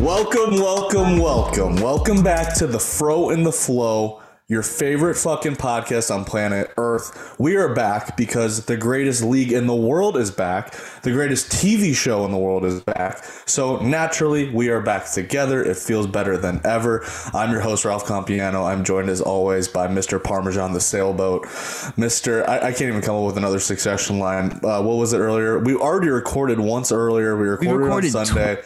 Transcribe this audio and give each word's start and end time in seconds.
Welcome, 0.00 0.54
welcome, 0.54 1.18
welcome. 1.18 1.76
Welcome 1.76 2.22
back 2.22 2.54
to 2.54 2.66
the 2.66 2.78
Fro 2.78 3.28
and 3.28 3.44
the 3.44 3.52
Flow, 3.52 4.22
your 4.48 4.62
favorite 4.62 5.16
fucking 5.16 5.56
podcast 5.56 6.12
on 6.12 6.24
planet 6.24 6.72
Earth. 6.78 7.36
We 7.38 7.56
are 7.56 7.74
back 7.74 8.16
because 8.16 8.64
the 8.64 8.78
greatest 8.78 9.22
league 9.22 9.52
in 9.52 9.66
the 9.66 9.74
world 9.74 10.16
is 10.16 10.30
back. 10.30 10.74
The 11.02 11.10
greatest 11.10 11.52
TV 11.52 11.94
show 11.94 12.24
in 12.24 12.32
the 12.32 12.38
world 12.38 12.64
is 12.64 12.80
back. 12.80 13.22
So 13.44 13.76
naturally, 13.80 14.48
we 14.48 14.70
are 14.70 14.80
back 14.80 15.10
together. 15.12 15.62
It 15.62 15.76
feels 15.76 16.06
better 16.06 16.38
than 16.38 16.62
ever. 16.64 17.04
I'm 17.34 17.50
your 17.50 17.60
host, 17.60 17.84
Ralph 17.84 18.06
Compiano. 18.06 18.64
I'm 18.64 18.84
joined 18.84 19.10
as 19.10 19.20
always 19.20 19.68
by 19.68 19.86
Mr. 19.86 20.22
Parmesan 20.22 20.72
the 20.72 20.80
sailboat. 20.80 21.42
Mr. 21.98 22.48
I, 22.48 22.68
I 22.68 22.72
can't 22.72 22.88
even 22.88 23.02
come 23.02 23.16
up 23.16 23.26
with 23.26 23.36
another 23.36 23.60
succession 23.60 24.18
line. 24.18 24.60
Uh, 24.64 24.80
what 24.80 24.96
was 24.96 25.12
it 25.12 25.18
earlier? 25.18 25.58
We 25.58 25.74
already 25.74 26.08
recorded 26.08 26.58
once 26.58 26.90
earlier. 26.90 27.36
We 27.36 27.48
recorded, 27.48 27.84
recorded 27.84 28.16
on 28.16 28.24
Sunday. 28.24 28.62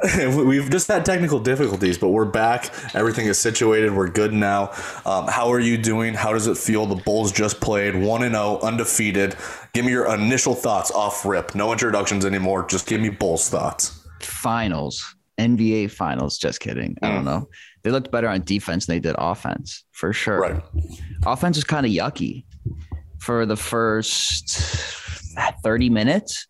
We've 0.16 0.70
just 0.70 0.86
had 0.86 1.04
technical 1.04 1.40
difficulties, 1.40 1.98
but 1.98 2.08
we're 2.08 2.24
back. 2.24 2.72
Everything 2.94 3.26
is 3.26 3.38
situated. 3.38 3.92
We're 3.92 4.08
good 4.08 4.32
now. 4.32 4.70
Um, 5.04 5.26
how 5.26 5.52
are 5.52 5.58
you 5.58 5.76
doing? 5.76 6.14
How 6.14 6.32
does 6.32 6.46
it 6.46 6.56
feel? 6.56 6.86
The 6.86 6.94
Bulls 6.94 7.32
just 7.32 7.60
played 7.60 7.96
1 7.96 8.20
0, 8.20 8.60
undefeated. 8.62 9.34
Give 9.72 9.84
me 9.84 9.90
your 9.90 10.12
initial 10.14 10.54
thoughts 10.54 10.92
off 10.92 11.24
rip. 11.24 11.56
No 11.56 11.72
introductions 11.72 12.24
anymore. 12.24 12.64
Just 12.68 12.86
give 12.86 13.00
me 13.00 13.08
Bulls 13.08 13.48
thoughts. 13.48 14.06
Finals, 14.20 15.16
NBA 15.38 15.90
finals. 15.90 16.38
Just 16.38 16.60
kidding. 16.60 16.96
I 17.02 17.10
don't 17.10 17.24
know. 17.24 17.48
They 17.82 17.90
looked 17.90 18.12
better 18.12 18.28
on 18.28 18.42
defense 18.42 18.86
than 18.86 18.96
they 18.96 19.00
did 19.00 19.16
offense, 19.18 19.84
for 19.90 20.12
sure. 20.12 20.40
Right. 20.40 20.62
Offense 21.26 21.56
was 21.56 21.64
kind 21.64 21.84
of 21.84 21.90
yucky 21.90 22.44
for 23.18 23.46
the 23.46 23.56
first 23.56 24.48
30 25.64 25.90
minutes. 25.90 26.46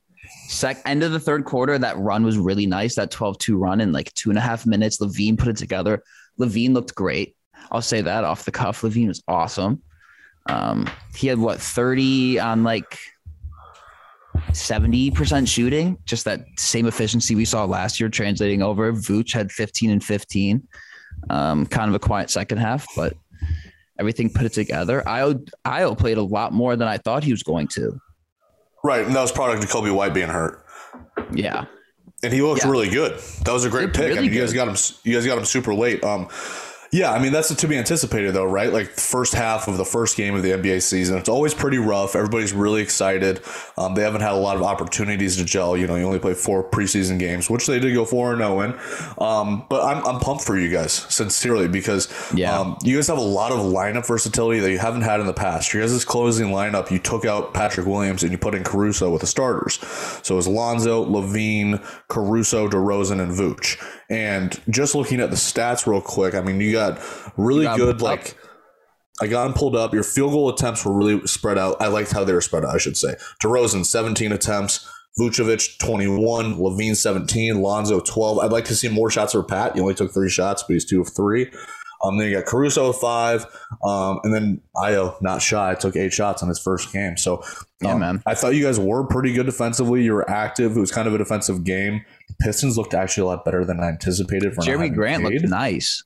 Sec 0.48 0.80
end 0.86 1.02
of 1.02 1.12
the 1.12 1.20
third 1.20 1.44
quarter, 1.44 1.78
that 1.78 1.98
run 1.98 2.24
was 2.24 2.38
really 2.38 2.66
nice. 2.66 2.94
That 2.96 3.10
12-2 3.10 3.58
run 3.58 3.80
in 3.80 3.92
like 3.92 4.12
two 4.14 4.30
and 4.30 4.38
a 4.38 4.42
half 4.42 4.66
minutes. 4.66 4.98
LaVine 4.98 5.38
put 5.38 5.48
it 5.48 5.56
together. 5.56 6.02
LaVine 6.40 6.72
looked 6.72 6.94
great. 6.94 7.36
I'll 7.70 7.82
say 7.82 8.00
that 8.00 8.24
off 8.24 8.44
the 8.44 8.50
cuff. 8.50 8.82
LaVine 8.82 9.08
was 9.08 9.22
awesome. 9.28 9.82
Um, 10.46 10.88
he 11.14 11.26
had 11.26 11.38
what 11.38 11.60
30 11.60 12.38
on 12.38 12.64
like 12.64 12.98
70% 14.50 15.46
shooting, 15.46 15.98
just 16.06 16.24
that 16.24 16.40
same 16.56 16.86
efficiency 16.86 17.34
we 17.34 17.44
saw 17.44 17.64
last 17.64 18.00
year 18.00 18.08
translating 18.08 18.62
over. 18.62 18.92
Vooch 18.92 19.32
had 19.32 19.52
15 19.52 19.90
and 19.90 20.04
15. 20.04 20.66
Um, 21.30 21.66
kind 21.66 21.88
of 21.88 21.94
a 21.94 21.98
quiet 21.98 22.30
second 22.30 22.58
half, 22.58 22.86
but 22.96 23.14
everything 23.98 24.30
put 24.32 24.46
it 24.46 24.52
together. 24.52 25.02
Ayo 25.06 25.46
Ayo 25.66 25.98
played 25.98 26.16
a 26.16 26.22
lot 26.22 26.52
more 26.52 26.76
than 26.76 26.88
I 26.88 26.98
thought 26.98 27.24
he 27.24 27.32
was 27.32 27.42
going 27.42 27.68
to. 27.68 27.98
Right. 28.84 29.04
And 29.06 29.14
that 29.14 29.20
was 29.22 29.32
product 29.32 29.62
of 29.64 29.70
Coby 29.70 29.94
White 29.94 30.14
being 30.14 30.28
hurt. 30.28 30.64
Yeah. 31.32 31.64
And 32.22 32.32
he 32.32 32.42
looked 32.42 32.64
Yeah. 32.64 32.70
really 32.70 32.88
good. 32.90 33.18
That 33.44 33.52
was 33.52 33.64
a 33.64 33.68
great 33.70 33.84
Looked 33.86 33.96
pick. 33.96 34.18
I 34.18 34.20
mean, 34.22 34.32
you 34.32 34.40
guys 34.40 34.52
got 34.52 34.68
him. 34.68 34.76
You 35.04 35.14
guys 35.14 35.26
got 35.26 35.38
him 35.38 35.44
super 35.44 35.74
late. 35.74 36.02
Um, 36.04 36.28
yeah, 36.90 37.12
I 37.12 37.18
mean 37.20 37.32
that's 37.32 37.54
to 37.54 37.68
be 37.68 37.76
anticipated 37.76 38.34
though, 38.34 38.44
right? 38.46 38.72
Like 38.72 38.94
the 38.94 39.00
first 39.00 39.34
half 39.34 39.68
of 39.68 39.76
the 39.76 39.84
first 39.84 40.16
game 40.16 40.34
of 40.34 40.42
the 40.42 40.50
NBA 40.52 40.82
season, 40.82 41.18
it's 41.18 41.28
always 41.28 41.52
pretty 41.54 41.78
rough. 41.78 42.16
Everybody's 42.16 42.52
really 42.52 42.80
excited. 42.82 43.40
Um, 43.76 43.94
they 43.94 44.02
haven't 44.02 44.20
had 44.22 44.32
a 44.32 44.36
lot 44.36 44.56
of 44.56 44.62
opportunities 44.62 45.36
to 45.36 45.44
gel. 45.44 45.76
You 45.76 45.86
know, 45.86 45.96
you 45.96 46.04
only 46.04 46.18
play 46.18 46.34
four 46.34 46.62
preseason 46.64 47.18
games, 47.18 47.50
which 47.50 47.66
they 47.66 47.78
did 47.78 47.92
go 47.94 48.04
four 48.04 48.32
and 48.32 48.40
zero 48.40 48.60
in. 48.60 48.72
Um, 49.18 49.66
but 49.68 49.84
I'm 49.84 50.06
I'm 50.06 50.20
pumped 50.20 50.44
for 50.44 50.58
you 50.58 50.70
guys 50.70 50.92
sincerely 50.92 51.68
because 51.68 52.08
Yeah. 52.34 52.58
um, 52.58 52.78
you 52.82 52.96
guys 52.96 53.08
have 53.08 53.18
a 53.18 53.20
lot 53.20 53.52
of 53.52 53.58
lineup 53.58 54.06
versatility 54.06 54.60
that 54.60 54.70
you 54.70 54.78
haven't 54.78 55.02
had 55.02 55.20
in 55.20 55.26
the 55.26 55.32
past. 55.34 55.74
You 55.74 55.80
guys' 55.80 55.92
this 55.92 56.04
closing 56.04 56.48
lineup, 56.48 56.90
you 56.90 56.98
took 56.98 57.24
out 57.24 57.52
Patrick 57.54 57.86
Williams 57.86 58.22
and 58.22 58.32
you 58.32 58.38
put 58.38 58.54
in 58.54 58.64
Caruso 58.64 59.10
with 59.10 59.20
the 59.20 59.26
starters. 59.26 59.78
So 60.22 60.34
it 60.34 60.36
was 60.36 60.48
Lonzo, 60.48 61.04
LaVine, 61.04 61.84
Caruso, 62.08 62.68
DeRozan, 62.68 63.20
and 63.20 63.32
Vooch. 63.32 63.76
And 64.10 64.58
just 64.70 64.94
looking 64.94 65.20
at 65.20 65.30
the 65.30 65.36
stats 65.36 65.86
real 65.86 66.00
quick, 66.00 66.34
I 66.34 66.40
mean, 66.40 66.60
you 66.60 66.72
got 66.72 66.98
really 67.36 67.64
got 67.64 67.76
good 67.76 68.00
like. 68.00 68.36
I 69.20 69.26
got 69.26 69.44
them 69.44 69.52
pulled 69.54 69.74
up. 69.74 69.92
Your 69.92 70.04
field 70.04 70.32
goal 70.32 70.48
attempts 70.48 70.84
were 70.84 70.92
really 70.92 71.26
spread 71.26 71.58
out. 71.58 71.76
I 71.80 71.88
liked 71.88 72.12
how 72.12 72.22
they 72.22 72.32
were 72.32 72.40
spread 72.40 72.64
out, 72.64 72.74
I 72.74 72.78
should 72.78 72.96
say. 72.96 73.16
DeRozan, 73.42 73.84
17 73.84 74.30
attempts. 74.30 74.88
Vucevic, 75.18 75.78
21. 75.78 76.54
LaVine, 76.54 76.94
17. 76.94 77.60
Lonzo, 77.60 77.98
12. 78.00 78.38
I'd 78.38 78.52
like 78.52 78.64
to 78.66 78.76
see 78.76 78.88
more 78.88 79.10
shots 79.10 79.32
for 79.32 79.42
Pat. 79.42 79.74
He 79.74 79.80
only 79.80 79.94
took 79.94 80.14
three 80.14 80.30
shots, 80.30 80.62
but 80.62 80.74
he's 80.74 80.84
two 80.84 81.00
of 81.00 81.08
three. 81.14 81.50
Um, 82.02 82.16
then 82.16 82.28
you 82.28 82.36
got 82.36 82.46
Caruso, 82.46 82.92
five. 82.92 83.44
Um, 83.82 84.20
and 84.22 84.32
then 84.32 84.60
Ayo, 84.76 85.20
not 85.20 85.42
shy, 85.42 85.74
took 85.74 85.96
eight 85.96 86.12
shots 86.12 86.42
on 86.42 86.48
his 86.48 86.58
first 86.58 86.92
game. 86.92 87.16
So, 87.16 87.42
Yeah, 87.80 87.92
um, 87.92 88.00
man. 88.00 88.22
I 88.26 88.34
thought 88.34 88.54
you 88.54 88.64
guys 88.64 88.78
were 88.78 89.04
pretty 89.04 89.32
good 89.32 89.46
defensively. 89.46 90.02
You 90.04 90.12
were 90.12 90.28
active. 90.30 90.76
It 90.76 90.80
was 90.80 90.92
kind 90.92 91.08
of 91.08 91.14
a 91.14 91.18
defensive 91.18 91.64
game. 91.64 92.04
The 92.28 92.34
Pistons 92.40 92.78
looked 92.78 92.94
actually 92.94 93.22
a 93.22 93.26
lot 93.26 93.44
better 93.44 93.64
than 93.64 93.80
I 93.80 93.88
anticipated. 93.88 94.54
For 94.54 94.62
Jerami 94.62 94.94
Grant 94.94 95.24
Cade. 95.24 95.42
looked 95.42 95.50
nice. 95.50 96.04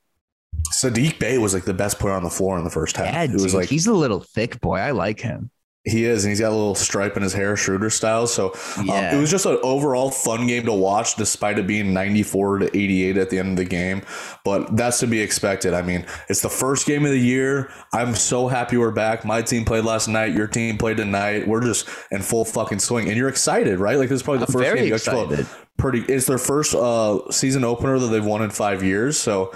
Saddiq 0.73 1.19
Bey 1.19 1.39
was 1.39 1.55
like 1.55 1.65
the 1.65 1.75
best 1.75 1.99
player 1.99 2.15
on 2.15 2.23
the 2.23 2.31
floor 2.31 2.59
in 2.59 2.65
the 2.65 2.71
first 2.71 2.97
half. 2.97 3.07
Yeah, 3.07 3.23
it 3.25 3.33
was 3.33 3.45
dude, 3.45 3.55
like 3.55 3.69
he's 3.69 3.87
a 3.87 3.93
little 3.93 4.21
thick 4.21 4.61
boy. 4.61 4.77
I 4.77 4.91
like 4.91 5.21
him. 5.21 5.51
He 5.85 6.05
is, 6.05 6.25
and 6.25 6.31
he's 6.31 6.39
got 6.39 6.51
a 6.51 6.55
little 6.55 6.77
stripe 6.77 7.17
in 7.17 7.25
his 7.25 7.33
hair, 7.33 7.57
Schroeder 7.57 7.91
style. 7.91 8.29
So 8.29 8.55
um, 8.79 8.89
it 8.89 9.19
was 9.19 9.33
just 9.33 9.47
an 9.47 9.59
overall 9.65 10.13
fun 10.13 10.47
game 10.47 10.65
to 10.67 10.73
watch, 10.73 11.17
despite 11.17 11.59
it 11.59 11.67
being 11.67 11.93
94 11.93 12.59
to 12.59 12.77
88 12.77 13.17
at 13.17 13.31
the 13.31 13.41
end 13.41 13.51
of 13.51 13.57
the 13.57 13.65
game. 13.65 14.03
But 14.45 14.77
that's 14.77 15.01
to 15.01 15.09
be 15.09 15.21
expected. 15.21 15.75
I 15.75 15.83
mean, 15.83 16.07
it's 16.29 16.41
the 16.41 16.49
first 16.49 16.87
game 16.87 17.05
of 17.05 17.11
the 17.11 17.19
year. 17.19 17.73
I'm 17.93 18.15
so 18.15 18.47
happy 18.47 18.77
we're 18.77 18.93
back. 18.93 19.25
My 19.25 19.43
team 19.43 19.65
played 19.65 19.85
last 19.85 20.07
night. 20.07 20.35
Your 20.35 20.47
team 20.47 20.79
played 20.79 20.99
tonight. 20.99 21.49
We're 21.49 21.63
just 21.63 21.89
in 22.13 22.23
full 22.23 22.45
fucking 22.45 22.79
swing, 22.79 23.09
and 23.09 23.17
you're 23.17 23.29
excited, 23.29 23.81
right? 23.81 23.99
Like 23.99 24.09
this 24.09 24.17
is 24.17 24.23
probably 24.23 24.45
the 24.45 24.47
I'm 24.47 24.53
first 24.53 24.77
game. 24.77 24.87
you 24.87 24.95
excited. 24.95 25.47
Pretty. 25.79 26.03
It's 26.03 26.27
their 26.27 26.39
first 26.39 26.77
uh, 26.77 27.29
season 27.33 27.65
opener 27.65 27.99
that 27.99 28.07
they've 28.07 28.25
won 28.25 28.43
in 28.43 28.51
five 28.51 28.85
years. 28.85 29.19
So, 29.19 29.53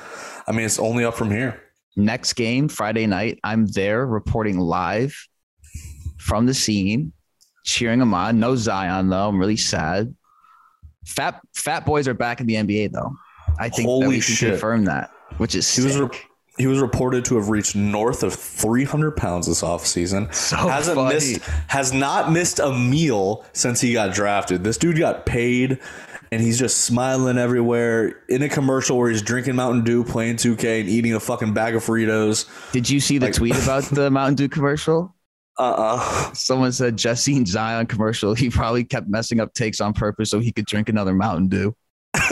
I 0.48 0.50
mean, 0.50 0.66
it's 0.66 0.81
only 0.81 1.04
up 1.04 1.14
from 1.14 1.31
here. 1.31 1.62
Next 1.94 2.32
game, 2.32 2.66
Friday 2.69 3.06
night, 3.06 3.38
I'm 3.44 3.66
there 3.66 4.04
reporting 4.04 4.58
live 4.58 5.28
from 6.26 6.47
the 6.47 6.54
scene, 6.54 7.12
cheering 7.64 8.00
him 8.00 8.12
on. 8.12 8.41
No 8.41 8.56
Zion 8.56 9.09
though. 9.10 9.28
I'm 9.28 9.38
really 9.38 9.56
sad. 9.56 10.14
Fat 11.06 11.41
Fat 11.54 11.87
Boys 11.87 12.09
are 12.09 12.14
back 12.14 12.41
in 12.41 12.47
the 12.47 12.54
NBA 12.54 12.92
though. 12.92 13.12
I 13.59 13.69
think 13.69 13.87
that 13.87 13.92
Holy 13.92 14.09
we 14.09 14.14
can 14.14 14.22
shit. 14.34 14.50
confirm 14.50 14.84
that, 14.87 15.10
which 15.38 15.54
is 15.54 15.75
He 15.75 15.84
was 15.84 15.97
re- 15.98 16.09
he 16.59 16.66
was 16.66 16.81
reported 16.81 17.25
to 17.26 17.37
have 17.37 17.48
reached 17.50 17.76
north 17.76 18.22
of 18.22 18.34
300 18.34 19.12
pounds 19.16 19.47
this 19.47 19.62
offseason. 19.62 20.32
So 20.34 20.56
hasn't 20.56 20.97
funny. 20.97 21.14
missed 21.14 21.41
has 21.69 21.92
not 21.92 22.32
missed 22.32 22.58
a 22.58 22.72
meal 22.72 23.44
since 23.53 23.81
he 23.81 23.93
got 23.93 24.14
drafted. 24.14 24.64
This 24.64 24.78
dude 24.78 24.98
got 24.98 25.26
paid 25.26 25.78
and 26.32 26.43
he's 26.43 26.58
just 26.58 26.78
smiling 26.78 27.38
everywhere 27.38 28.20
in 28.28 28.43
a 28.43 28.48
commercial 28.48 28.98
where 28.98 29.10
he's 29.10 29.22
drinking 29.22 29.54
Mountain 29.54 29.84
Dew, 29.84 30.03
playing 30.03 30.37
2K 30.37 30.81
and 30.81 30.88
eating 30.88 31.14
a 31.14 31.20
fucking 31.20 31.54
bag 31.54 31.76
of 31.76 31.84
Fritos. 31.84 32.47
Did 32.72 32.91
you 32.91 32.98
see 33.00 33.19
the 33.19 33.26
like- 33.26 33.34
tweet 33.34 33.54
about 33.62 33.84
the 33.84 34.10
Mountain 34.10 34.34
Dew 34.34 34.48
commercial? 34.48 35.14
Uh-uh. 35.59 36.33
Someone 36.34 36.72
said 36.72 36.97
just 36.97 37.25
seen 37.25 37.47
Zion 37.47 37.87
commercial. 37.87 38.34
He 38.34 38.50
probably 38.50 38.84
kept 38.84 39.09
messing 39.09 39.41
up 39.41 39.55
takes 39.55 39.81
on 39.81 39.94
purpose 39.94 40.31
so 40.31 40.39
he 40.39 40.53
could 40.53 40.67
drink 40.67 40.89
another 40.89 41.15
Mountain 41.15 41.49
Dew. 41.49 41.75
Duke 42.17 42.28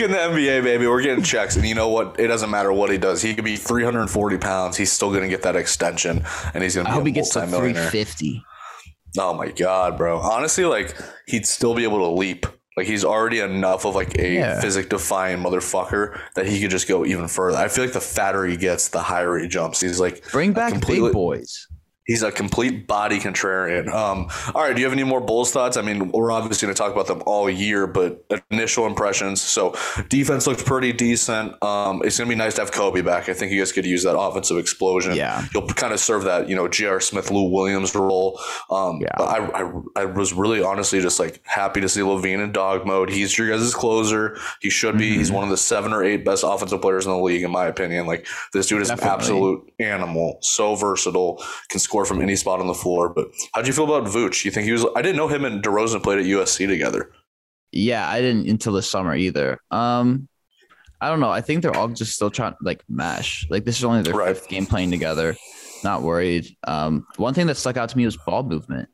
in 0.00 0.12
the 0.12 0.16
NBA, 0.16 0.62
baby. 0.62 0.86
We're 0.86 1.02
getting 1.02 1.24
checks, 1.24 1.56
and 1.56 1.66
you 1.66 1.74
know 1.74 1.88
what? 1.88 2.18
It 2.18 2.28
doesn't 2.28 2.50
matter 2.50 2.72
what 2.72 2.90
he 2.90 2.98
does. 2.98 3.20
He 3.20 3.34
could 3.34 3.44
be 3.44 3.56
340 3.56 4.38
pounds. 4.38 4.76
He's 4.76 4.92
still 4.92 5.10
going 5.10 5.22
to 5.22 5.28
get 5.28 5.42
that 5.42 5.56
extension, 5.56 6.24
and 6.54 6.62
he's 6.62 6.76
going 6.76 6.86
to 6.86 6.92
I 6.92 6.94
be 6.94 6.98
hope 6.98 7.04
a 7.04 7.08
he 7.08 7.12
gets 7.12 7.30
to 7.30 7.46
350. 7.46 8.44
Oh 9.18 9.34
my 9.34 9.50
god, 9.50 9.96
bro. 9.96 10.18
Honestly, 10.18 10.64
like 10.64 10.96
he'd 11.26 11.46
still 11.46 11.74
be 11.74 11.82
able 11.82 11.98
to 11.98 12.08
leap. 12.08 12.46
Like 12.78 12.86
he's 12.86 13.04
already 13.04 13.40
enough 13.40 13.84
of 13.84 13.94
like 13.96 14.16
a 14.18 14.32
Yeah. 14.34 14.60
physic 14.60 14.88
defying 14.88 15.38
motherfucker 15.42 16.18
that 16.34 16.46
he 16.46 16.60
could 16.60 16.70
just 16.70 16.86
go 16.86 17.04
even 17.04 17.26
further. 17.26 17.58
I 17.58 17.66
feel 17.66 17.82
like 17.84 17.92
the 17.92 18.00
fatter 18.00 18.44
he 18.46 18.56
gets, 18.56 18.86
the 18.88 19.02
higher 19.02 19.36
he 19.36 19.48
jumps. 19.48 19.80
He's 19.80 19.98
like 19.98 20.22
Bring 20.30 20.52
back 20.52 20.86
big 20.86 21.12
boys. 21.12 21.66
He's 22.08 22.22
a 22.24 22.32
complete 22.32 22.86
body 22.88 23.20
contrarian. 23.20 23.86
Um, 23.92 24.28
all 24.54 24.62
right, 24.62 24.74
do 24.74 24.80
you 24.80 24.86
have 24.86 24.94
any 24.94 25.04
more 25.04 25.20
Bulls 25.20 25.52
thoughts? 25.52 25.76
I 25.76 25.82
mean, 25.82 26.10
we're 26.10 26.32
obviously 26.32 26.66
going 26.66 26.74
to 26.74 26.78
talk 26.82 26.90
about 26.90 27.06
them 27.06 27.22
all 27.26 27.48
year, 27.48 27.86
but 27.86 28.24
initial 28.50 28.86
impressions. 28.86 29.40
So 29.42 29.76
defense 30.08 30.46
looks 30.46 30.62
pretty 30.62 30.92
decent. 30.94 31.62
Um, 31.62 32.00
it's 32.04 32.16
going 32.18 32.28
to 32.28 32.34
be 32.34 32.38
nice 32.38 32.54
to 32.54 32.62
have 32.62 32.70
Coby 32.72 33.04
back. 33.04 33.28
I 33.28 33.34
think 33.34 33.52
you 33.52 33.60
guys 33.60 33.72
could 33.72 33.84
use 33.86 34.02
that 34.04 34.18
offensive 34.18 34.56
explosion. 34.56 35.14
Yeah. 35.14 35.46
he'll 35.52 35.66
kind 35.68 35.92
of 35.92 36.00
serve 36.00 36.24
that 36.24 36.48
you 36.48 36.56
know 36.56 36.66
J.R. 36.66 36.98
Smith, 37.00 37.30
Lou 37.30 37.50
Williams 37.52 37.94
role. 37.94 38.40
Um, 38.70 39.00
Yeah. 39.02 39.08
I, 39.22 39.62
I 39.62 39.72
I 39.96 40.04
was 40.06 40.32
really 40.32 40.62
honestly 40.62 41.00
just 41.00 41.20
like 41.20 41.40
happy 41.44 41.82
to 41.82 41.88
see 41.90 42.00
LaVine 42.00 42.42
in 42.42 42.52
dog 42.52 42.86
mode. 42.86 43.10
He's 43.10 43.36
your 43.36 43.50
guys' 43.50 43.74
closer. 43.74 44.38
He 44.62 44.70
should 44.70 44.96
be. 44.96 45.14
He's 45.14 45.30
Mhm. 45.30 45.34
one 45.34 45.44
of 45.44 45.50
the 45.50 45.56
seven 45.58 45.92
or 45.92 46.02
eight 46.02 46.24
best 46.24 46.42
offensive 46.46 46.80
players 46.80 47.04
in 47.04 47.12
the 47.12 47.18
league, 47.18 47.42
in 47.42 47.50
my 47.50 47.66
opinion. 47.66 48.06
Like 48.06 48.26
this 48.54 48.66
dude 48.66 48.80
is 48.80 48.88
Definitely. 48.88 49.08
an 49.10 49.14
absolute 49.20 49.72
animal. 49.78 50.38
So 50.40 50.74
versatile, 50.74 51.44
can 51.68 51.78
score 51.80 51.97
from 52.04 52.20
any 52.20 52.36
spot 52.36 52.60
on 52.60 52.66
the 52.66 52.74
floor. 52.74 53.08
But 53.08 53.28
how 53.52 53.60
do 53.62 53.66
you 53.66 53.72
feel 53.72 53.84
about 53.84 54.10
Vooch? 54.12 54.44
You 54.44 54.50
think 54.50 54.66
he 54.66 54.72
was? 54.72 54.84
I 54.96 55.02
didn't 55.02 55.16
know 55.16 55.28
him 55.28 55.44
and 55.44 55.62
DeRozan 55.62 56.02
played 56.02 56.18
at 56.18 56.24
USC 56.26 56.66
together. 56.66 57.10
Yeah, 57.72 58.08
I 58.08 58.20
didn't 58.20 58.48
until 58.48 58.72
the 58.72 58.82
summer 58.82 59.14
either. 59.14 59.58
Um, 59.70 60.28
I 61.00 61.08
don't 61.08 61.20
know. 61.20 61.30
I 61.30 61.40
think 61.42 61.62
they're 61.62 61.76
all 61.76 61.88
just 61.88 62.14
still 62.14 62.30
trying 62.30 62.52
to 62.52 62.58
like 62.62 62.82
mesh. 62.88 63.46
Like 63.50 63.64
this 63.64 63.78
is 63.78 63.84
only 63.84 64.02
their 64.02 64.14
Right. 64.14 64.36
fifth 64.36 64.48
game 64.48 64.66
playing 64.66 64.90
together. 64.90 65.36
Not 65.84 66.02
worried. 66.02 66.56
Um, 66.66 67.06
one 67.16 67.34
thing 67.34 67.46
that 67.46 67.56
stuck 67.56 67.76
out 67.76 67.88
to 67.90 67.96
me 67.96 68.04
was 68.04 68.16
ball 68.16 68.42
movement. 68.42 68.88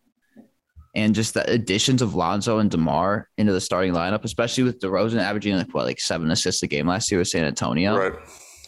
and 0.96 1.12
just 1.12 1.34
the 1.34 1.42
additions 1.50 2.02
of 2.02 2.14
Lonzo 2.14 2.58
and 2.58 2.70
DeMar 2.70 3.28
into 3.36 3.52
the 3.52 3.60
starting 3.60 3.92
lineup, 3.94 4.22
especially 4.24 4.62
with 4.62 4.78
DeRozan 4.78 5.18
averaging 5.18 5.56
like 5.56 5.74
what, 5.74 5.86
like 5.86 5.98
seven 5.98 6.30
assists 6.30 6.62
a 6.62 6.68
game 6.68 6.86
last 6.86 7.10
year 7.10 7.18
with 7.18 7.26
San 7.26 7.42
Antonio. 7.44 7.96
Right. 7.96 8.12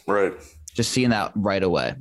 Right. 0.07 0.33
Just 0.73 0.91
seeing 0.91 1.11
that 1.11 1.31
right 1.35 1.63
away. 1.63 1.95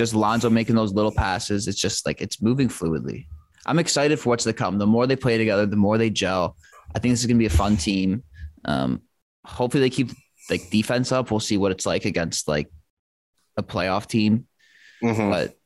Just 0.00 0.14
Lonzo 0.14 0.48
making 0.48 0.76
those 0.76 0.94
little 0.94 1.12
passes. 1.12 1.68
It's 1.68 1.78
just 1.78 2.06
like 2.06 2.22
it's 2.22 2.40
moving 2.40 2.68
fluidly. 2.68 3.26
I'm 3.66 3.78
excited 3.78 4.18
for 4.18 4.30
what's 4.30 4.44
to 4.44 4.54
come. 4.54 4.78
The 4.78 4.86
more 4.86 5.06
they 5.06 5.14
play 5.14 5.36
together, 5.36 5.66
the 5.66 5.76
more 5.76 5.98
they 5.98 6.08
gel. 6.08 6.56
I 6.94 6.98
think 6.98 7.12
this 7.12 7.20
is 7.20 7.26
gonna 7.26 7.38
be 7.38 7.44
a 7.44 7.50
fun 7.50 7.76
team. 7.76 8.22
Um, 8.64 9.02
hopefully 9.44 9.82
they 9.82 9.90
keep 9.90 10.08
like 10.48 10.70
defense 10.70 11.12
up. 11.12 11.30
We'll 11.30 11.38
see 11.38 11.58
what 11.58 11.70
it's 11.70 11.84
like 11.84 12.06
against 12.06 12.48
like 12.48 12.70
a 13.58 13.62
playoff 13.62 14.06
team. 14.06 14.46
Mhm. 15.02 15.30
But 15.30 15.58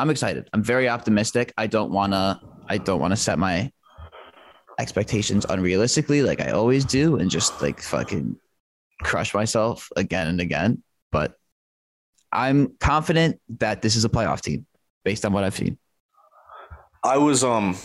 I'm 0.00 0.10
excited. 0.10 0.48
I'm 0.52 0.64
very 0.64 0.88
optimistic. 0.88 1.52
I 1.56 1.68
don't 1.68 1.92
wanna 1.92 2.40
I 2.68 2.78
don't 2.78 2.98
wanna 3.00 3.16
set 3.16 3.38
my 3.38 3.70
expectations 4.80 5.46
unrealistically 5.46 6.26
like 6.26 6.40
I 6.40 6.50
always 6.50 6.84
do 6.84 7.14
and 7.14 7.30
just 7.30 7.62
like 7.62 7.80
fucking 7.80 8.36
crush 9.04 9.34
myself 9.34 9.88
again 9.94 10.26
and 10.26 10.40
again. 10.40 10.82
But 11.12 11.36
I'm 12.32 12.74
confident 12.80 13.40
that 13.58 13.82
this 13.82 13.96
is 13.96 14.04
a 14.04 14.08
playoff 14.08 14.40
team 14.40 14.66
based 15.04 15.24
on 15.24 15.32
what 15.32 15.44
I've 15.44 15.56
seen. 15.56 15.78
I 17.02 17.16
was 17.16 17.42
um 17.42 17.76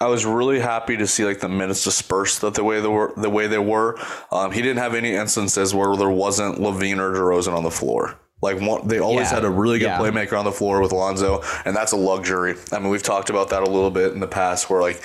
I 0.00 0.06
was 0.08 0.26
really 0.26 0.60
happy 0.60 0.96
to 0.96 1.06
see 1.06 1.24
like 1.24 1.40
the 1.40 1.48
minutes 1.48 1.84
dispersed 1.84 2.40
that 2.40 2.54
the 2.54 2.64
way 2.64 2.80
they 2.80 2.88
were 2.88 3.12
the 3.16 3.30
way 3.30 3.46
they 3.46 3.58
were. 3.58 3.98
Um, 4.32 4.52
he 4.52 4.60
didn't 4.60 4.78
have 4.78 4.94
any 4.94 5.14
instances 5.14 5.74
where 5.74 5.96
there 5.96 6.10
wasn't 6.10 6.58
LaVine 6.58 6.98
or 6.98 7.14
DeRozan 7.14 7.54
on 7.54 7.62
the 7.62 7.70
floor. 7.70 8.18
Like 8.44 8.60
one, 8.60 8.86
they 8.86 8.98
always 9.00 9.28
Yeah. 9.30 9.36
had 9.36 9.44
a 9.44 9.50
really 9.50 9.78
good 9.78 9.86
Yeah. 9.86 9.98
playmaker 9.98 10.38
on 10.38 10.44
the 10.44 10.52
floor 10.52 10.80
with 10.80 10.92
Lonzo, 10.92 11.42
and 11.64 11.74
that's 11.74 11.92
a 11.92 11.96
luxury. 11.96 12.54
I 12.72 12.78
mean, 12.78 12.90
we've 12.90 13.02
talked 13.02 13.30
about 13.30 13.48
that 13.50 13.62
a 13.62 13.70
little 13.70 13.90
bit 13.90 14.12
in 14.12 14.20
the 14.20 14.26
past, 14.28 14.68
where 14.70 14.80
like 14.82 15.00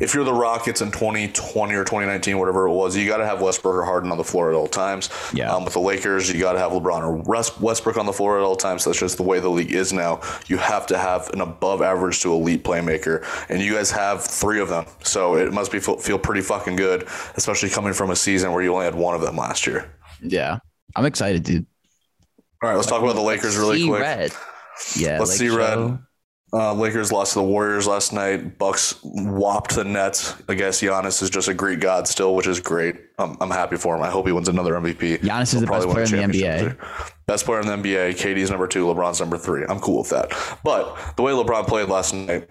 if 0.00 0.14
you're 0.14 0.24
the 0.24 0.32
Rockets 0.32 0.80
in 0.80 0.90
2020 0.90 1.74
or 1.74 1.84
2019, 1.84 2.38
whatever 2.38 2.66
it 2.66 2.72
was, 2.72 2.96
you 2.96 3.06
got 3.08 3.18
to 3.18 3.26
have 3.26 3.40
Westbrook 3.42 3.74
or 3.74 3.84
Harden 3.84 4.10
on 4.12 4.18
the 4.18 4.24
floor 4.24 4.48
at 4.48 4.54
all 4.56 4.66
times. 4.68 5.10
Yeah. 5.32 5.52
Um, 5.52 5.64
with 5.64 5.74
the 5.74 5.80
Lakers, 5.80 6.32
you 6.32 6.40
got 6.40 6.52
to 6.54 6.58
have 6.58 6.72
LeBron 6.72 7.02
or 7.02 7.12
Westbrook 7.60 7.96
on 7.96 8.06
the 8.06 8.12
floor 8.12 8.38
at 8.38 8.44
all 8.44 8.56
times. 8.56 8.84
That's 8.84 8.98
just 8.98 9.16
the 9.16 9.22
way 9.24 9.40
the 9.40 9.48
league 9.50 9.72
is 9.72 9.92
now. 9.92 10.20
You 10.46 10.56
have 10.58 10.86
to 10.86 10.96
have 10.98 11.30
an 11.30 11.40
above 11.40 11.82
average 11.82 12.20
to 12.22 12.32
elite 12.32 12.62
playmaker, 12.64 13.24
and 13.48 13.60
you 13.60 13.74
guys 13.74 13.90
have 13.90 14.22
three 14.24 14.60
of 14.60 14.68
them. 14.68 14.86
So 15.02 15.36
it 15.36 15.52
must 15.52 15.72
be 15.72 15.80
feel, 15.80 15.96
feel 15.96 16.18
pretty 16.18 16.40
fucking 16.42 16.76
good, 16.76 17.06
especially 17.36 17.70
coming 17.70 17.92
from 17.92 18.10
a 18.10 18.16
season 18.16 18.52
where 18.52 18.62
you 18.62 18.72
only 18.72 18.84
had 18.84 18.94
one 18.94 19.14
of 19.14 19.20
them 19.20 19.36
last 19.36 19.66
year. 19.66 19.90
Yeah. 20.22 20.58
I'm 20.96 21.06
excited, 21.06 21.42
dude. 21.42 21.66
All 22.64 22.70
right, 22.70 22.76
let's 22.76 22.88
talk 22.88 23.02
about 23.02 23.14
the 23.14 23.20
Lakers 23.20 23.58
really 23.58 23.86
quick. 23.86 24.00
red. 24.00 24.32
Yeah. 24.96 25.18
Let's 25.18 25.38
Lake 25.38 25.50
see 25.50 25.54
red. 25.54 25.98
Uh, 26.50 26.72
Lakers 26.72 27.12
lost 27.12 27.34
to 27.34 27.40
the 27.40 27.44
Warriors 27.44 27.86
last 27.86 28.14
night. 28.14 28.56
Bucks 28.58 28.98
whopped 29.02 29.74
the 29.74 29.84
Nets. 29.84 30.34
I 30.48 30.54
guess 30.54 30.80
Giannis 30.80 31.22
is 31.22 31.28
just 31.28 31.48
a 31.48 31.52
Greek 31.52 31.80
god 31.80 32.08
still, 32.08 32.34
which 32.34 32.46
is 32.46 32.60
great. 32.60 32.96
I'm, 33.18 33.36
I'm 33.42 33.50
happy 33.50 33.76
for 33.76 33.94
him. 33.94 34.02
I 34.02 34.08
hope 34.08 34.26
he 34.26 34.32
wins 34.32 34.48
another 34.48 34.72
MVP. 34.76 35.18
Giannis 35.18 35.42
is 35.42 35.50
He'll 35.52 35.60
the 35.60 35.66
best 35.66 35.88
player 35.88 36.04
in 36.04 36.30
the 36.30 36.38
NBA. 36.38 36.76
Best 37.26 37.44
player 37.44 37.60
in 37.60 37.66
the 37.66 37.74
NBA. 37.74 38.14
KD's 38.14 38.48
number 38.48 38.66
two. 38.66 38.86
LeBron's 38.86 39.20
number 39.20 39.36
three. 39.36 39.66
I'm 39.68 39.78
cool 39.78 39.98
with 39.98 40.08
that. 40.08 40.30
But 40.64 41.16
the 41.16 41.22
way 41.22 41.32
LeBron 41.32 41.66
played 41.66 41.90
last 41.90 42.14
night, 42.14 42.48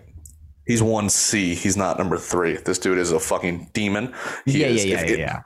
he's 0.65 0.81
one 0.83 1.09
C. 1.09 1.55
He's 1.55 1.75
not 1.77 1.97
number 1.97 2.17
three. 2.17 2.57
This 2.57 2.79
dude 2.79 2.97
is 2.97 3.11
a 3.11 3.19
fucking 3.19 3.69
demon. 3.73 4.13
He 4.45 4.61
Yeah, 4.61 4.67
is. 4.67 4.85
yeah, 4.85 5.01
If 5.01 5.09
yeah, 5.11 5.15
yeah. 5.17 5.41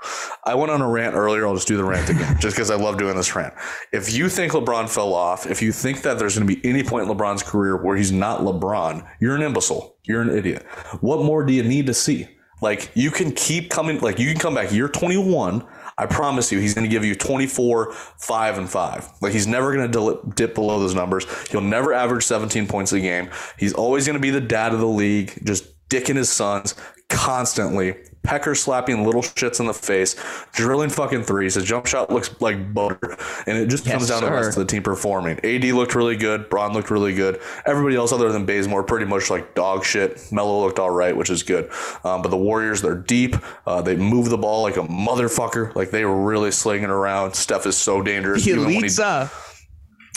I 0.45 0.55
went 0.55 0.71
on 0.71 0.81
a 0.81 0.89
rant 0.89 1.15
earlier. 1.15 1.47
I'll 1.47 1.55
just 1.55 1.67
do 1.67 1.77
the 1.77 1.83
rant 1.83 2.09
again, 2.09 2.37
just 2.41 2.55
because 2.55 2.69
I 2.71 2.75
love 2.75 2.97
doing 2.97 3.15
this 3.15 3.35
rant. 3.35 3.53
If 3.91 4.13
you 4.13 4.29
think 4.29 4.53
LeBron 4.53 4.89
fell 4.89 5.13
off, 5.13 5.45
if 5.45 5.61
you 5.61 5.71
think 5.71 6.01
that 6.03 6.19
there's 6.19 6.37
going 6.37 6.47
to 6.47 6.55
be 6.55 6.67
any 6.67 6.83
point 6.83 7.09
in 7.09 7.15
LeBron's 7.15 7.43
career 7.43 7.77
where 7.77 7.95
he's 7.97 8.11
not 8.11 8.41
LeBron, 8.41 9.07
you're 9.19 9.35
an 9.35 9.41
imbecile. 9.41 9.95
You're 10.03 10.21
an 10.21 10.29
idiot. 10.29 10.63
What 11.01 11.23
more 11.23 11.43
do 11.45 11.53
you 11.53 11.63
need 11.63 11.87
to 11.87 11.93
see? 11.93 12.27
Like 12.61 12.91
you 12.95 13.11
can 13.11 13.31
keep 13.33 13.69
coming. 13.69 13.99
Like 13.99 14.17
you 14.19 14.31
can 14.31 14.39
come 14.39 14.55
back. 14.55 14.71
You're 14.71 14.89
21. 14.89 15.63
I 15.97 16.05
promise 16.05 16.51
you, 16.51 16.59
he's 16.59 16.73
going 16.73 16.85
to 16.85 16.91
give 16.91 17.03
you 17.03 17.15
24, 17.15 17.91
5, 17.91 18.57
and 18.57 18.69
5. 18.69 19.09
Like, 19.21 19.33
he's 19.33 19.47
never 19.47 19.75
going 19.75 19.91
to 19.91 20.33
dip 20.35 20.53
below 20.53 20.79
those 20.79 20.93
numbers. 20.93 21.25
He'll 21.49 21.61
never 21.61 21.93
average 21.93 22.23
17 22.23 22.67
points 22.67 22.93
a 22.93 22.99
game. 22.99 23.29
He's 23.57 23.73
always 23.73 24.05
going 24.05 24.15
to 24.15 24.21
be 24.21 24.29
the 24.29 24.41
dad 24.41 24.73
of 24.73 24.79
the 24.79 24.87
league, 24.87 25.39
just 25.43 25.65
dicking 25.89 26.15
his 26.15 26.29
sons 26.29 26.75
constantly, 27.09 27.95
pecker 28.27 28.53
slapping 28.53 29.05
little 29.05 29.21
shits 29.21 29.59
in 29.59 29.65
the 29.65 29.73
face, 29.73 30.15
drilling 30.53 30.89
fucking 30.89 31.23
threes. 31.23 31.55
His 31.55 31.63
jump 31.63 31.85
shot 31.87 32.11
looks 32.11 32.29
like 32.41 32.73
butter. 32.73 33.17
And 33.47 33.57
it 33.57 33.67
just 33.67 33.85
Yes, 33.85 33.95
comes 33.95 34.07
down 34.09 34.19
to 34.21 34.25
the 34.27 34.31
rest 34.33 34.49
of 34.49 34.55
the 34.55 34.65
team 34.65 34.83
performing. 34.83 35.39
AD 35.43 35.63
looked 35.73 35.95
really 35.95 36.17
good. 36.17 36.49
Braun 36.49 36.73
looked 36.73 36.91
really 36.91 37.15
good. 37.15 37.39
Everybody 37.65 37.95
else 37.95 38.11
other 38.11 38.31
than 38.31 38.45
Bazemore 38.45 38.83
pretty 38.83 39.05
much 39.05 39.29
like 39.29 39.55
dog 39.55 39.85
shit. 39.85 40.21
Melo 40.31 40.61
looked 40.65 40.77
all 40.79 40.91
right, 40.91 41.15
which 41.15 41.29
is 41.29 41.41
good. 41.43 41.71
Um, 42.03 42.21
but 42.21 42.29
the 42.29 42.37
Warriors, 42.37 42.81
they're 42.81 42.95
deep. 42.95 43.35
Uh, 43.65 43.81
they 43.81 43.95
move 43.95 44.29
the 44.29 44.37
ball 44.37 44.61
like 44.63 44.77
a 44.77 44.81
motherfucker. 44.83 45.73
Like 45.73 45.91
they 45.91 46.03
were 46.05 46.21
really 46.23 46.51
slinging 46.51 46.89
around. 46.89 47.33
Steph 47.33 47.65
is 47.65 47.77
so 47.77 48.01
dangerous. 48.01 48.43
he- 48.43 48.51
Elitza. 48.51 49.31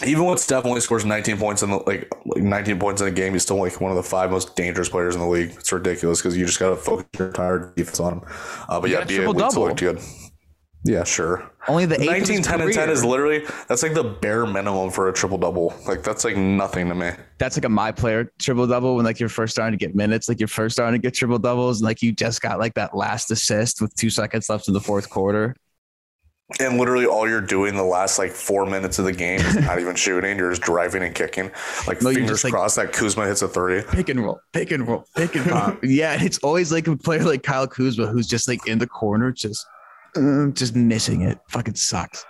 Even 0.06 0.24
when 0.24 0.38
Steph 0.38 0.64
only 0.64 0.80
scores 0.80 1.04
19 1.04 1.38
points 1.38 1.62
in 1.62 1.70
the 1.70 1.78
like, 1.78 2.12
like 2.26 2.42
19 2.42 2.78
points 2.78 3.00
in 3.00 3.08
a 3.08 3.10
game, 3.10 3.32
he's 3.32 3.42
still 3.42 3.56
like 3.56 3.80
one 3.80 3.90
of 3.90 3.96
the 3.96 4.02
five 4.02 4.30
most 4.30 4.56
dangerous 4.56 4.88
players 4.88 5.14
in 5.14 5.20
the 5.20 5.26
league. 5.26 5.50
It's 5.50 5.72
ridiculous 5.72 6.20
because 6.20 6.36
you 6.36 6.46
just 6.46 6.58
got 6.58 6.70
to 6.70 6.76
focus 6.76 7.06
your 7.18 7.28
entire 7.28 7.72
defense 7.76 8.00
on 8.00 8.14
him. 8.14 8.22
Uh, 8.68 8.80
but 8.80 8.90
yeah, 8.90 8.98
got 8.98 9.04
a 9.04 9.06
BA 9.06 9.14
triple 9.14 9.34
Leeds 9.34 9.54
double. 9.54 9.66
looked 9.66 9.80
good. 9.80 10.00
Yeah, 10.82 11.04
sure. 11.04 11.50
Only 11.68 11.84
the 11.84 12.00
eighth 12.00 12.28
19, 12.28 12.36
his 12.38 12.46
10, 12.46 12.60
and 12.62 12.72
10 12.72 12.88
is 12.88 13.04
literally 13.04 13.44
that's 13.68 13.82
like 13.82 13.92
the 13.92 14.02
bare 14.02 14.46
minimum 14.46 14.90
for 14.90 15.08
a 15.08 15.12
triple 15.12 15.36
double. 15.36 15.74
Like 15.86 16.02
that's 16.02 16.24
like 16.24 16.36
nothing 16.38 16.88
to 16.88 16.94
me. 16.94 17.10
That's 17.38 17.56
like 17.58 17.66
a 17.66 17.68
my 17.68 17.92
player 17.92 18.32
triple 18.38 18.66
double 18.66 18.96
when 18.96 19.04
like 19.04 19.20
you're 19.20 19.28
first 19.28 19.52
starting 19.52 19.78
to 19.78 19.84
get 19.84 19.94
minutes, 19.94 20.28
like 20.28 20.40
you're 20.40 20.48
first 20.48 20.76
starting 20.76 20.98
to 20.98 21.06
get 21.06 21.14
triple 21.14 21.38
doubles, 21.38 21.80
and 21.80 21.84
like 21.84 22.00
you 22.00 22.12
just 22.12 22.40
got 22.40 22.58
like 22.58 22.74
that 22.74 22.96
last 22.96 23.30
assist 23.30 23.82
with 23.82 23.94
two 23.94 24.08
seconds 24.08 24.48
left 24.48 24.68
in 24.68 24.74
the 24.74 24.80
fourth 24.80 25.10
quarter. 25.10 25.54
And 26.58 26.78
literally 26.78 27.06
all 27.06 27.28
you're 27.28 27.40
doing 27.40 27.74
the 27.76 27.82
last 27.84 28.18
like 28.18 28.32
four 28.32 28.66
minutes 28.66 28.98
of 28.98 29.04
the 29.04 29.12
game 29.12 29.40
is 29.40 29.54
not 29.56 29.78
even 29.78 29.94
shooting. 30.04 30.36
You're 30.36 30.50
just 30.50 30.62
driving 30.62 31.02
and 31.02 31.14
kicking. 31.14 31.50
Like 31.86 32.02
No, 32.02 32.12
fingers 32.12 32.42
like- 32.44 32.52
crossed 32.52 32.76
that 32.76 32.92
Kuzma 32.92 33.26
hits 33.26 33.42
a 33.42 33.48
three. 33.48 33.82
Pick 33.90 34.08
and 34.08 34.20
roll, 34.20 34.40
pick 34.52 34.70
and 34.72 34.86
roll, 34.86 35.04
pick 35.16 35.34
and 35.36 35.48
pop. 35.48 35.78
yeah, 35.82 36.22
it's 36.22 36.38
always 36.38 36.72
like 36.72 36.86
a 36.88 36.96
player 36.96 37.22
like 37.22 37.42
Kyle 37.42 37.66
Kuzma 37.68 38.06
who's 38.08 38.26
just 38.26 38.48
like 38.48 38.66
in 38.66 38.78
the 38.78 38.86
corner, 38.86 39.30
just 39.32 39.64
uh, 40.16 40.48
just 40.48 40.74
missing 40.74 41.22
it. 41.22 41.38
Fucking 41.48 41.76
sucks. 41.76 42.24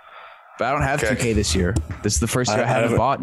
But 0.59 0.65
I 0.67 0.71
don't 0.73 0.83
have 0.83 1.03
Okay. 1.03 1.15
2K 1.31 1.35
this 1.35 1.55
year. 1.55 1.73
This 2.03 2.13
is 2.13 2.19
the 2.19 2.27
first 2.27 2.51
year 2.51 2.59
I- 2.59 2.61
I, 2.61 2.65
I 2.65 2.67
haven't 2.67 2.83
haven't- 2.91 2.97
bought. 2.97 3.19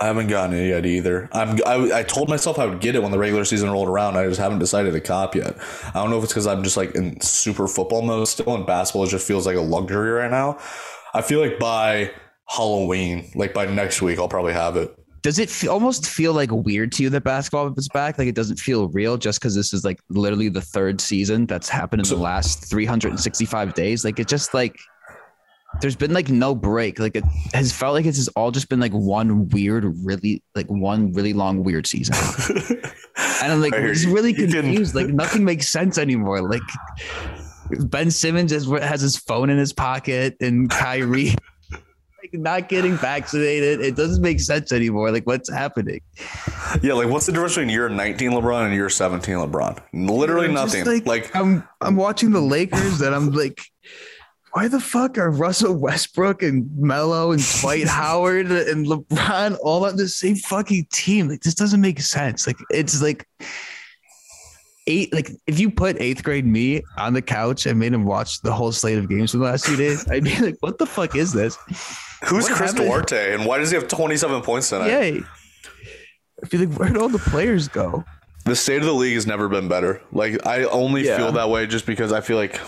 I 0.00 0.06
haven't 0.06 0.28
gotten 0.28 0.56
it 0.56 0.68
yet 0.68 0.86
either. 0.86 1.28
I'm. 1.32 1.58
I, 1.66 1.98
I 1.98 2.02
told 2.02 2.30
myself 2.30 2.58
I 2.58 2.64
would 2.64 2.80
get 2.80 2.94
it 2.94 3.02
when 3.02 3.12
the 3.12 3.18
regular 3.18 3.44
season 3.44 3.70
rolled 3.70 3.88
around. 3.88 4.16
I 4.16 4.26
just 4.26 4.40
haven't 4.40 4.58
decided 4.60 4.92
to 4.92 5.00
cop 5.00 5.34
yet. 5.34 5.56
I 5.88 5.92
don't 5.92 6.08
know 6.08 6.16
if 6.16 6.24
it's 6.24 6.32
because 6.32 6.46
I'm 6.46 6.62
just 6.64 6.78
like 6.78 6.94
in 6.94 7.20
super 7.20 7.68
football 7.68 8.00
mode 8.00 8.26
still, 8.26 8.54
and 8.54 8.64
basketball 8.66 9.06
just 9.06 9.26
feels 9.26 9.46
like 9.46 9.56
a 9.56 9.60
luxury 9.60 10.10
right 10.12 10.30
now. 10.30 10.58
I 11.12 11.20
feel 11.20 11.40
like 11.40 11.58
by 11.58 12.12
Halloween, 12.48 13.30
like 13.34 13.52
by 13.52 13.66
next 13.66 14.00
week, 14.00 14.18
I'll 14.18 14.28
probably 14.28 14.54
have 14.54 14.76
it. 14.76 14.96
Does 15.22 15.38
it 15.38 15.50
fe- 15.50 15.68
almost 15.68 16.06
feel 16.08 16.32
like 16.32 16.50
weird 16.50 16.92
to 16.92 17.02
you 17.02 17.10
that 17.10 17.24
basketball 17.24 17.74
is 17.76 17.88
back? 17.90 18.16
Like 18.18 18.28
it 18.28 18.34
doesn't 18.34 18.58
feel 18.58 18.88
real 18.88 19.18
just 19.18 19.38
because 19.38 19.54
this 19.54 19.74
is 19.74 19.84
like 19.84 20.00
literally 20.08 20.48
the 20.48 20.62
third 20.62 20.98
season 20.98 21.44
that's 21.44 21.68
happened 21.68 22.00
in 22.00 22.04
So- 22.06 22.16
the 22.16 22.22
last 22.22 22.64
365 22.70 23.74
days. 23.74 24.02
Like 24.02 24.18
it 24.18 24.28
just 24.28 24.54
like 24.54 24.78
there's 25.80 25.96
been 25.96 26.12
like 26.12 26.28
no 26.28 26.54
break. 26.54 26.98
Like 26.98 27.16
it 27.16 27.24
has 27.54 27.72
felt 27.72 27.94
like 27.94 28.06
it's 28.06 28.18
just 28.18 28.30
all 28.36 28.50
just 28.50 28.68
been 28.68 28.80
like 28.80 28.92
one 28.92 29.48
weird, 29.48 29.84
really 30.04 30.42
like 30.54 30.66
one 30.66 31.12
really 31.12 31.32
long 31.32 31.62
weird 31.62 31.86
season. 31.86 32.14
And 33.42 33.52
I'm 33.52 33.60
like 33.60 33.72
just 33.72 34.06
really 34.06 34.32
confused. 34.34 34.94
Like 34.94 35.08
nothing 35.08 35.44
makes 35.44 35.68
sense 35.68 35.98
anymore. 35.98 36.48
Like 36.48 36.62
Ben 37.88 38.10
Simmons 38.10 38.52
is, 38.52 38.66
has 38.66 39.00
his 39.00 39.16
phone 39.16 39.50
in 39.50 39.58
his 39.58 39.72
pocket 39.72 40.36
and 40.40 40.70
Kyrie 40.70 41.34
like 42.32 42.40
not 42.40 42.68
getting 42.68 42.96
vaccinated. 42.96 43.80
It 43.80 43.96
doesn't 43.96 44.22
make 44.22 44.40
sense 44.40 44.72
anymore. 44.72 45.10
Like 45.10 45.26
what's 45.26 45.50
happening? 45.50 46.00
yeah, 46.82 46.92
like 46.92 47.08
what's 47.08 47.26
the 47.26 47.32
difference 47.32 47.54
between 47.54 47.70
year 47.70 47.88
19 47.88 48.32
LeBron 48.32 48.66
and 48.66 48.74
year 48.74 48.90
17 48.90 49.34
LeBron? 49.36 49.78
Literally 49.92 50.48
nothing. 50.48 51.04
Like, 51.04 51.34
I'm 51.34 51.66
I'm 51.80 51.96
watching 51.96 52.30
the 52.30 52.40
Lakers 52.40 53.00
and 53.00 53.14
I'm 53.14 53.30
like, 53.30 53.62
why 54.52 54.68
the 54.68 54.80
fuck 54.80 55.16
are 55.18 55.30
Russell 55.30 55.76
Westbrook 55.76 56.42
and 56.42 56.68
Melo 56.76 57.32
and 57.32 57.42
Dwight 57.60 57.86
Howard 57.88 58.50
and 58.50 58.86
LeBron 58.86 59.56
all 59.62 59.84
on 59.86 59.96
the 59.96 60.08
same 60.08 60.36
fucking 60.36 60.86
team? 60.92 61.28
Like 61.28 61.40
this 61.42 61.54
doesn't 61.54 61.80
make 61.80 62.00
sense. 62.00 62.46
Like 62.46 62.56
it's 62.70 63.00
like 63.02 63.26
eight 64.86 65.12
like 65.12 65.30
if 65.46 65.58
you 65.60 65.70
put 65.70 66.00
eighth 66.00 66.22
grade 66.24 66.46
me 66.46 66.82
on 66.98 67.12
the 67.12 67.22
couch 67.22 67.66
and 67.66 67.78
made 67.78 67.92
him 67.92 68.04
watch 68.04 68.40
the 68.42 68.52
whole 68.52 68.72
slate 68.72 68.98
of 68.98 69.08
games 69.08 69.30
for 69.32 69.38
the 69.38 69.44
last 69.44 69.64
two 69.66 69.76
days, 69.76 70.08
I'd 70.10 70.24
be 70.24 70.36
like, 70.38 70.56
what 70.60 70.78
the 70.78 70.86
fuck 70.86 71.14
is 71.16 71.32
this? 71.32 71.56
who's 72.24 72.44
What 72.48 72.52
Chris 72.56 72.72
happened? 72.72 72.88
Duarte, 72.88 73.34
and 73.34 73.46
why 73.46 73.58
does 73.58 73.70
he 73.70 73.76
have 73.76 73.88
27 73.88 74.42
points 74.42 74.68
tonight? 74.70 74.88
Yay. 74.88 75.22
I'd 76.42 76.50
be 76.50 76.58
like, 76.58 76.76
where'd 76.78 76.96
all 76.96 77.08
the 77.08 77.18
players 77.18 77.68
go? 77.68 78.04
The 78.46 78.56
state 78.56 78.78
of 78.78 78.84
the 78.86 78.92
league 78.94 79.14
has 79.14 79.26
never 79.26 79.48
been 79.48 79.68
better. 79.68 80.00
Like 80.12 80.44
I 80.46 80.64
only 80.64 81.04
Yeah. 81.06 81.18
feel 81.18 81.32
that 81.32 81.50
way 81.50 81.66
just 81.66 81.86
because 81.86 82.12
I 82.12 82.20
feel 82.22 82.36
like 82.38 82.58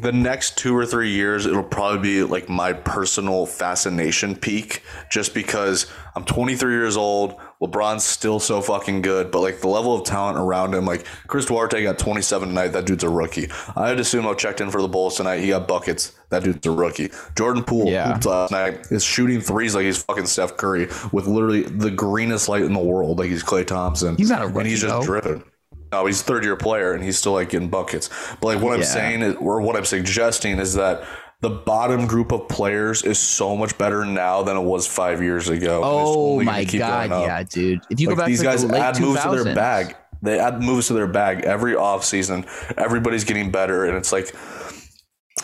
the 0.00 0.12
next 0.12 0.56
two 0.58 0.76
or 0.76 0.86
three 0.86 1.10
years, 1.10 1.46
it'll 1.46 1.62
probably 1.62 1.98
be 2.00 2.22
like 2.22 2.48
my 2.48 2.72
personal 2.72 3.46
fascination 3.46 4.34
peak, 4.36 4.82
just 5.10 5.34
because 5.34 5.86
I'm 6.16 6.24
23 6.24 6.72
years 6.72 6.96
old. 6.96 7.36
LeBron's 7.60 8.04
still 8.04 8.40
so 8.40 8.62
fucking 8.62 9.02
good, 9.02 9.30
but 9.30 9.40
like 9.40 9.60
the 9.60 9.68
level 9.68 9.94
of 9.94 10.06
talent 10.06 10.38
around 10.38 10.74
him, 10.74 10.86
like 10.86 11.04
Chris 11.26 11.44
Duarte 11.46 11.82
got 11.82 11.98
27 11.98 12.48
tonight. 12.48 12.68
That 12.68 12.86
dude's 12.86 13.04
a 13.04 13.08
rookie. 13.10 13.48
I 13.76 13.88
had 13.90 13.98
Sumo 13.98 14.36
checked 14.36 14.62
in 14.62 14.70
for 14.70 14.80
the 14.80 14.88
Bulls 14.88 15.16
tonight. 15.18 15.40
He 15.40 15.48
got 15.48 15.68
buckets. 15.68 16.12
That 16.30 16.42
dude's 16.42 16.66
a 16.66 16.70
rookie. 16.70 17.10
Jordan 17.36 17.62
Poole 17.62 17.88
Yeah. 17.90 18.18
last 18.24 18.50
night 18.50 18.86
is 18.90 19.04
shooting 19.04 19.40
threes 19.42 19.74
like 19.74 19.84
he's 19.84 20.02
fucking 20.02 20.26
Steph 20.26 20.56
Curry 20.56 20.88
with 21.12 21.26
literally 21.26 21.62
the 21.64 21.90
greenest 21.90 22.48
light 22.48 22.62
in 22.62 22.72
the 22.72 22.78
world, 22.80 23.18
like 23.18 23.28
he's 23.28 23.44
Klay 23.44 23.66
Thompson. 23.66 24.16
He's 24.16 24.30
not 24.30 24.40
a 24.42 24.46
rookie. 24.46 24.58
and 24.60 24.68
he's 24.68 24.80
just 24.80 24.94
though. 24.94 25.04
driven. 25.04 25.44
No, 25.92 26.06
he's 26.06 26.20
a 26.20 26.24
third 26.24 26.44
year 26.44 26.56
player 26.56 26.92
and 26.92 27.02
he's 27.02 27.18
still 27.18 27.32
like 27.32 27.50
getting 27.50 27.68
buckets. 27.68 28.08
But 28.40 28.54
like 28.54 28.60
what 28.62 28.74
I'm 28.74 28.80
Yeah. 28.80 28.86
saying 28.86 29.22
is, 29.22 29.34
or 29.36 29.60
what 29.60 29.76
I'm 29.76 29.84
suggesting 29.84 30.58
is 30.58 30.74
that 30.74 31.02
the 31.40 31.50
bottom 31.50 32.06
group 32.06 32.32
of 32.32 32.48
players 32.48 33.02
is 33.02 33.18
so 33.18 33.56
much 33.56 33.76
better 33.78 34.04
now 34.04 34.42
than 34.42 34.56
it 34.56 34.62
was 34.62 34.86
five 34.86 35.22
years 35.22 35.48
ago. 35.48 35.80
Oh 35.82 36.42
my 36.42 36.64
god, 36.64 37.10
yeah, 37.10 37.42
dude. 37.42 37.80
If 37.90 37.98
you 37.98 38.08
go 38.08 38.16
back 38.16 38.26
these 38.26 38.42
guys 38.42 38.66
the 38.66 38.76
add 38.76 39.00
moves 39.00 39.22
to 39.22 39.30
their 39.42 39.54
bag. 39.54 39.96
They 40.22 40.38
add 40.38 40.62
moves 40.62 40.88
to 40.88 40.92
their 40.92 41.06
bag 41.06 41.44
every 41.44 41.72
offseason. 41.72 42.46
Everybody's 42.76 43.24
getting 43.24 43.50
better, 43.50 43.86
and 43.86 43.96
it's 43.96 44.12
like 44.12 44.34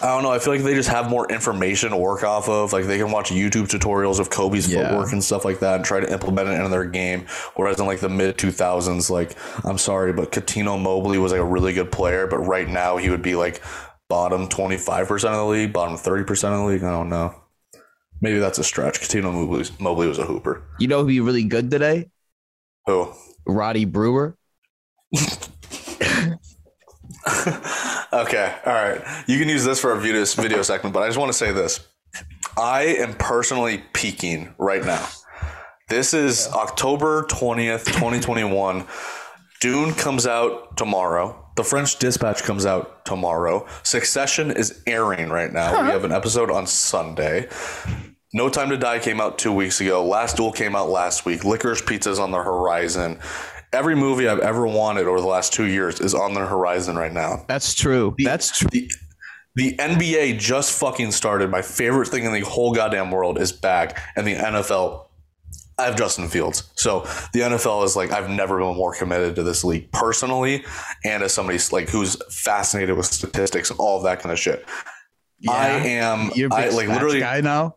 I 0.02 0.08
don't 0.08 0.22
know. 0.22 0.30
I 0.30 0.38
feel 0.38 0.52
like 0.52 0.62
they 0.62 0.74
just 0.74 0.90
have 0.90 1.08
more 1.08 1.26
information 1.32 1.90
to 1.90 1.96
work 1.96 2.22
off 2.22 2.50
of. 2.50 2.72
Like 2.74 2.84
they 2.84 2.98
can 2.98 3.10
watch 3.10 3.30
YouTube 3.30 3.66
tutorials 3.68 4.20
of 4.20 4.28
Kobe's 4.28 4.70
Yeah. 4.70 4.90
footwork 4.90 5.12
and 5.12 5.24
stuff 5.24 5.44
like 5.44 5.60
that, 5.60 5.76
and 5.76 5.84
try 5.84 6.00
to 6.00 6.12
implement 6.12 6.48
it 6.48 6.52
into 6.52 6.68
their 6.68 6.84
game. 6.84 7.24
Whereas 7.54 7.80
in 7.80 7.86
like 7.86 8.00
the 8.00 8.10
mid 8.10 8.36
two 8.36 8.50
thousands, 8.50 9.08
like 9.08 9.36
I'm 9.64 9.78
sorry, 9.78 10.12
but 10.12 10.32
Cuttino 10.32 10.78
Mobley 10.80 11.16
was 11.18 11.32
like 11.32 11.40
a 11.40 11.44
really 11.44 11.72
good 11.72 11.90
player, 11.90 12.26
but 12.26 12.38
right 12.38 12.68
now 12.68 12.98
he 12.98 13.08
would 13.08 13.22
be 13.22 13.36
like 13.36 13.62
bottom 14.08 14.48
twenty 14.48 14.76
five 14.76 15.08
percent 15.08 15.32
of 15.32 15.38
the 15.40 15.46
league, 15.46 15.72
bottom 15.72 15.96
thirty 15.96 16.24
percent 16.24 16.52
of 16.52 16.60
the 16.60 16.66
league. 16.66 16.82
I 16.84 16.90
don't 16.90 17.08
know. 17.08 17.34
Maybe 18.20 18.38
that's 18.38 18.58
a 18.58 18.64
stretch. 18.64 19.00
Cuttino 19.00 19.32
Mobley, 19.32 19.64
Mobley 19.80 20.08
was 20.08 20.18
a 20.18 20.24
hooper. 20.26 20.62
You 20.78 20.88
know 20.88 20.98
who'd 21.00 21.08
be 21.08 21.20
really 21.20 21.44
good 21.44 21.70
today? 21.70 22.10
Who? 22.84 23.12
Roddy 23.46 23.86
Brewer. 23.86 24.36
okay, 28.12 28.54
all 28.64 28.72
right. 28.72 29.02
You 29.26 29.38
can 29.38 29.48
use 29.48 29.64
this 29.64 29.80
for 29.80 29.92
a 29.92 30.00
video, 30.00 30.24
video 30.24 30.62
segment, 30.62 30.94
but 30.94 31.02
I 31.02 31.06
just 31.06 31.18
want 31.18 31.30
to 31.30 31.38
say 31.38 31.52
this. 31.52 31.86
I 32.56 32.82
am 32.82 33.14
personally 33.14 33.82
peaking 33.92 34.54
right 34.58 34.84
now. 34.84 35.06
This 35.88 36.14
is 36.14 36.48
October 36.48 37.24
20th, 37.24 37.86
2021. 37.86 38.86
Dune 39.60 39.92
comes 39.94 40.26
out 40.26 40.76
tomorrow. 40.76 41.42
The 41.56 41.64
French 41.64 41.98
Dispatch 41.98 42.42
comes 42.42 42.66
out 42.66 43.04
tomorrow. 43.04 43.66
Succession 43.82 44.50
is 44.50 44.82
airing 44.86 45.28
right 45.28 45.52
now. 45.52 45.72
We 45.72 45.78
uh-huh. 45.78 45.90
have 45.92 46.04
an 46.04 46.12
episode 46.12 46.50
on 46.50 46.66
Sunday. 46.66 47.48
No 48.34 48.50
Time 48.50 48.68
to 48.68 48.76
Die 48.76 48.98
came 48.98 49.20
out 49.20 49.38
two 49.38 49.52
weeks 49.52 49.80
ago. 49.80 50.04
Last 50.04 50.36
Duel 50.36 50.52
came 50.52 50.76
out 50.76 50.90
last 50.90 51.24
week. 51.24 51.44
Licorice 51.44 51.80
Pizza's 51.86 52.18
on 52.18 52.32
the 52.32 52.42
horizon. 52.42 53.18
Every 53.76 53.94
movie 53.94 54.26
I've 54.26 54.38
ever 54.38 54.66
wanted 54.66 55.06
over 55.06 55.20
the 55.20 55.26
last 55.26 55.52
two 55.52 55.66
years 55.66 56.00
is 56.00 56.14
on 56.14 56.32
the 56.32 56.46
horizon 56.46 56.96
right 56.96 57.12
now. 57.12 57.44
That's 57.46 57.74
true. 57.74 58.14
That's 58.18 58.58
true. 58.58 58.68
The, 58.72 58.90
the 59.54 59.76
NBA 59.76 60.38
just 60.38 60.78
fucking 60.80 61.12
started. 61.12 61.50
My 61.50 61.60
favorite 61.60 62.08
thing 62.08 62.24
in 62.24 62.32
the 62.32 62.40
whole 62.40 62.72
goddamn 62.72 63.10
world 63.10 63.38
is 63.38 63.52
back, 63.52 64.00
and 64.16 64.26
the 64.26 64.34
NFL. 64.34 65.02
I 65.78 65.84
have 65.84 65.96
Justin 65.96 66.28
Fields, 66.28 66.70
so 66.74 67.00
the 67.34 67.40
NFL 67.40 67.84
is 67.84 67.96
like 67.96 68.10
I've 68.10 68.30
never 68.30 68.58
been 68.58 68.74
more 68.76 68.94
committed 68.94 69.36
to 69.36 69.42
this 69.42 69.62
league 69.62 69.92
personally, 69.92 70.64
and 71.04 71.22
as 71.22 71.34
somebody 71.34 71.58
like 71.70 71.90
who's 71.90 72.16
fascinated 72.34 72.96
with 72.96 73.04
statistics 73.04 73.70
and 73.70 73.78
all 73.78 73.98
of 73.98 74.04
that 74.04 74.20
kind 74.20 74.32
of 74.32 74.38
shit. 74.38 74.66
I 75.46 75.68
am. 75.68 76.30
You're 76.34 76.48
I 76.50 76.70
like 76.70 76.88
literally. 76.88 77.20
guy 77.20 77.42
now. 77.42 77.76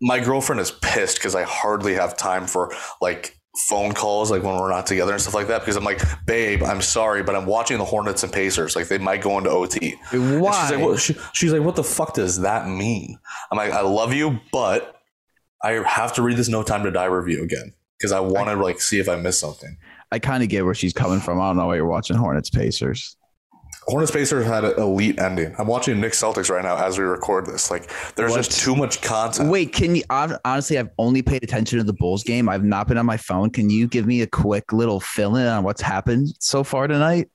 My 0.00 0.20
girlfriend 0.20 0.60
is 0.60 0.70
pissed 0.70 1.16
because 1.16 1.34
I 1.34 1.42
hardly 1.42 1.94
have 1.94 2.16
time 2.16 2.46
for 2.46 2.72
like 3.00 3.39
phone 3.68 3.92
calls 3.92 4.30
like 4.30 4.42
when 4.42 4.56
we're 4.56 4.70
not 4.70 4.86
together 4.86 5.12
and 5.12 5.20
stuff 5.20 5.34
like 5.34 5.48
that 5.48 5.60
because 5.60 5.76
I'm 5.76 5.84
like, 5.84 6.00
babe, 6.24 6.62
I'm 6.62 6.80
sorry, 6.80 7.22
but 7.22 7.34
I'm 7.34 7.46
watching 7.46 7.78
the 7.78 7.84
Hornets 7.84 8.22
and 8.22 8.32
Pacers. 8.32 8.76
Like 8.76 8.88
they 8.88 8.98
might 8.98 9.22
go 9.22 9.38
into 9.38 9.50
OT. 9.50 9.96
Why? 10.12 10.60
She's 10.62 10.76
like, 10.76 10.84
what, 10.84 11.00
she, 11.00 11.16
she's 11.32 11.52
like, 11.52 11.62
what 11.62 11.76
the 11.76 11.84
fuck 11.84 12.14
does 12.14 12.40
that 12.40 12.68
mean? 12.68 13.18
I'm 13.50 13.58
like, 13.58 13.72
I 13.72 13.80
love 13.80 14.12
you, 14.12 14.38
but 14.52 14.96
I 15.62 15.72
have 15.86 16.12
to 16.14 16.22
read 16.22 16.36
this 16.36 16.48
No 16.48 16.62
Time 16.62 16.84
to 16.84 16.90
Die 16.90 17.04
review 17.04 17.42
again 17.42 17.72
because 17.98 18.12
I 18.12 18.20
want 18.20 18.48
to 18.48 18.56
like 18.56 18.80
see 18.80 18.98
if 18.98 19.08
I 19.08 19.16
missed 19.16 19.40
something. 19.40 19.76
I 20.12 20.18
kind 20.18 20.42
of 20.42 20.48
get 20.48 20.64
where 20.64 20.74
she's 20.74 20.92
coming 20.92 21.20
from. 21.20 21.40
I 21.40 21.48
don't 21.48 21.56
know 21.56 21.66
why 21.66 21.76
you're 21.76 21.86
watching 21.86 22.16
Hornets 22.16 22.50
Pacers. 22.50 23.16
Hornets 23.90 24.12
Pacers 24.12 24.46
had 24.46 24.64
an 24.64 24.78
elite 24.78 25.18
ending. 25.20 25.54
I'm 25.58 25.66
watching 25.66 26.00
Nick 26.00 26.12
Celtics 26.12 26.48
right 26.48 26.62
now 26.62 26.76
as 26.76 26.98
we 26.98 27.04
record 27.04 27.46
this. 27.46 27.70
Like, 27.70 27.90
there's 28.14 28.30
What? 28.30 28.38
just 28.44 28.60
too 28.60 28.76
much 28.76 29.00
content. 29.02 29.50
Wait, 29.50 29.72
can 29.72 29.96
you 29.96 30.02
hon- 30.10 30.38
honestly? 30.44 30.78
I've 30.78 30.90
only 30.98 31.22
paid 31.22 31.42
attention 31.42 31.78
to 31.78 31.84
the 31.84 31.92
Bulls 31.92 32.22
game. 32.22 32.48
I've 32.48 32.64
not 32.64 32.86
been 32.88 32.98
on 32.98 33.06
my 33.06 33.16
phone. 33.16 33.50
Can 33.50 33.68
you 33.68 33.88
give 33.88 34.06
me 34.06 34.22
a 34.22 34.26
quick 34.26 34.72
little 34.72 35.00
fill 35.00 35.36
in 35.36 35.46
on 35.46 35.64
what's 35.64 35.82
happened 35.82 36.28
so 36.38 36.62
far 36.62 36.86
tonight, 36.86 37.28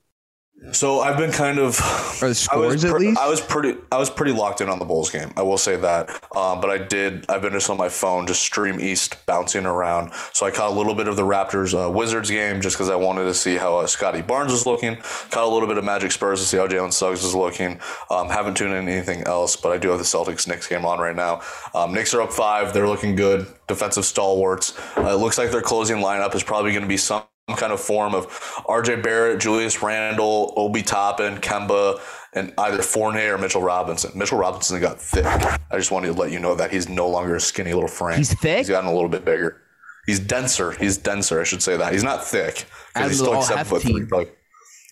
So 0.72 1.02
I've 1.02 1.18
been 1.18 1.32
kind 1.32 1.60
of 1.60 1.80
or 2.22 2.28
the 2.28 2.28
I 2.28 2.28
was 2.28 2.40
scores 2.40 2.86
at 2.86 2.94
least? 2.94 3.20
I 3.20 3.30
was 3.30 3.42
pretty 3.42 3.78
I 3.92 3.98
was 3.98 4.10
pretty 4.10 4.32
locked 4.32 4.62
in 4.62 4.70
on 4.70 4.80
the 4.80 4.86
Bulls 4.86 5.10
game. 5.10 5.32
I 5.36 5.42
will 5.42 5.58
say 5.58 5.76
that. 5.76 6.10
Um, 6.36 6.62
but 6.62 6.70
I 6.70 6.78
did 6.78 7.26
I've 7.30 7.42
been 7.42 7.52
just 7.52 7.70
on 7.70 7.78
my 7.78 7.90
phone 7.90 8.26
just 8.26 8.42
stream 8.42 8.80
east 8.80 9.26
bouncing 9.26 9.66
around. 9.66 10.12
So 10.34 10.46
I 10.46 10.52
caught 10.52 10.72
a 10.72 10.74
little 10.74 10.96
bit 10.96 11.08
of 11.08 11.18
the 11.18 11.24
Raptors 11.24 11.74
uh, 11.74 11.92
Wizards 11.92 12.32
game 12.32 12.62
just 12.62 12.78
because 12.78 12.90
I 12.90 12.96
wanted 12.96 13.26
to 13.26 13.34
see 13.34 13.58
how 13.58 13.78
uh, 13.78 13.88
Scottie 13.88 14.22
Barnes 14.22 14.52
was 14.52 14.66
looking. 14.66 14.96
Caught 15.30 15.44
a 15.44 15.48
little 15.48 15.68
bit 15.68 15.78
of 15.78 15.84
Magic 15.84 16.12
Spurs 16.12 16.40
to 16.40 16.46
see 16.46 16.58
how 16.58 16.68
Jalen 16.68 16.94
Suggs 16.94 17.22
was 17.22 17.36
looking. 17.36 17.80
Um, 18.10 18.30
haven't 18.30 18.56
tuned 18.56 18.74
in 18.74 18.88
anything 18.88 19.24
else, 19.24 19.56
but 19.56 19.72
I 19.72 19.78
do 19.78 19.90
have 19.90 20.00
the 20.00 20.06
Celtics 20.06 20.48
Knicks 20.48 20.68
game 20.68 20.86
on 20.86 21.00
right 21.00 21.16
now. 21.16 21.42
Um, 21.74 21.94
Knicks 21.94 22.14
are 22.14 22.22
up 22.22 22.32
five. 22.32 22.74
They're 22.74 22.88
looking 22.88 23.16
good. 23.16 23.46
Defensive 23.68 24.06
stalwarts. 24.06 24.74
Uh, 24.98 25.10
it 25.10 25.20
looks 25.20 25.38
like 25.38 25.52
their 25.52 25.62
closing 25.62 25.98
lineup 25.98 26.34
is 26.34 26.44
probably 26.44 26.72
going 26.72 26.84
to 26.84 26.88
be 26.88 26.98
some 26.98 27.24
kind 27.54 27.72
of 27.72 27.80
form 27.80 28.16
of 28.16 28.28
RJ 28.68 29.04
Barrett, 29.04 29.40
Julius 29.40 29.82
Randle, 29.84 30.54
Obi 30.58 30.82
Toppin, 30.82 31.38
Kemba, 31.38 32.00
and 32.34 32.52
either 32.58 32.82
Fournier 32.82 33.36
or 33.36 33.38
Mitchell 33.38 33.62
Robinson. 33.62 34.12
Mitchell 34.18 34.38
Robinson 34.40 34.80
got 34.82 35.00
thick. 35.00 35.26
I 35.26 35.60
just 35.78 35.92
wanted 35.92 36.08
to 36.08 36.14
let 36.14 36.32
you 36.32 36.40
know 36.40 36.56
that 36.56 36.72
he's 36.72 36.90
no 36.90 37.08
longer 37.08 37.36
a 37.36 37.40
skinny 37.40 37.74
little 37.74 37.88
Frank. 37.88 38.18
He's 38.18 38.34
thick? 38.34 38.60
He's 38.60 38.70
gotten 38.70 38.90
a 38.90 38.94
little 38.94 39.10
bit 39.10 39.24
bigger. 39.24 39.62
He's 40.08 40.20
denser. 40.20 40.72
He's 40.72 40.98
denser. 40.98 41.40
I 41.40 41.44
should 41.44 41.62
say 41.62 41.78
that. 41.78 41.94
He's 41.94 42.04
not 42.04 42.24
thick 42.26 42.66
because 42.94 43.12
he's 43.12 43.20
still 43.20 43.34
like 43.34 43.44
seven 43.44 43.66
foot 43.66 43.82
three, 43.84 44.06
probably 44.06 44.32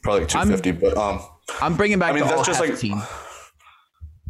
probably 0.03 0.22
like 0.22 0.29
two 0.29 0.45
fifty. 0.45 0.72
But 0.72 0.95
um, 0.98 1.22
I'm 1.62 1.75
bringing 1.75 2.00
back 2.00 2.12
I 2.12 2.15
mean, 2.15 2.24
the 2.27 2.36
that's 2.36 2.48
just 2.48 2.60
Hef 2.60 2.69
like- 2.69 2.79
team. 2.79 3.01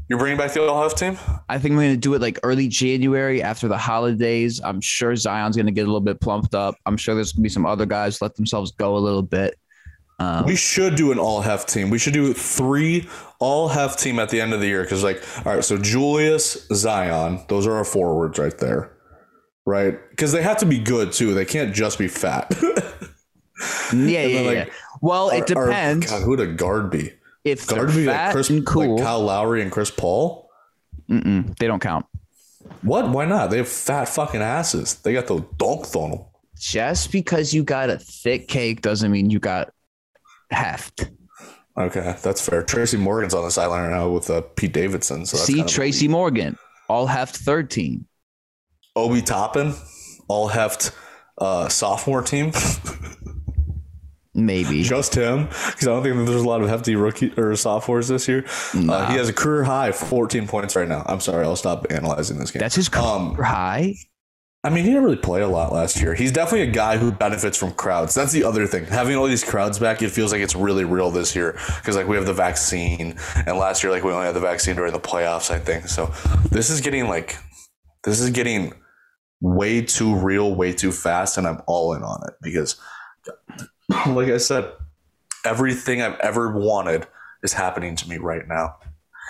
You're 0.10 0.20
bringing 0.20 0.38
back 0.38 0.52
the 0.54 0.62
all 0.68 0.82
Huff 0.82 0.96
team. 0.96 1.18
I 1.50 1.58
think 1.58 1.74
we're 1.76 1.84
going 1.84 1.94
to 1.94 1.98
do 1.98 2.14
it 2.14 2.22
like 2.22 2.40
early 2.44 2.68
January 2.68 3.42
after 3.42 3.68
the 3.68 3.78
holidays. 3.78 4.60
I'm 4.64 4.82
sure 4.82 5.16
Zion's 5.16 5.56
going 5.56 5.66
to 5.66 5.72
get 5.72 5.82
a 5.82 5.86
little 5.88 6.02
bit 6.02 6.20
plumped 6.22 6.54
up. 6.56 6.76
I'm 6.86 6.98
sure 6.98 7.16
there's 7.16 7.32
going 7.32 7.42
to 7.42 7.44
be 7.44 7.50
some 7.50 7.66
other 7.66 7.86
guys 7.86 8.22
let 8.22 8.36
themselves 8.36 8.72
go 8.72 8.98
a 8.98 9.00
little 9.00 9.22
bit. 9.24 9.58
Um, 10.20 10.46
We 10.46 10.56
should 10.56 10.96
do 10.96 11.12
an 11.12 11.18
all 11.20 11.42
hef 11.42 11.66
team. 11.66 11.90
We 11.90 11.98
should 12.00 12.14
do 12.14 12.34
three 12.34 13.08
all 13.40 13.68
hef 13.70 13.98
team 13.98 14.20
at 14.20 14.30
the 14.30 14.40
end 14.42 14.54
of 14.54 14.60
the 14.60 14.68
year 14.68 14.84
because, 14.84 15.04
like, 15.04 15.24
all 15.46 15.56
right, 15.56 15.64
so 15.64 15.78
Julius, 15.78 16.68
Zion, 16.74 17.44
those 17.50 17.66
are 17.66 17.74
our 17.74 17.84
forwards 17.84 18.38
right 18.38 18.58
there, 18.58 18.92
right? 19.66 19.98
Because 20.12 20.32
they 20.32 20.44
have 20.44 20.58
to 20.58 20.66
be 20.66 20.78
good 20.80 21.12
too. 21.14 21.34
They 21.34 21.46
can't 21.46 21.74
just 21.74 21.98
be 21.98 22.08
fat. 22.08 22.54
yeah, 23.94 24.26
yeah, 24.26 24.42
like, 24.42 24.56
yeah. 24.56 24.66
Well, 25.02 25.30
it 25.30 25.50
Or- 25.52 25.64
or- 25.64 25.66
depends 25.68 26.10
God, 26.10 26.22
who 26.24 26.30
would 26.32 26.40
a 26.40 26.48
guard 26.48 26.90
be? 26.92 27.12
If 27.44 27.66
they're 27.66 27.86
Guard 27.86 27.96
be 27.96 28.06
like 28.06 28.32
Chris, 28.32 28.52
cool. 28.66 28.96
like 28.96 29.04
Kyle 29.04 29.22
Lowry 29.22 29.62
and 29.62 29.72
Chris 29.72 29.92
Paul. 29.92 30.50
Mm-mm, 31.10 31.58
they 31.58 31.68
don't 31.68 31.82
count. 31.82 32.06
What? 32.82 33.10
Why 33.10 33.26
not? 33.26 33.50
They 33.50 33.58
have 33.58 33.68
fat 33.68 34.06
fucking 34.06 34.42
asses. 34.42 34.96
They 34.96 35.14
got 35.14 35.28
the 35.28 35.46
donk 35.58 35.94
on 35.96 36.12
them. 36.12 36.20
Just 36.58 37.12
because 37.12 37.54
you 37.54 37.64
got 37.64 37.90
a 37.90 37.98
thick 37.98 38.48
cake 38.48 38.82
doesn't 38.82 39.12
mean 39.12 39.30
you 39.30 39.40
got 39.40 39.74
heft. 40.50 41.10
Okay, 41.78 42.16
that's 42.22 42.48
fair. 42.48 42.64
Tracy 42.64 42.98
Morgan's 42.98 43.34
on 43.34 43.44
the 43.44 43.52
sideline 43.52 43.90
right 43.90 43.98
now 43.98 44.10
with 44.10 44.30
uh, 44.30 44.42
Pete 44.42 44.74
Davidson. 44.74 45.26
So 45.26 45.38
that's 45.38 45.48
See 45.48 45.64
Tracy 45.64 46.08
Morgan, 46.08 46.58
all 46.88 47.08
heft 47.08 47.36
third 47.36 47.70
team. 47.70 48.06
Obi 48.96 49.22
Toppin, 49.22 49.74
all 50.28 50.48
heft 50.48 50.92
uh, 51.40 51.68
sophomore 51.68 52.22
team. 52.22 52.52
Maybe. 54.36 54.82
Just 54.82 55.14
him, 55.14 55.46
because 55.46 55.88
I 55.88 55.92
don't 55.92 56.02
think 56.04 56.16
that 56.16 56.24
there's 56.24 56.42
a 56.42 56.48
lot 56.48 56.62
of 56.62 56.70
hefty 56.70 56.96
rookie 56.96 57.32
or 57.38 57.56
sophomores 57.56 58.08
this 58.08 58.28
year. 58.28 58.46
Uh, 58.74 59.12
he 59.12 59.18
has 59.18 59.30
a 59.30 59.34
career 59.34 59.64
high 59.64 59.92
14 59.92 60.48
points 60.48 60.76
right 60.76 60.88
now. 60.88 61.04
I'm 61.06 61.20
sorry, 61.20 61.46
I'll 61.46 61.56
stop 61.56 61.86
analyzing 61.92 62.40
this 62.40 62.50
game. 62.50 62.60
That's 62.60 62.76
his 62.76 62.90
career 62.90 63.06
Um, 63.06 63.36
high. 63.36 63.96
I 64.66 64.70
mean, 64.70 64.86
he 64.86 64.92
didn't 64.92 65.04
really 65.04 65.18
play 65.18 65.42
a 65.42 65.48
lot 65.48 65.74
last 65.74 66.00
year. 66.02 66.14
He's 66.16 66.32
definitely 66.32 66.70
a 66.70 66.72
guy 66.72 66.98
who 66.98 67.12
benefits 67.12 67.58
from 67.58 67.74
crowds. 67.74 68.16
That's 68.16 68.32
the 68.32 68.46
other 68.46 68.66
thing. 68.66 68.86
Having 68.86 69.18
all 69.18 69.28
these 69.28 69.44
crowds 69.44 69.78
back, 69.78 70.02
it 70.02 70.10
feels 70.10 70.32
like 70.32 70.42
it's 70.42 70.56
really 70.56 70.86
real 70.86 71.12
this 71.12 71.36
year 71.36 71.60
because 71.76 71.98
like 71.98 72.08
we 72.08 72.16
have 72.16 72.26
the 72.26 72.34
vaccine, 72.34 73.18
and 73.46 73.58
last 73.58 73.84
year 73.84 73.92
like 73.92 74.06
we 74.06 74.12
only 74.14 74.26
had 74.26 74.36
the 74.36 74.40
vaccine 74.40 74.78
during 74.78 74.94
the 74.94 75.02
playoffs. 75.02 75.52
I 75.52 75.60
think 75.60 75.90
so. 75.90 76.14
This 76.50 76.70
is 76.70 76.80
getting 76.80 77.10
like 77.10 77.38
this 78.06 78.22
is 78.22 78.30
getting 78.30 78.72
way 79.42 79.82
too 79.82 80.16
real, 80.16 80.56
way 80.56 80.72
too 80.72 80.94
fast, 80.94 81.38
and 81.38 81.46
I'm 81.46 81.62
all 81.68 81.94
in 81.94 82.02
on 82.02 82.22
it 82.26 82.36
because, 82.42 82.78
like 84.08 84.30
I 84.30 84.38
said, 84.38 84.72
everything 85.46 86.02
I've 86.02 86.20
ever 86.20 86.58
wanted 86.58 87.08
is 87.44 87.54
happening 87.54 87.96
to 87.98 88.10
me 88.10 88.18
right 88.18 88.48
now. 88.48 88.78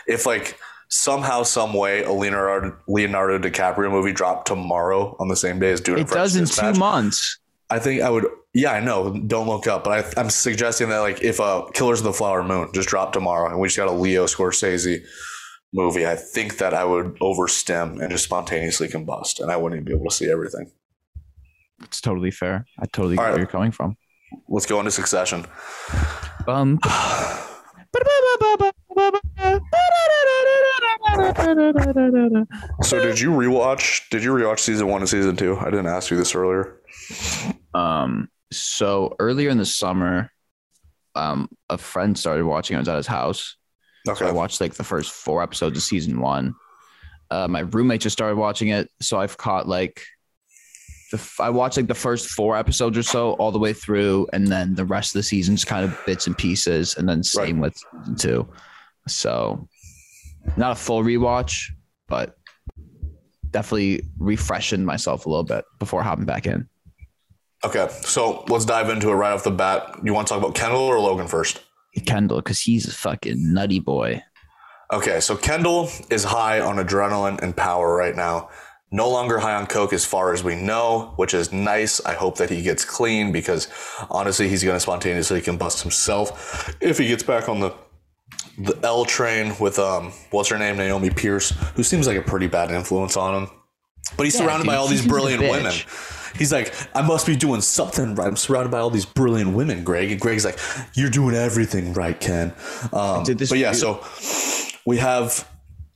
if 0.07 0.25
like 0.25 0.57
somehow, 0.89 1.43
some 1.43 1.73
way, 1.73 2.03
a 2.03 2.11
Leonardo 2.11 2.77
Leonardo 2.87 3.39
DiCaprio 3.39 3.91
movie 3.91 4.13
dropped 4.13 4.47
tomorrow 4.47 5.15
on 5.19 5.27
the 5.27 5.35
same 5.35 5.59
day 5.59 5.71
as 5.71 5.81
Dune. 5.81 5.99
It 5.99 6.07
does 6.07 6.35
in 6.35 6.45
two 6.45 6.79
months. 6.79 7.39
I 7.69 7.79
think 7.79 8.01
I 8.01 8.09
would. 8.09 8.25
Yeah, 8.53 8.73
I 8.73 8.79
know. 8.79 9.17
Don't 9.17 9.47
look 9.47 9.65
up, 9.65 9.83
but 9.83 10.05
I, 10.05 10.21
I'm 10.21 10.29
suggesting 10.29 10.89
that 10.89 10.99
like 10.99 11.23
if 11.23 11.39
uh, 11.39 11.65
Killers 11.73 11.99
of 11.99 12.05
the 12.05 12.13
Flower 12.13 12.43
Moon 12.43 12.69
just 12.73 12.89
dropped 12.89 13.13
tomorrow, 13.13 13.49
and 13.49 13.59
we 13.59 13.67
just 13.67 13.77
got 13.77 13.87
a 13.87 13.91
Leo 13.91 14.25
Scorsese 14.25 15.03
movie, 15.73 16.05
I 16.05 16.15
think 16.15 16.57
that 16.57 16.75
I 16.75 16.83
would 16.83 17.15
overstem 17.15 17.99
and 17.99 18.11
just 18.11 18.25
spontaneously 18.25 18.87
combust, 18.87 19.39
and 19.39 19.51
I 19.51 19.57
wouldn't 19.57 19.81
even 19.81 19.85
be 19.85 19.99
able 19.99 20.09
to 20.09 20.15
see 20.15 20.29
everything. 20.29 20.71
It's 21.81 21.99
totally 21.99 22.29
fair. 22.29 22.65
I 22.79 22.85
totally 22.85 23.15
get 23.15 23.23
right. 23.23 23.29
where 23.31 23.39
you're 23.39 23.47
coming 23.47 23.71
from. 23.71 23.97
Let's 24.47 24.65
go 24.65 24.79
into 24.79 24.91
Succession. 24.91 25.45
Um. 26.47 26.79
So 32.81 32.99
did 32.99 33.19
you 33.19 33.29
rewatch? 33.31 34.09
Did 34.09 34.23
you 34.23 34.31
rewatch 34.31 34.59
season 34.59 34.87
one 34.87 35.01
and 35.01 35.09
season 35.09 35.35
two? 35.35 35.57
I 35.57 35.65
didn't 35.65 35.87
ask 35.87 36.09
you 36.09 36.17
this 36.17 36.33
earlier. 36.35 36.81
Um, 37.73 38.29
so 38.51 39.15
earlier 39.19 39.49
in 39.49 39.57
the 39.57 39.65
summer, 39.65 40.31
um, 41.15 41.49
a 41.69 41.77
friend 41.77 42.17
started 42.17 42.45
watching. 42.45 42.75
I 42.75 42.79
was 42.79 42.89
at 42.89 42.97
his 42.97 43.07
house. 43.07 43.57
So 44.15 44.27
I 44.27 44.31
watched 44.31 44.59
like 44.59 44.73
the 44.73 44.83
first 44.83 45.11
four 45.11 45.41
episodes 45.41 45.77
of 45.77 45.83
season 45.83 46.19
one. 46.19 46.55
Uh, 47.31 47.47
my 47.47 47.61
roommate 47.61 48.01
just 48.01 48.13
started 48.13 48.35
watching 48.35 48.67
it, 48.67 48.89
so 49.01 49.19
I've 49.19 49.37
caught 49.37 49.67
like 49.67 50.03
the 51.13 51.43
I 51.43 51.49
watched 51.49 51.77
like 51.77 51.87
the 51.87 51.93
first 51.93 52.29
four 52.29 52.57
episodes 52.57 52.97
or 52.97 53.03
so 53.03 53.33
all 53.33 53.51
the 53.51 53.59
way 53.59 53.71
through, 53.71 54.27
and 54.33 54.47
then 54.47 54.73
the 54.73 54.83
rest 54.83 55.11
of 55.11 55.19
the 55.19 55.23
season's 55.23 55.63
kind 55.63 55.85
of 55.85 55.97
bits 56.05 56.27
and 56.27 56.37
pieces, 56.37 56.97
and 56.97 57.07
then 57.07 57.23
same 57.23 57.59
with 57.59 57.77
season 57.77 58.15
two. 58.15 58.47
So 59.07 59.67
not 60.57 60.71
a 60.71 60.75
full 60.75 61.03
rewatch, 61.03 61.69
but 62.07 62.35
definitely 63.51 64.01
refreshing 64.17 64.83
myself 64.83 65.27
a 65.27 65.29
little 65.29 65.43
bit 65.43 65.63
before 65.79 66.01
hopping 66.01 66.25
back 66.25 66.47
in. 66.47 66.67
Okay. 67.63 67.87
So 68.01 68.43
let's 68.49 68.65
dive 68.65 68.89
into 68.89 69.09
it 69.09 69.13
right 69.13 69.31
off 69.31 69.43
the 69.43 69.51
bat. 69.51 69.99
You 70.03 70.13
want 70.13 70.27
to 70.27 70.33
talk 70.33 70.43
about 70.43 70.55
Kendall 70.55 70.81
or 70.81 70.99
Logan 70.99 71.27
first? 71.27 71.61
Kendall, 72.07 72.37
because 72.37 72.59
he's 72.59 72.87
a 72.87 72.91
fucking 72.91 73.53
nutty 73.53 73.79
boy. 73.79 74.23
Okay, 74.91 75.19
so 75.19 75.35
Kendall 75.35 75.89
is 76.09 76.23
high 76.23 76.59
on 76.59 76.75
adrenaline 76.75 77.41
and 77.41 77.55
power 77.55 77.95
right 77.95 78.15
now. 78.15 78.49
No 78.93 79.09
longer 79.09 79.39
high 79.39 79.55
on 79.55 79.65
coke 79.65 79.91
as 79.91 80.05
far 80.05 80.33
as 80.33 80.43
we 80.43 80.55
know, 80.55 81.13
which 81.15 81.33
is 81.33 81.51
nice. 81.51 81.99
I 82.05 82.13
hope 82.13 82.37
that 82.37 82.49
he 82.51 82.61
gets 82.61 82.85
clean 82.85 83.31
because 83.31 83.67
honestly, 84.09 84.47
he's 84.47 84.63
going 84.63 84.75
to 84.75 84.79
spontaneously 84.79 85.41
combust 85.41 85.81
himself 85.81 86.73
if 86.79 86.99
he 86.99 87.07
gets 87.07 87.23
back 87.23 87.49
on 87.49 87.59
the 87.59 87.73
the 88.59 88.79
L 88.83 89.03
train 89.03 89.55
with 89.59 89.79
um 89.79 90.13
what's 90.29 90.49
her 90.49 90.59
name 90.59 90.77
Naomi 90.77 91.09
Pierce, 91.09 91.49
who 91.75 91.81
seems 91.83 92.05
like 92.05 92.17
a 92.17 92.21
pretty 92.21 92.45
bad 92.47 92.69
influence 92.69 93.17
on 93.17 93.43
him. 93.43 93.49
But 94.15 94.25
he's 94.25 94.35
Yeah, 94.35 94.45
surrounded 94.45 94.67
by 94.67 94.75
all 94.75 94.87
these 94.87 94.99
seems 95.01 95.11
like 95.11 95.21
a 95.21 95.37
brilliant 95.37 95.51
women. 95.51 95.73
He's 96.37 96.51
like, 96.51 96.73
I 96.95 97.01
must 97.01 97.25
be 97.25 97.35
doing 97.35 97.61
something 97.61 98.15
right. 98.15 98.27
I'm 98.27 98.35
surrounded 98.35 98.69
by 98.71 98.79
all 98.79 98.89
these 98.91 99.05
brilliant 99.05 99.55
women, 99.55 99.83
Greg. 99.83 100.11
And 100.11 100.19
Greg's 100.19 100.45
like, 100.45 100.59
You're 100.93 101.09
doing 101.09 101.35
everything 101.35 101.93
right, 101.93 102.19
Ken. 102.19 102.53
Um, 102.91 103.23
Dude, 103.23 103.37
this 103.39 103.49
but 103.49 103.57
yeah, 103.59 103.71
dude- 103.71 103.81
so 103.81 104.77
we 104.85 104.97
have 104.97 105.47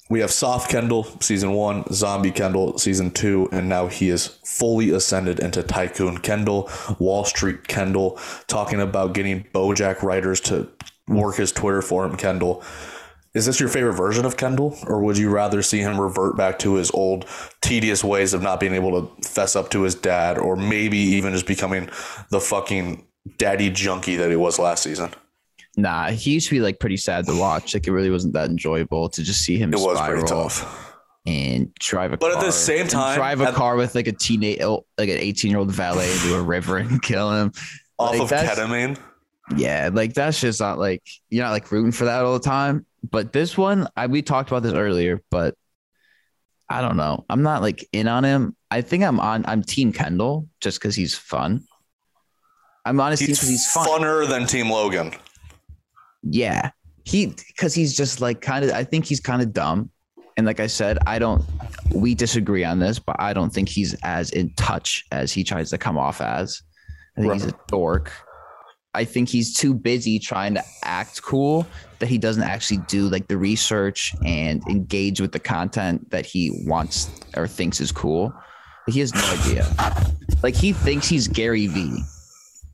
we 0.09 0.21
have 0.21 0.31
soft 0.31 0.69
Kendall 0.71 1.03
season 1.19 1.53
one, 1.53 1.83
zombie 1.91 2.31
Kendall 2.31 2.77
season 2.77 3.11
two, 3.11 3.49
and 3.51 3.67
now 3.67 3.87
he 3.87 4.09
is 4.09 4.27
fully 4.45 4.91
ascended 4.91 5.39
into 5.39 5.63
tycoon 5.63 6.19
Kendall, 6.19 6.69
Wall 6.99 7.25
Street 7.25 7.67
Kendall, 7.67 8.19
talking 8.47 8.79
about 8.79 9.13
getting 9.13 9.43
BoJack 9.53 10.01
writers 10.03 10.39
to 10.41 10.69
work 11.07 11.35
his 11.35 11.51
Twitter 11.51 11.81
for 11.81 12.05
him. 12.05 12.15
Kendall, 12.15 12.63
is 13.33 13.45
this 13.45 13.59
your 13.59 13.69
favorite 13.69 13.93
version 13.93 14.25
of 14.25 14.37
Kendall, 14.37 14.77
or 14.87 15.01
would 15.01 15.17
you 15.17 15.29
rather 15.29 15.61
see 15.61 15.79
him 15.79 15.99
revert 15.99 16.37
back 16.37 16.57
to 16.59 16.75
his 16.75 16.89
old 16.91 17.25
tedious 17.61 18.03
ways 18.03 18.33
of 18.33 18.41
not 18.41 18.59
being 18.59 18.73
able 18.73 19.01
to 19.01 19.21
fess 19.27 19.55
up 19.55 19.69
to 19.71 19.83
his 19.83 19.93
dad, 19.93 20.37
or 20.37 20.55
maybe 20.55 20.97
even 20.97 21.33
just 21.33 21.45
becoming 21.45 21.89
the 22.31 22.39
fucking 22.39 23.05
daddy 23.37 23.69
junkie 23.69 24.15
that 24.15 24.29
he 24.29 24.35
was 24.37 24.57
last 24.57 24.83
season? 24.83 25.11
Nah, 25.77 26.09
he 26.09 26.31
used 26.31 26.47
to 26.49 26.55
be 26.55 26.59
like 26.59 26.79
pretty 26.79 26.97
sad 26.97 27.25
to 27.27 27.37
watch. 27.39 27.73
Like 27.75 27.85
it 27.87 27.91
really 27.91 28.09
wasn't 28.09 28.33
that 28.33 28.49
enjoyable 28.49 29.09
to 29.09 29.23
just 29.23 29.41
see 29.41 29.57
him 29.57 29.71
It 29.73 29.79
was 29.79 30.01
pretty 30.01 30.23
tough. 30.25 30.95
and 31.27 31.71
drive 31.75 32.13
a 32.13 32.17
But 32.17 32.31
car. 32.33 32.39
at 32.41 32.45
the 32.45 32.51
same 32.51 32.87
time, 32.87 33.15
drive 33.15 33.41
a 33.41 33.51
car 33.51 33.75
with 33.75 33.93
like 33.93 34.07
a 34.07 34.11
teenage, 34.11 34.59
oh, 34.61 34.85
like 34.97 35.09
an 35.09 35.19
eighteen 35.19 35.51
year 35.51 35.59
old 35.59 35.71
valet 35.71 36.11
into 36.11 36.35
a 36.35 36.41
river 36.41 36.77
and 36.77 37.01
kill 37.03 37.31
him. 37.31 37.51
Off 37.99 38.17
Like, 38.17 38.21
of 38.21 38.29
ketamine. 38.31 38.97
Yeah, 39.55 39.89
like 39.93 40.13
that's 40.13 40.41
just 40.41 40.59
not 40.59 40.77
like 40.79 41.03
you're 41.29 41.43
not 41.45 41.51
like 41.51 41.71
rooting 41.71 41.91
for 41.91 42.05
that 42.05 42.23
all 42.25 42.33
the 42.33 42.39
time. 42.39 42.85
But 43.09 43.31
this 43.31 43.55
one, 43.57 43.87
I 43.95 44.07
we 44.07 44.21
talked 44.23 44.49
about 44.49 44.63
this 44.63 44.73
earlier, 44.73 45.21
but 45.29 45.55
I 46.69 46.81
don't 46.81 46.97
know. 46.97 47.23
I'm 47.29 47.43
not 47.43 47.61
like 47.61 47.87
in 47.93 48.07
on 48.07 48.23
him. 48.25 48.55
I 48.71 48.81
think 48.81 49.03
I'm 49.03 49.19
on. 49.19 49.45
I'm 49.47 49.61
Team 49.63 49.93
Kendall 49.93 50.49
just 50.59 50.79
because 50.81 50.95
he's 50.95 51.15
fun. 51.15 51.63
I'm 52.83 52.99
honestly 52.99 53.27
He's, 53.27 53.41
he's 53.47 53.71
fun. 53.71 53.87
funner 53.87 54.27
than 54.27 54.47
Team 54.47 54.69
Logan. 54.69 55.13
Yeah. 56.29 56.71
He 57.03 57.27
because 57.27 57.73
he's 57.73 57.95
just 57.95 58.19
like 58.19 58.41
kind 58.41 58.65
of 58.65 58.71
I 58.71 58.83
think 58.83 59.05
he's 59.05 59.19
kind 59.19 59.41
of 59.41 59.53
dumb. 59.53 59.89
And 60.35 60.45
like 60.45 60.59
I 60.59 60.67
said, 60.67 60.99
I 61.07 61.19
don't 61.19 61.43
we 61.93 62.13
disagree 62.13 62.63
on 62.63 62.79
this, 62.79 62.99
but 62.99 63.15
I 63.19 63.33
don't 63.33 63.51
think 63.51 63.69
he's 63.69 63.93
as 64.03 64.31
in 64.31 64.53
touch 64.55 65.05
as 65.11 65.31
he 65.31 65.43
tries 65.43 65.69
to 65.71 65.77
come 65.77 65.97
off 65.97 66.21
as. 66.21 66.61
I 67.17 67.21
think 67.21 67.33
he's 67.33 67.45
a 67.45 67.53
dork. 67.67 68.11
I 68.93 69.05
think 69.05 69.29
he's 69.29 69.53
too 69.53 69.73
busy 69.73 70.19
trying 70.19 70.55
to 70.55 70.63
act 70.83 71.21
cool 71.21 71.67
that 71.99 72.07
he 72.07 72.17
doesn't 72.17 72.43
actually 72.43 72.77
do 72.87 73.07
like 73.09 73.27
the 73.27 73.37
research 73.37 74.15
and 74.25 74.61
engage 74.67 75.21
with 75.21 75.31
the 75.31 75.39
content 75.39 76.09
that 76.11 76.25
he 76.25 76.63
wants 76.65 77.09
or 77.35 77.47
thinks 77.47 77.79
is 77.79 77.91
cool. 77.91 78.33
He 78.87 78.99
has 79.01 79.13
no 79.13 79.21
idea. 79.41 79.67
Like 80.41 80.55
he 80.55 80.73
thinks 80.73 81.07
he's 81.07 81.27
Gary 81.27 81.67
V. 81.67 82.01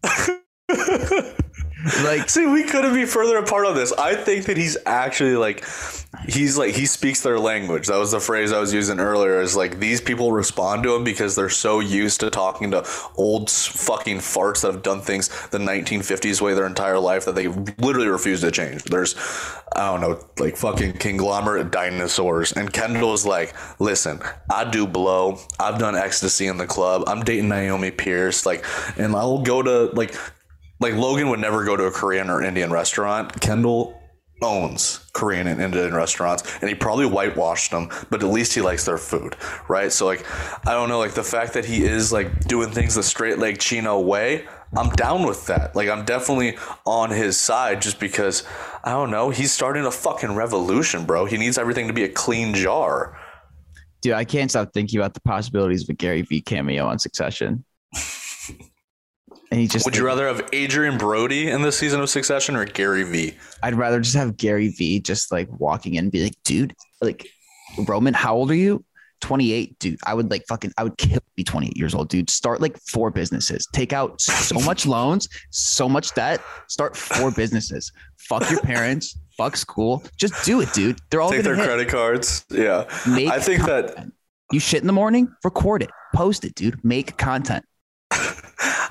like 2.04 2.30
See, 2.30 2.46
we 2.46 2.64
couldn't 2.64 2.94
be 2.94 3.06
further 3.06 3.38
apart 3.38 3.66
on 3.66 3.76
this. 3.76 3.92
I 3.94 4.16
think 4.16 4.46
that 4.46 4.58
he's 4.58 4.78
actually 4.86 5.36
like, 5.36 5.66
he's 6.28 6.58
like, 6.58 6.74
he 6.74 6.86
speaks 6.86 7.22
their 7.22 7.40
language. 7.40 7.88
That 7.88 7.98
was 7.98 8.12
the 8.12 8.20
phrase 8.20 8.54
I 8.54 8.60
was 8.60 8.74
using 8.74 9.00
earlier. 9.00 9.42
Is 9.42 9.56
like 9.56 9.80
these 9.80 10.00
people 10.00 10.32
respond 10.32 10.84
to 10.84 10.96
him 10.96 11.04
because 11.04 11.36
they're 11.36 11.50
so 11.50 11.80
used 11.80 12.22
to 12.22 12.30
talking 12.30 12.72
to 12.72 12.88
old 13.16 13.50
fucking 13.50 14.18
farts 14.18 14.62
that 14.62 14.72
have 14.72 14.84
done 14.84 15.02
things 15.02 15.28
the 15.50 15.58
1950s 15.58 16.40
way 16.40 16.54
their 16.54 16.66
entire 16.66 17.00
life 17.00 17.26
that 17.26 17.36
they 17.36 17.48
literally 17.48 18.08
refuse 18.08 18.42
to 18.42 18.52
change. 18.52 18.84
There's, 18.84 19.16
I 19.76 19.92
don't 19.92 20.02
know, 20.02 20.20
like 20.40 20.56
fucking 20.56 20.94
conglomerate 20.94 21.72
dinosaurs. 21.72 22.54
And 22.54 22.72
Kendall 22.72 23.14
is 23.14 23.26
like, 23.26 23.54
listen, 23.80 24.22
I 24.50 24.70
do 24.70 24.88
blow. 24.88 25.40
I've 25.60 25.80
done 25.80 25.96
ecstasy 25.96 26.48
in 26.48 26.58
the 26.58 26.68
club. 26.68 27.04
I'm 27.08 27.24
dating 27.24 27.50
Naomi 27.50 27.92
Pierce. 27.92 28.46
Like, 28.46 28.66
and 28.98 29.16
I'll 29.16 29.42
go 29.42 29.62
to 29.62 29.94
like 29.96 30.16
like 30.84 30.96
Logan 30.96 31.30
would 31.30 31.40
never 31.40 31.64
go 31.64 31.78
to 31.78 31.86
a 31.86 31.92
Korean 31.92 32.30
or 32.30 32.44
Indian 32.44 32.70
restaurant. 32.70 33.40
Kendall 33.40 34.00
owns 34.42 35.00
Korean 35.14 35.48
and 35.48 35.62
Indian 35.62 35.96
restaurants, 35.96 36.44
and 36.60 36.68
he 36.68 36.76
probably 36.76 37.06
whitewashed 37.06 37.72
them, 37.72 37.90
but 38.10 38.22
at 38.22 38.30
least 38.30 38.54
he 38.54 38.62
likes 38.62 38.84
their 38.86 38.98
food, 38.98 39.38
right? 39.70 39.92
So 39.94 40.06
like, 40.06 40.26
I 40.68 40.74
don't 40.74 40.90
know, 40.90 41.00
like 41.00 41.14
the 41.14 41.24
fact 41.24 41.54
that 41.54 41.64
he 41.64 41.84
is 41.86 42.12
like 42.12 42.48
doing 42.48 42.70
things 42.70 42.96
the 42.96 43.04
straight 43.04 43.40
leg 43.40 43.60
Chino 43.60 43.98
way, 44.00 44.46
I'm 44.76 44.90
down 44.90 45.26
with 45.26 45.46
that. 45.48 45.74
Like 45.74 45.88
I'm 45.88 46.04
definitely 46.04 46.58
on 46.86 47.12
his 47.12 47.38
side 47.38 47.82
just 47.82 47.98
because 47.98 48.44
I 48.84 48.92
don't 48.92 49.10
know, 49.10 49.30
he's 49.30 49.54
starting 49.54 49.86
a 49.86 49.92
fucking 49.92 50.36
revolution, 50.36 51.06
bro. 51.06 51.26
He 51.26 51.38
needs 51.38 51.58
everything 51.58 51.88
to 51.88 51.94
be 51.94 52.04
a 52.04 52.10
clean 52.10 52.54
jar. 52.54 53.18
Dude, 54.02 54.14
I 54.14 54.26
can't 54.26 54.52
stop 54.52 54.74
thinking 54.74 55.00
about 55.00 55.14
the 55.14 55.22
possibilities 55.22 55.84
of 55.84 55.90
a 55.90 55.94
Gary 55.94 56.24
V 56.24 56.42
cameo 56.42 56.86
on 56.86 57.00
Succession. 57.00 57.64
And 59.54 59.62
he 59.62 59.68
just 59.68 59.86
Would 59.86 59.96
you 59.96 60.04
rather 60.04 60.26
have 60.26 60.50
Adrien 60.52 60.98
Brody 60.98 61.52
in 61.52 61.62
this 61.62 61.78
season 61.78 62.02
of 62.02 62.10
Succession 62.10 62.56
or 62.56 62.66
Gary 62.66 63.04
V? 63.04 63.36
I'd 63.62 63.76
rather 63.76 64.00
just 64.00 64.16
have 64.16 64.36
Gary 64.36 64.70
V 64.70 65.00
just 65.00 65.32
like 65.32 65.48
walking 65.60 65.94
in 65.94 66.06
and 66.06 66.12
be 66.12 66.24
like, 66.24 66.34
dude, 66.44 66.74
like 67.02 67.28
Roman, 67.78 68.16
how 68.16 68.34
old 68.34 68.50
are 68.50 68.56
you? 68.56 68.84
28, 69.22 69.78
dude. 69.78 70.00
I 70.08 70.16
would 70.16 70.32
like 70.32 70.44
fucking 70.48 70.74
I 70.76 70.82
would 70.84 70.98
kill 70.98 71.20
be 71.36 71.44
28 71.44 71.78
years 71.78 71.94
old, 71.94 72.10
dude. 72.10 72.32
Start 72.32 72.62
like 72.62 72.80
four 72.88 73.12
businesses. 73.12 73.68
Take 73.74 73.94
out 73.94 74.20
so 74.20 74.60
much 74.62 74.86
loans, 74.88 75.30
so 75.52 75.88
much 75.88 76.16
debt. 76.16 76.42
Start 76.68 76.98
four 76.98 77.30
businesses. 77.30 77.92
Fuck 78.18 78.50
your 78.50 78.60
parents. 78.62 79.16
Fuck 79.38 79.56
school. 79.56 80.04
Just 80.18 80.44
do 80.46 80.62
it, 80.62 80.74
dude. 80.74 80.98
They're 81.12 81.22
all 81.22 81.30
Take 81.30 81.44
their 81.44 81.56
hit. 81.56 81.66
credit 81.66 81.90
cards. 81.90 82.44
Yeah. 82.50 82.86
Make 83.08 83.30
I 83.30 83.40
think 83.40 83.66
that 83.66 84.08
you 84.52 84.60
shit 84.60 84.82
in 84.82 84.88
the 84.88 84.94
morning, 84.94 85.32
record 85.44 85.84
it, 85.84 85.92
post 86.16 86.44
it, 86.44 86.56
dude. 86.56 86.84
Make 86.84 87.18
content. 87.18 87.64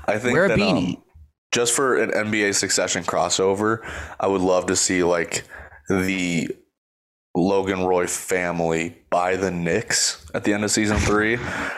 I 0.05 0.17
think 0.19 0.33
Wear 0.33 0.45
a 0.45 0.49
that 0.49 0.59
beanie. 0.59 0.97
um, 0.97 1.03
just 1.51 1.73
for 1.73 1.97
an 1.97 2.11
NBA 2.11 2.55
succession 2.55 3.03
crossover, 3.03 3.79
I 4.19 4.27
would 4.27 4.41
love 4.41 4.65
to 4.67 4.75
see 4.75 5.03
like 5.03 5.43
the 5.87 6.49
Logan 7.35 7.83
Roy 7.85 8.07
family 8.07 8.97
buy 9.09 9.35
the 9.35 9.51
Knicks 9.51 10.25
at 10.33 10.43
the 10.43 10.53
end 10.53 10.63
of 10.63 10.71
season 10.71 10.97
three, 10.97 11.35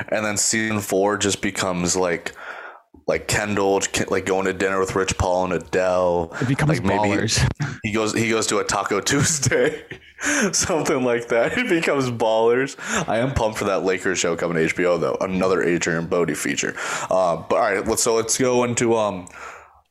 and 0.09 0.25
then 0.25 0.37
season 0.37 0.79
four 0.79 1.17
just 1.17 1.41
becomes 1.41 1.95
like 1.95 2.33
like 3.07 3.27
Kendall, 3.27 3.81
like 4.07 4.25
going 4.25 4.45
to 4.45 4.53
dinner 4.53 4.79
with 4.79 4.95
Rich 4.95 5.17
Paul 5.17 5.45
and 5.45 5.53
Adele. 5.53 6.35
It 6.41 6.47
becomes 6.47 6.79
like 6.79 6.81
ballers. 6.81 7.39
He 7.83 7.91
goes 7.91 8.13
he 8.13 8.29
goes 8.29 8.47
to 8.47 8.57
a 8.57 8.63
Taco 8.63 8.99
Tuesday, 8.99 9.83
something 10.53 11.03
like 11.03 11.27
that. 11.27 11.55
It 11.55 11.69
becomes 11.69 12.09
ballers. 12.09 12.75
I 13.07 13.19
am 13.19 13.33
pumped 13.33 13.59
for 13.59 13.65
that 13.65 13.83
Lakers 13.83 14.17
show 14.17 14.35
coming 14.35 14.57
to 14.57 14.73
HBO 14.73 14.99
though. 14.99 15.17
Another 15.21 15.61
Adrien 15.61 16.07
Brody 16.07 16.33
feature. 16.33 16.73
Uh, 17.11 17.37
but 17.47 17.55
all 17.55 17.61
right, 17.61 17.87
let's 17.87 18.01
so 18.01 18.15
let's 18.15 18.37
go 18.37 18.63
into 18.63 18.95
um. 18.95 19.27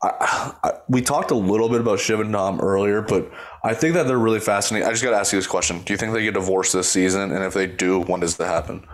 I, 0.02 0.52
I, 0.62 0.72
we 0.86 1.00
talked 1.00 1.30
a 1.30 1.36
little 1.36 1.70
bit 1.70 1.80
about 1.80 1.98
Shiv 1.98 2.20
and 2.20 2.30
Tom 2.30 2.60
earlier, 2.60 3.00
but 3.00 3.30
I 3.62 3.72
think 3.72 3.94
that 3.94 4.06
they're 4.06 4.18
really 4.18 4.40
fascinating. 4.40 4.86
I 4.86 4.90
just 4.90 5.02
got 5.02 5.10
to 5.10 5.16
ask 5.16 5.32
you 5.32 5.38
this 5.38 5.46
question: 5.46 5.80
Do 5.82 5.94
you 5.94 5.96
think 5.96 6.12
they 6.12 6.24
get 6.24 6.34
divorced 6.34 6.72
this 6.74 6.90
season? 6.90 7.32
And 7.32 7.42
if 7.44 7.54
they 7.54 7.66
do, 7.66 8.00
when 8.00 8.20
does 8.20 8.36
that 8.36 8.48
happen? 8.48 8.86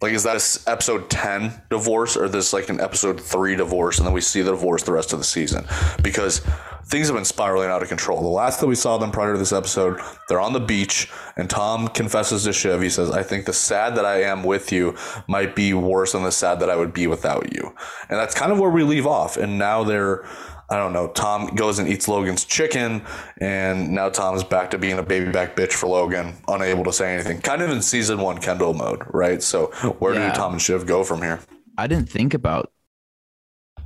Like, 0.00 0.12
is 0.12 0.24
that 0.24 0.58
episode 0.66 1.08
10 1.08 1.62
divorce 1.70 2.16
or 2.16 2.28
this 2.28 2.52
like 2.52 2.68
an 2.68 2.80
episode 2.80 3.20
three 3.20 3.56
divorce? 3.56 3.98
And 3.98 4.06
then 4.06 4.12
we 4.12 4.20
see 4.20 4.42
the 4.42 4.50
divorce 4.50 4.82
the 4.82 4.92
rest 4.92 5.12
of 5.12 5.18
the 5.18 5.24
season 5.24 5.64
because 6.02 6.42
things 6.84 7.08
have 7.08 7.16
been 7.16 7.24
spiraling 7.24 7.70
out 7.70 7.82
of 7.82 7.88
control. 7.88 8.20
The 8.20 8.28
last 8.28 8.60
that 8.60 8.66
we 8.66 8.74
saw 8.74 8.98
them 8.98 9.10
prior 9.10 9.32
to 9.32 9.38
this 9.38 9.52
episode, 9.52 10.00
they're 10.28 10.40
on 10.40 10.52
the 10.52 10.60
beach 10.60 11.10
and 11.36 11.48
Tom 11.48 11.88
confesses 11.88 12.44
to 12.44 12.52
Shiv. 12.52 12.82
He 12.82 12.90
says, 12.90 13.10
I 13.10 13.22
think 13.22 13.46
the 13.46 13.52
sad 13.52 13.96
that 13.96 14.04
I 14.04 14.22
am 14.22 14.44
with 14.44 14.70
you 14.70 14.96
might 15.28 15.56
be 15.56 15.72
worse 15.72 16.12
than 16.12 16.22
the 16.22 16.32
sad 16.32 16.60
that 16.60 16.70
I 16.70 16.76
would 16.76 16.92
be 16.92 17.06
without 17.06 17.54
you. 17.54 17.74
And 18.08 18.18
that's 18.18 18.34
kind 18.34 18.52
of 18.52 18.58
where 18.58 18.70
we 18.70 18.82
leave 18.82 19.06
off. 19.06 19.36
And 19.36 19.58
now 19.58 19.82
they're 19.82 20.26
I 20.68 20.76
don't 20.76 20.92
know. 20.92 21.08
Tom 21.08 21.54
goes 21.54 21.78
and 21.78 21.88
eats 21.88 22.08
Logan's 22.08 22.44
chicken, 22.44 23.02
and 23.40 23.92
now 23.92 24.08
Tom's 24.08 24.42
back 24.42 24.70
to 24.72 24.78
being 24.78 24.98
a 24.98 25.02
baby 25.02 25.30
back 25.30 25.54
bitch 25.54 25.72
for 25.72 25.86
Logan, 25.86 26.34
unable 26.48 26.82
to 26.84 26.92
say 26.92 27.14
anything. 27.14 27.40
Kind 27.40 27.62
of 27.62 27.70
in 27.70 27.80
season 27.80 28.18
one 28.18 28.38
Kendall 28.38 28.74
mode, 28.74 29.02
right? 29.12 29.42
So 29.42 29.66
where 29.98 30.14
yeah. 30.14 30.30
do 30.30 30.36
Tom 30.36 30.54
and 30.54 30.62
Shiv 30.62 30.86
go 30.86 31.04
from 31.04 31.22
here? 31.22 31.40
I 31.78 31.86
didn't 31.86 32.08
think 32.08 32.34
about 32.34 32.72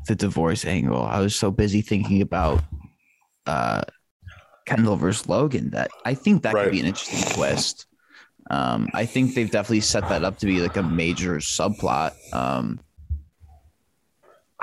the 0.06 0.14
divorce 0.14 0.64
angle. 0.64 1.02
I 1.02 1.20
was 1.20 1.36
so 1.36 1.50
busy 1.50 1.82
thinking 1.82 2.22
about 2.22 2.62
uh, 3.46 3.82
Kendall 4.64 4.96
versus 4.96 5.28
Logan 5.28 5.70
that 5.70 5.90
I 6.04 6.14
think 6.14 6.42
that 6.42 6.54
right. 6.54 6.64
could 6.64 6.72
be 6.72 6.80
an 6.80 6.86
interesting 6.86 7.34
twist. 7.34 7.86
Um, 8.50 8.88
I 8.94 9.04
think 9.06 9.34
they've 9.34 9.50
definitely 9.50 9.80
set 9.80 10.08
that 10.08 10.24
up 10.24 10.38
to 10.38 10.46
be 10.46 10.60
like 10.60 10.76
a 10.76 10.82
major 10.82 11.36
subplot. 11.36 12.12
Um, 12.32 12.80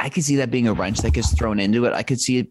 I 0.08 0.10
could 0.10 0.24
see 0.24 0.38
that 0.38 0.50
being 0.50 0.70
a 0.70 0.74
wrench 0.74 1.00
that 1.00 1.12
gets 1.12 1.34
thrown 1.34 1.60
into 1.60 1.84
it. 1.84 1.92
I 1.92 2.02
could 2.02 2.22
see 2.22 2.38
it 2.38 2.48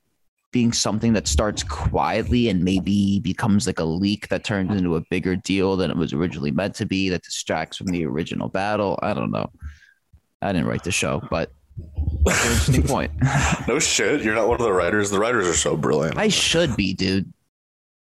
being 0.53 0.75
something 0.75 1.15
that 1.15 1.27
starts 1.27 1.63
quietly 1.63 2.51
and 2.51 2.63
maybe 2.63 3.19
becomes 3.21 3.67
like 3.67 3.81
a 3.81 3.85
leak 3.85 4.29
that 4.29 4.45
turns 4.45 4.77
into 4.77 4.97
a 4.97 5.01
bigger 5.09 5.37
deal 5.37 5.75
than 5.75 5.91
it 5.91 5.97
was 5.97 6.13
originally 6.13 6.51
meant 6.51 6.75
to 6.75 6.85
be, 6.85 7.09
that 7.09 7.23
distracts 7.23 7.79
from 7.79 7.87
the 7.87 8.05
original 8.05 8.51
battle. 8.51 8.99
I 9.01 9.15
don't 9.15 9.31
know. 9.31 9.51
I 10.43 10.53
didn't 10.53 10.67
write 10.67 10.85
the 10.85 10.91
show, 10.91 11.27
but 11.31 11.51
interesting 12.27 12.83
point. 12.87 13.11
no 13.67 13.79
shit. 13.79 14.21
You're 14.21 14.35
not 14.35 14.49
one 14.49 14.61
of 14.61 14.67
the 14.67 14.73
writers. 14.73 15.09
The 15.09 15.19
writers 15.19 15.49
are 15.49 15.55
so 15.55 15.79
brilliant. 15.79 16.19
I 16.19 16.29
should 16.29 16.77
be, 16.77 16.93
dude. 16.93 17.33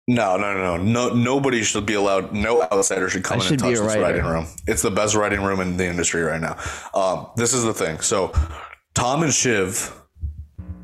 No, 0.08 0.38
no, 0.38 0.54
no, 0.54 0.78
no. 0.78 0.84
No, 0.84 1.16
nobody 1.16 1.64
should 1.64 1.88
be 1.88 1.96
allowed. 1.96 2.34
No 2.34 2.62
outsider 2.62 3.10
should 3.10 3.24
come 3.24 3.42
I 3.42 3.46
in 3.48 3.54
and 3.54 3.60
touch 3.60 3.72
this 3.72 3.96
writing 3.96 4.26
room. 4.26 4.46
It's 4.68 4.84
the 4.84 4.92
best 4.92 5.16
writing 5.16 5.42
room 5.42 5.60
in 5.60 5.76
the 5.76 5.88
industry 5.88 6.22
right 6.22 6.40
now. 6.40 6.56
Um, 6.94 7.32
this 7.36 7.56
is 7.56 7.64
the 7.64 7.74
thing. 7.74 8.00
So 8.02 8.32
Tom 9.00 9.24
and 9.24 9.34
Shiv, 9.34 9.98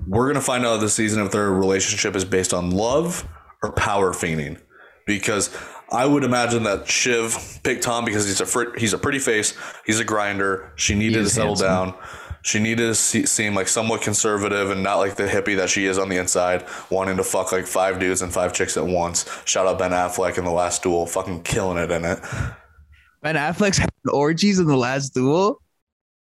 we're 0.07 0.27
gonna 0.27 0.39
find 0.39 0.65
out 0.65 0.77
this 0.77 0.93
season 0.93 1.21
if 1.25 1.33
their 1.33 1.51
relationship 1.51 2.15
is 2.15 2.23
based 2.23 2.53
on 2.53 2.71
love 2.71 3.27
or 3.61 3.73
power 3.73 4.13
fiending, 4.13 4.57
because 5.05 5.53
I 5.91 6.05
would 6.05 6.23
imagine 6.23 6.63
that 6.63 6.87
Shiv 6.87 7.59
picked 7.63 7.83
Tom 7.83 8.05
because 8.05 8.25
he's 8.25 8.39
a 8.39 8.45
fr- 8.45 8.77
he's 8.77 8.93
a 8.93 8.97
pretty 8.97 9.19
face, 9.19 9.53
he's 9.85 9.99
a 9.99 10.05
grinder. 10.05 10.71
She 10.77 10.95
needed 10.95 11.25
to 11.25 11.29
settle 11.29 11.57
handsome. 11.57 11.67
down. 11.67 11.93
She 12.41 12.59
needed 12.59 12.85
to 12.85 12.95
see, 12.95 13.25
seem 13.25 13.53
like 13.53 13.67
somewhat 13.67 14.01
conservative 14.01 14.71
and 14.71 14.81
not 14.81 14.95
like 14.95 15.15
the 15.15 15.27
hippie 15.27 15.57
that 15.57 15.69
she 15.69 15.85
is 15.85 15.97
on 15.97 16.07
the 16.07 16.15
inside, 16.15 16.63
wanting 16.89 17.17
to 17.17 17.23
fuck 17.23 17.51
like 17.51 17.67
five 17.67 17.99
dudes 17.99 18.21
and 18.21 18.31
five 18.31 18.53
chicks 18.53 18.77
at 18.77 18.85
once. 18.87 19.29
Shout 19.43 19.67
out 19.67 19.77
Ben 19.77 19.91
Affleck 19.91 20.37
in 20.37 20.45
the 20.45 20.51
last 20.51 20.83
duel, 20.83 21.05
fucking 21.05 21.43
killing 21.43 21.77
it 21.77 21.91
in 21.91 22.05
it. 22.05 22.19
Ben 23.21 23.35
Affleck's 23.35 23.79
having 23.79 23.91
orgies 24.13 24.59
in 24.59 24.67
the 24.67 24.77
last 24.77 25.13
duel. 25.13 25.59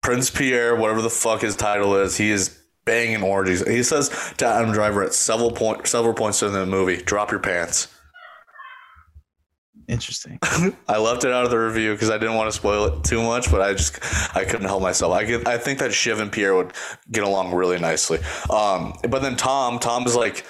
Prince 0.05 0.31
Pierre, 0.31 0.77
whatever 0.77 1.01
the 1.01 1.11
fuck 1.11 1.41
his 1.41 1.57
title 1.57 1.97
is, 1.97 2.17
he 2.19 2.31
is 2.31 2.57
banging 2.85 3.23
orgies. 3.23 3.67
He 3.67 3.83
says 3.83 4.11
to 4.37 4.47
Adam 4.47 4.71
Driver 4.71 5.03
at 5.03 5.15
several 5.15 5.51
point 5.51 5.87
several 5.87 6.13
points 6.13 6.43
in 6.43 6.53
the 6.53 6.67
movie, 6.67 6.99
"Drop 6.99 7.31
your 7.31 7.41
pants." 7.41 7.89
Interesting. 9.89 10.39
I 10.89 10.99
left 10.99 11.25
it 11.25 11.33
out 11.33 11.45
of 11.45 11.51
the 11.51 11.59
review 11.59 11.93
because 11.93 12.11
I 12.11 12.19
didn't 12.19 12.37
want 12.37 12.49
to 12.49 12.57
spoil 12.57 12.85
it 12.87 13.05
too 13.05 13.23
much, 13.23 13.51
but 13.51 13.63
I 13.63 13.73
just 13.73 13.99
I 14.37 14.45
couldn't 14.45 14.67
help 14.67 14.83
myself. 14.83 15.15
I 15.15 15.25
could, 15.25 15.49
I 15.49 15.57
think 15.59 15.79
that 15.79 15.93
Shiv 15.93 16.21
and 16.21 16.31
Pierre 16.31 16.55
would 16.55 16.73
get 17.11 17.25
along 17.25 17.55
really 17.55 17.79
nicely. 17.79 18.19
Um, 18.51 18.95
but 19.09 19.23
then 19.23 19.37
Tom, 19.37 19.79
Tom 19.79 20.07
is 20.07 20.15
like 20.15 20.45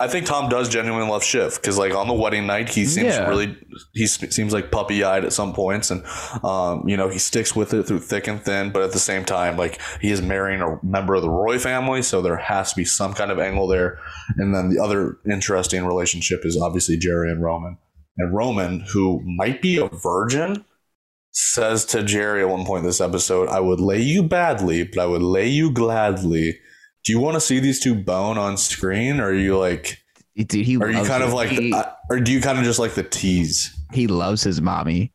I 0.00 0.06
think 0.06 0.26
Tom 0.26 0.48
does 0.48 0.68
genuinely 0.68 1.08
love 1.10 1.24
Shiv 1.24 1.56
because, 1.56 1.76
like, 1.76 1.92
on 1.92 2.06
the 2.06 2.14
wedding 2.14 2.46
night, 2.46 2.68
he 2.68 2.84
seems 2.84 3.16
yeah. 3.16 3.28
really 3.28 3.56
he 3.94 4.06
seems 4.06 4.52
like 4.52 4.70
puppy 4.70 5.02
eyed 5.02 5.24
at 5.24 5.32
some 5.32 5.52
points, 5.52 5.90
and 5.90 6.04
um, 6.44 6.88
you 6.88 6.96
know 6.96 7.08
he 7.08 7.18
sticks 7.18 7.56
with 7.56 7.74
it 7.74 7.82
through 7.82 7.98
thick 7.98 8.28
and 8.28 8.40
thin. 8.40 8.70
But 8.70 8.82
at 8.82 8.92
the 8.92 9.00
same 9.00 9.24
time, 9.24 9.56
like 9.56 9.80
he 10.00 10.12
is 10.12 10.22
marrying 10.22 10.62
a 10.62 10.78
member 10.84 11.14
of 11.14 11.22
the 11.22 11.30
Roy 11.30 11.58
family, 11.58 12.02
so 12.02 12.22
there 12.22 12.36
has 12.36 12.70
to 12.70 12.76
be 12.76 12.84
some 12.84 13.12
kind 13.12 13.32
of 13.32 13.40
angle 13.40 13.66
there. 13.66 13.98
And 14.36 14.54
then 14.54 14.68
the 14.68 14.80
other 14.80 15.18
interesting 15.28 15.84
relationship 15.84 16.46
is 16.46 16.56
obviously 16.56 16.96
Gerri 16.96 17.32
and 17.32 17.42
Roman, 17.42 17.76
and 18.18 18.32
Roman, 18.32 18.80
who 18.92 19.20
might 19.24 19.60
be 19.60 19.78
a 19.78 19.88
virgin, 19.88 20.64
says 21.32 21.84
to 21.86 22.04
Gerri 22.04 22.42
at 22.42 22.48
one 22.48 22.64
point 22.64 22.82
in 22.82 22.86
this 22.86 23.00
episode, 23.00 23.48
"I 23.48 23.58
would 23.58 23.80
lay 23.80 24.00
you 24.00 24.22
badly, 24.22 24.84
but 24.84 25.00
I 25.00 25.06
would 25.06 25.22
lay 25.22 25.48
you 25.48 25.72
gladly." 25.72 26.60
Do 27.08 27.12
you 27.14 27.20
want 27.20 27.36
to 27.36 27.40
see 27.40 27.58
these 27.58 27.80
two 27.80 27.94
bone 27.94 28.36
on 28.36 28.58
screen, 28.58 29.18
or 29.18 29.28
are 29.28 29.32
you 29.32 29.56
like, 29.56 30.04
dude? 30.36 30.66
He 30.66 30.76
are 30.76 30.90
you 30.90 31.04
kind 31.04 31.22
of 31.22 31.32
like, 31.32 31.48
he, 31.48 31.70
the, 31.70 31.90
or 32.10 32.20
do 32.20 32.30
you 32.30 32.42
kind 32.42 32.58
of 32.58 32.64
just 32.64 32.78
like 32.78 32.92
the 32.92 33.02
tease? 33.02 33.74
He 33.94 34.06
loves 34.06 34.42
his 34.42 34.60
mommy. 34.60 35.14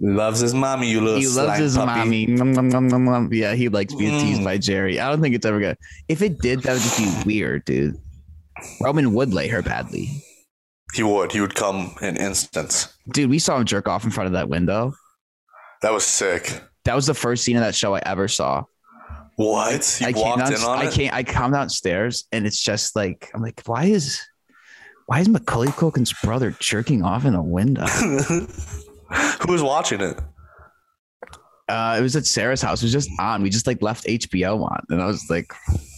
Loves 0.00 0.38
his 0.38 0.54
mommy, 0.54 0.88
you 0.88 1.00
little. 1.00 1.18
He 1.18 1.26
loves 1.26 1.58
his 1.58 1.74
puppy. 1.76 1.86
mommy. 1.86 2.26
Nom, 2.26 2.52
nom, 2.52 2.68
nom, 2.68 2.86
nom, 2.86 3.04
nom. 3.06 3.32
Yeah, 3.32 3.54
he 3.54 3.68
likes 3.68 3.92
being 3.92 4.12
mm. 4.12 4.20
teased 4.20 4.44
by 4.44 4.56
Gerri. 4.56 5.00
I 5.00 5.10
don't 5.10 5.20
think 5.20 5.34
it's 5.34 5.44
ever 5.44 5.58
gonna. 5.58 5.76
If 6.06 6.22
it 6.22 6.38
did, 6.38 6.62
that 6.62 6.74
would 6.74 6.82
just 6.82 6.96
be 6.96 7.22
weird, 7.26 7.64
dude. 7.64 7.96
Roman 8.80 9.12
would 9.12 9.34
lay 9.34 9.48
her 9.48 9.62
badly. 9.62 10.22
He 10.94 11.02
would. 11.02 11.32
He 11.32 11.40
would 11.40 11.56
come 11.56 11.96
in 12.02 12.16
instance. 12.16 12.96
Dude, 13.12 13.30
we 13.30 13.40
saw 13.40 13.56
him 13.56 13.64
jerk 13.64 13.88
off 13.88 14.04
in 14.04 14.12
front 14.12 14.28
of 14.28 14.34
that 14.34 14.48
window. 14.48 14.94
That 15.82 15.92
was 15.92 16.06
sick. 16.06 16.62
That 16.84 16.94
was 16.94 17.06
the 17.06 17.14
first 17.14 17.42
scene 17.42 17.56
of 17.56 17.64
that 17.64 17.74
show 17.74 17.96
I 17.96 18.02
ever 18.06 18.28
saw. 18.28 18.62
What? 19.36 19.98
You 20.00 20.06
I 20.08 20.12
came 20.12 20.38
down, 20.38 20.78
I 20.78 20.90
can't. 20.90 21.14
I 21.14 21.22
come 21.22 21.52
downstairs 21.52 22.24
and 22.32 22.46
it's 22.46 22.60
just 22.60 22.96
like 22.96 23.30
I'm 23.34 23.42
like, 23.42 23.60
why 23.66 23.84
is 23.84 24.20
why 25.06 25.20
is 25.20 25.28
Macaulay 25.28 25.68
Culkin's 25.68 26.12
brother 26.24 26.56
jerking 26.58 27.02
off 27.02 27.24
in 27.24 27.34
a 27.34 27.42
window? 27.42 27.86
Who 27.86 29.52
was 29.52 29.62
watching 29.62 30.00
it? 30.00 30.18
Uh, 31.68 31.96
it 31.98 32.02
was 32.02 32.14
at 32.16 32.26
Sarah's 32.26 32.62
house. 32.62 32.82
It 32.82 32.86
was 32.86 32.92
just 32.92 33.10
on. 33.18 33.42
We 33.42 33.50
just 33.50 33.66
like 33.66 33.82
left 33.82 34.04
HBO 34.06 34.62
on, 34.62 34.84
and 34.88 35.02
I 35.02 35.06
was 35.06 35.28
like, 35.28 35.52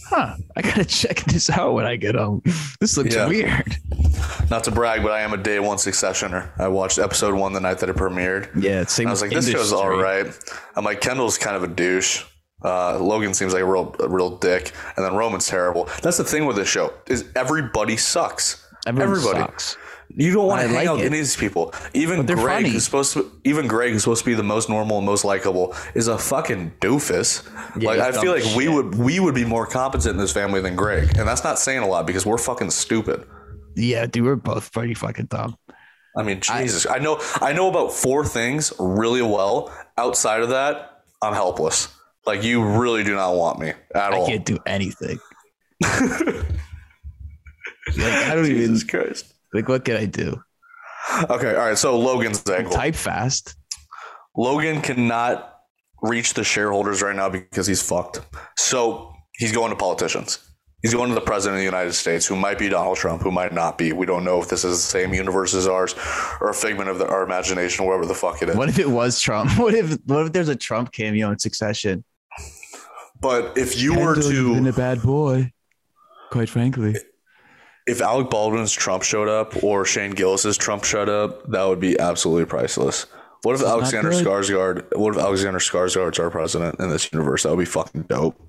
"Huh, 0.07 0.35
I 0.55 0.61
gotta 0.61 0.85
check 0.85 1.23
this 1.25 1.49
out 1.49 1.73
when 1.73 1.85
I 1.85 1.95
get 1.95 2.15
home. 2.15 2.41
This 2.79 2.97
looks 2.97 3.15
yeah. 3.15 3.27
weird." 3.27 3.77
Not 4.49 4.63
to 4.63 4.71
brag, 4.71 5.03
but 5.03 5.11
I 5.11 5.21
am 5.21 5.33
a 5.33 5.37
day 5.37 5.59
one 5.59 5.77
successioner. 5.77 6.49
I 6.59 6.67
watched 6.69 6.97
episode 6.97 7.35
one 7.35 7.53
the 7.53 7.59
night 7.59 7.77
that 7.79 7.89
it 7.89 7.95
premiered. 7.95 8.49
Yeah, 8.59 8.83
same. 8.85 9.07
I 9.07 9.11
was 9.11 9.21
like, 9.21 9.29
"This 9.29 9.49
show's 9.49 9.71
all 9.71 9.89
right." 9.89 10.27
I'm 10.75 10.83
like, 10.83 11.01
"Kendall's 11.01 11.37
kind 11.37 11.55
of 11.55 11.63
a 11.63 11.67
douche." 11.67 12.23
Uh, 12.63 12.99
Logan 12.99 13.33
seems 13.33 13.53
like 13.53 13.61
a 13.61 13.65
real, 13.65 13.95
a 13.99 14.09
real 14.09 14.37
dick, 14.37 14.73
and 14.95 15.05
then 15.05 15.15
Roman's 15.15 15.47
terrible. 15.47 15.89
That's 16.01 16.17
the 16.17 16.23
thing 16.23 16.45
with 16.45 16.55
this 16.55 16.67
show 16.67 16.93
is 17.07 17.25
everybody 17.35 17.95
sucks. 17.97 18.65
Everyone 18.85 19.09
everybody 19.09 19.39
sucks. 19.39 19.77
You 20.15 20.33
don't 20.33 20.47
want 20.47 20.61
to 20.61 20.67
hang 20.67 20.75
like 20.75 20.87
out 20.87 20.97
with 20.97 21.05
any 21.05 21.19
of 21.19 21.25
these 21.25 21.35
people. 21.35 21.73
Even 21.93 22.25
Greg, 22.25 22.37
funny. 22.37 22.69
who's 22.69 22.83
supposed 22.83 23.13
to, 23.13 23.31
even 23.43 23.67
Greg, 23.67 23.93
who's 23.93 24.03
supposed 24.03 24.23
to 24.23 24.25
be 24.25 24.33
the 24.33 24.43
most 24.43 24.67
normal 24.67 24.97
and 24.97 25.05
most 25.05 25.23
likable, 25.23 25.75
is 25.93 26.07
a 26.07 26.17
fucking 26.17 26.73
doofus. 26.81 27.47
Yeah, 27.79 27.89
like 27.89 27.99
I 27.99 28.11
feel 28.19 28.33
like 28.33 28.43
shit. 28.43 28.57
we 28.57 28.67
would 28.67 28.95
we 28.95 29.19
would 29.19 29.35
be 29.35 29.45
more 29.45 29.67
competent 29.67 30.13
in 30.13 30.17
this 30.17 30.33
family 30.33 30.61
than 30.61 30.75
Greg, 30.75 31.17
and 31.17 31.27
that's 31.27 31.43
not 31.43 31.59
saying 31.59 31.83
a 31.83 31.87
lot 31.87 32.07
because 32.07 32.25
we're 32.25 32.39
fucking 32.39 32.71
stupid. 32.71 33.25
Yeah, 33.75 34.07
dude, 34.07 34.25
we're 34.25 34.35
both 34.35 34.73
pretty 34.73 34.95
fucking 34.95 35.27
dumb. 35.27 35.57
I 36.17 36.23
mean, 36.23 36.41
Jesus, 36.41 36.87
I, 36.87 36.95
I 36.95 36.99
know 36.99 37.21
I 37.35 37.53
know 37.53 37.69
about 37.69 37.93
four 37.93 38.25
things 38.25 38.73
really 38.79 39.21
well. 39.21 39.71
Outside 39.95 40.41
of 40.41 40.49
that, 40.49 41.03
I'm 41.21 41.33
helpless. 41.33 41.87
Like 42.29 42.43
you 42.43 42.63
really 42.63 43.03
do 43.03 43.15
not 43.15 43.35
want 43.35 43.57
me 43.57 43.69
at 43.69 44.13
I 44.13 44.15
all. 44.15 44.23
I 44.23 44.29
can't 44.29 44.45
do 44.45 44.59
anything. 44.67 45.17
like 45.81 45.95
I 47.97 48.35
don't 48.35 48.45
Jesus 48.45 48.83
even. 48.83 48.87
Christ. 48.87 49.33
Like 49.51 49.67
what 49.67 49.83
can 49.83 49.95
I 49.95 50.05
do? 50.05 50.39
Okay, 51.27 51.55
all 51.55 51.69
right. 51.69 51.77
So 51.77 51.97
Logan's 51.97 52.47
angle. 52.47 52.71
Type 52.71 52.93
fast. 52.93 53.55
Logan 54.37 54.79
cannot 54.81 55.55
reach 56.03 56.35
the 56.35 56.43
shareholders 56.43 57.01
right 57.01 57.15
now 57.15 57.29
because 57.29 57.65
he's 57.65 57.81
fucked. 57.81 58.21
So 58.59 59.11
he's 59.39 59.51
going 59.51 59.71
to 59.71 59.75
politicians. 59.75 60.37
He's 60.83 60.93
going 60.93 61.09
to 61.09 61.15
the 61.15 61.21
president 61.21 61.55
of 61.55 61.61
the 61.61 61.65
United 61.65 61.93
States, 61.93 62.27
who 62.27 62.35
might 62.35 62.59
be 62.59 62.69
Donald 62.69 62.97
Trump, 62.97 63.23
who 63.23 63.31
might 63.31 63.53
not 63.53 63.79
be. 63.79 63.91
We 63.91 64.05
don't 64.05 64.23
know 64.23 64.39
if 64.39 64.49
this 64.49 64.63
is 64.63 64.77
the 64.77 64.91
same 64.99 65.15
universe 65.15 65.55
as 65.55 65.67
ours 65.67 65.95
or 66.39 66.51
a 66.51 66.53
figment 66.53 66.91
of 66.91 66.99
the, 66.99 67.07
our 67.07 67.23
imagination, 67.23 67.85
whatever 67.85 68.05
the 68.05 68.13
fuck 68.13 68.43
it 68.43 68.49
is. 68.49 68.55
What 68.55 68.69
if 68.69 68.77
it 68.77 68.89
was 68.89 69.19
Trump? 69.19 69.49
What 69.57 69.73
if 69.73 69.97
what 70.05 70.27
if 70.27 70.31
there's 70.31 70.47
a 70.47 70.55
Trump 70.55 70.91
cameo 70.91 71.31
in 71.31 71.39
Succession? 71.39 72.05
But 73.21 73.57
if 73.57 73.79
you 73.81 73.91
were 73.93 74.13
Kendall's 74.15 74.29
to 74.29 74.53
been 74.55 74.67
a 74.67 74.73
bad 74.73 75.01
boy, 75.01 75.51
quite 76.31 76.49
frankly. 76.49 76.95
if 77.87 78.01
Alec 78.01 78.29
Baldwin's 78.29 78.71
Trump 78.71 79.03
showed 79.03 79.27
up 79.27 79.61
or 79.63 79.83
Shane 79.85 80.11
Gillis's 80.11 80.57
Trump 80.57 80.83
showed 80.83 81.09
up, 81.09 81.49
that 81.51 81.63
would 81.65 81.79
be 81.79 81.99
absolutely 81.99 82.45
priceless. 82.45 83.07
What 83.43 83.55
if 83.55 83.61
not 83.61 83.69
Alexander 83.69 84.09
good. 84.11 84.25
Skarsgård? 84.25 84.97
What 84.97 85.15
if 85.15 85.21
Alexander 85.21 85.59
Skarsgård's 85.59 86.19
our 86.19 86.29
president 86.29 86.79
in 86.79 86.89
this 86.89 87.11
universe? 87.11 87.43
That 87.43 87.49
would 87.51 87.59
be 87.59 87.65
fucking 87.65 88.03
dope. 88.03 88.39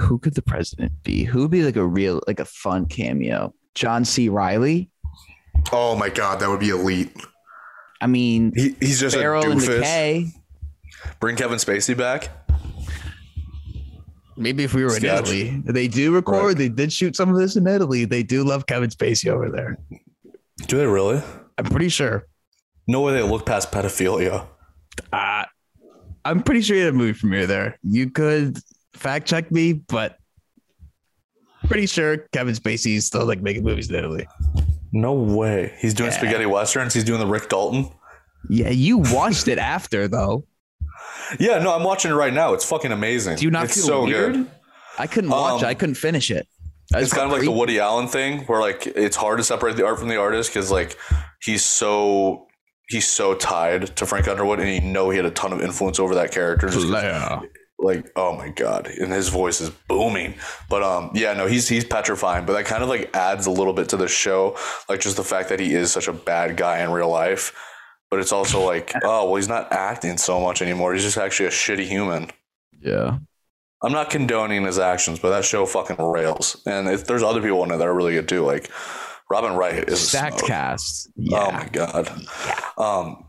Who 0.00 0.18
could 0.18 0.34
the 0.34 0.42
president 0.42 0.92
be? 1.02 1.24
Who 1.24 1.42
would 1.42 1.50
be 1.50 1.62
like 1.62 1.76
a 1.76 1.86
real, 1.86 2.22
like 2.26 2.40
a 2.40 2.44
fun 2.44 2.86
cameo? 2.86 3.54
John 3.74 4.04
C. 4.04 4.28
Reilly. 4.28 4.90
Oh 5.70 5.94
my 5.96 6.08
god, 6.08 6.40
that 6.40 6.48
would 6.48 6.60
be 6.60 6.70
elite. 6.70 7.14
I 8.00 8.06
mean, 8.06 8.52
He, 8.54 8.74
he's 8.80 9.00
just 9.00 9.16
Farrell 9.16 9.46
a 9.46 9.50
and 9.50 9.60
doofus. 9.60 9.78
Decay. 9.78 10.26
Bring 11.20 11.36
Kevin 11.36 11.58
Spacey 11.58 11.96
back. 11.96 12.28
Maybe 14.42 14.64
if 14.64 14.74
we 14.74 14.84
were 14.84 14.96
in 14.96 15.04
Italy, 15.04 15.62
they 15.64 15.88
do 15.88 16.14
record. 16.14 16.44
Right. 16.44 16.56
They 16.56 16.68
did 16.68 16.92
shoot 16.92 17.16
some 17.16 17.28
of 17.30 17.36
this 17.36 17.56
in 17.56 17.66
Italy. 17.66 18.04
They 18.04 18.22
do 18.22 18.44
love 18.44 18.66
Kevin 18.66 18.90
Spacey 18.90 19.28
over 19.28 19.50
there. 19.50 19.78
Do 20.66 20.76
they 20.78 20.86
really? 20.86 21.22
I'm 21.58 21.64
pretty 21.64 21.88
sure. 21.88 22.26
No 22.88 23.00
way 23.02 23.12
they 23.12 23.22
look 23.22 23.46
past 23.46 23.70
pedophilia. 23.70 24.46
Uh, 25.12 25.44
I'm 26.24 26.42
pretty 26.42 26.60
sure 26.62 26.76
you 26.76 26.84
had 26.84 26.94
a 26.94 26.96
movie 26.96 27.18
premiere 27.18 27.46
there. 27.46 27.78
You 27.82 28.10
could 28.10 28.58
fact 28.94 29.26
check 29.28 29.50
me, 29.50 29.72
but 29.74 30.18
pretty 31.66 31.86
sure 31.86 32.18
Kevin 32.32 32.54
Spacey's 32.54 33.06
still 33.06 33.24
like 33.26 33.40
making 33.40 33.64
movies 33.64 33.88
in 33.88 33.94
Italy. 33.96 34.26
No 34.92 35.12
way. 35.14 35.74
He's 35.78 35.94
doing 35.94 36.10
Yeah. 36.10 36.16
spaghetti 36.18 36.46
westerns. 36.46 36.92
He's 36.94 37.04
doing 37.04 37.20
the 37.20 37.26
Rick 37.26 37.48
Dalton. 37.48 37.88
Yeah, 38.50 38.70
you 38.70 38.98
watched 38.98 39.48
it 39.48 39.58
after 39.58 40.08
though. 40.08 40.44
Yeah, 41.38 41.58
no, 41.58 41.74
I'm 41.74 41.82
watching 41.84 42.10
it 42.10 42.14
right 42.14 42.32
now. 42.32 42.52
It's 42.54 42.64
fucking 42.64 42.92
amazing. 42.92 43.36
Do 43.36 43.44
you 43.44 43.50
not 43.50 43.64
it's 43.64 43.74
feel 43.76 43.84
so 43.84 44.04
weird? 44.04 44.34
good. 44.34 44.50
I 44.98 45.06
couldn't 45.06 45.30
watch 45.30 45.62
Um, 45.62 45.66
it. 45.68 45.70
I 45.70 45.74
couldn't 45.74 45.94
finish 45.94 46.30
it. 46.30 46.46
It's 46.94 47.12
kind 47.12 47.24
of 47.26 47.32
like 47.32 47.42
the. 47.42 47.50
Woody 47.50 47.80
Allen 47.80 48.06
thing, 48.08 48.40
where 48.42 48.60
like 48.60 48.86
it's 48.86 49.16
hard 49.16 49.38
to 49.38 49.44
separate 49.44 49.76
the 49.76 49.86
art 49.86 49.98
from 49.98 50.08
the 50.08 50.16
artist 50.18 50.50
because 50.52 50.70
like 50.70 50.98
he's 51.40 51.64
so 51.64 52.46
he's 52.88 53.08
so 53.08 53.34
tied 53.34 53.96
to 53.96 54.04
Frank 54.04 54.28
Underwood, 54.28 54.60
and 54.60 54.68
you 54.68 54.80
know 54.82 55.08
he 55.08 55.16
had 55.16 55.24
a 55.24 55.30
ton 55.30 55.52
of 55.54 55.62
influence 55.62 55.98
over 55.98 56.14
that 56.16 56.32
character. 56.32 56.66
Just 56.66 56.80
'cause, 56.80 56.88
Flair. 56.90 57.40
like, 57.78 58.10
oh 58.14 58.36
my 58.36 58.50
god, 58.50 58.88
and 58.88 59.10
his 59.10 59.28
voice 59.28 59.62
is 59.62 59.70
booming. 59.88 60.34
But 60.68 60.82
um, 60.82 61.10
yeah, 61.14 61.32
no, 61.32 61.46
he's 61.46 61.66
he's 61.66 61.84
petrifying. 61.86 62.44
But 62.44 62.52
that 62.54 62.66
kind 62.66 62.82
of 62.82 62.90
like 62.90 63.08
adds 63.16 63.46
a 63.46 63.50
little 63.50 63.72
bit 63.72 63.88
to 63.90 63.96
the 63.96 64.08
show, 64.08 64.58
like 64.90 65.00
just 65.00 65.16
the 65.16 65.24
fact 65.24 65.48
that 65.48 65.60
he 65.60 65.72
is 65.74 65.90
such 65.90 66.08
a 66.08 66.12
bad 66.12 66.58
guy 66.58 66.80
in 66.82 66.90
real 66.90 67.08
life. 67.08 67.54
But 68.12 68.20
it's 68.20 68.30
also 68.30 68.60
like, 68.60 68.92
oh 69.02 69.24
well, 69.24 69.36
he's 69.36 69.48
not 69.48 69.72
acting 69.72 70.18
so 70.18 70.38
much 70.38 70.60
anymore. 70.60 70.92
He's 70.92 71.02
just 71.02 71.16
actually 71.16 71.46
a 71.46 71.50
shitty 71.50 71.86
human. 71.86 72.28
Yeah. 72.78 73.16
I'm 73.82 73.90
not 73.92 74.10
condoning 74.10 74.64
his 74.66 74.78
actions, 74.78 75.18
but 75.18 75.30
that 75.30 75.46
show 75.46 75.64
fucking 75.64 75.96
rails. 75.96 76.60
And 76.66 76.88
if 76.88 77.06
there's 77.06 77.22
other 77.22 77.40
people 77.40 77.64
in 77.64 77.70
it 77.70 77.78
that 77.78 77.86
are 77.88 77.94
really 77.94 78.12
good 78.12 78.28
too, 78.28 78.44
like 78.44 78.70
Robin 79.30 79.54
Wright 79.54 79.88
is 79.88 79.94
a 79.94 80.06
Stacked 80.06 80.40
smoke. 80.40 80.48
cast. 80.48 81.08
Oh 81.32 81.50
my 81.52 81.66
god. 81.72 82.08
Um, 82.76 83.28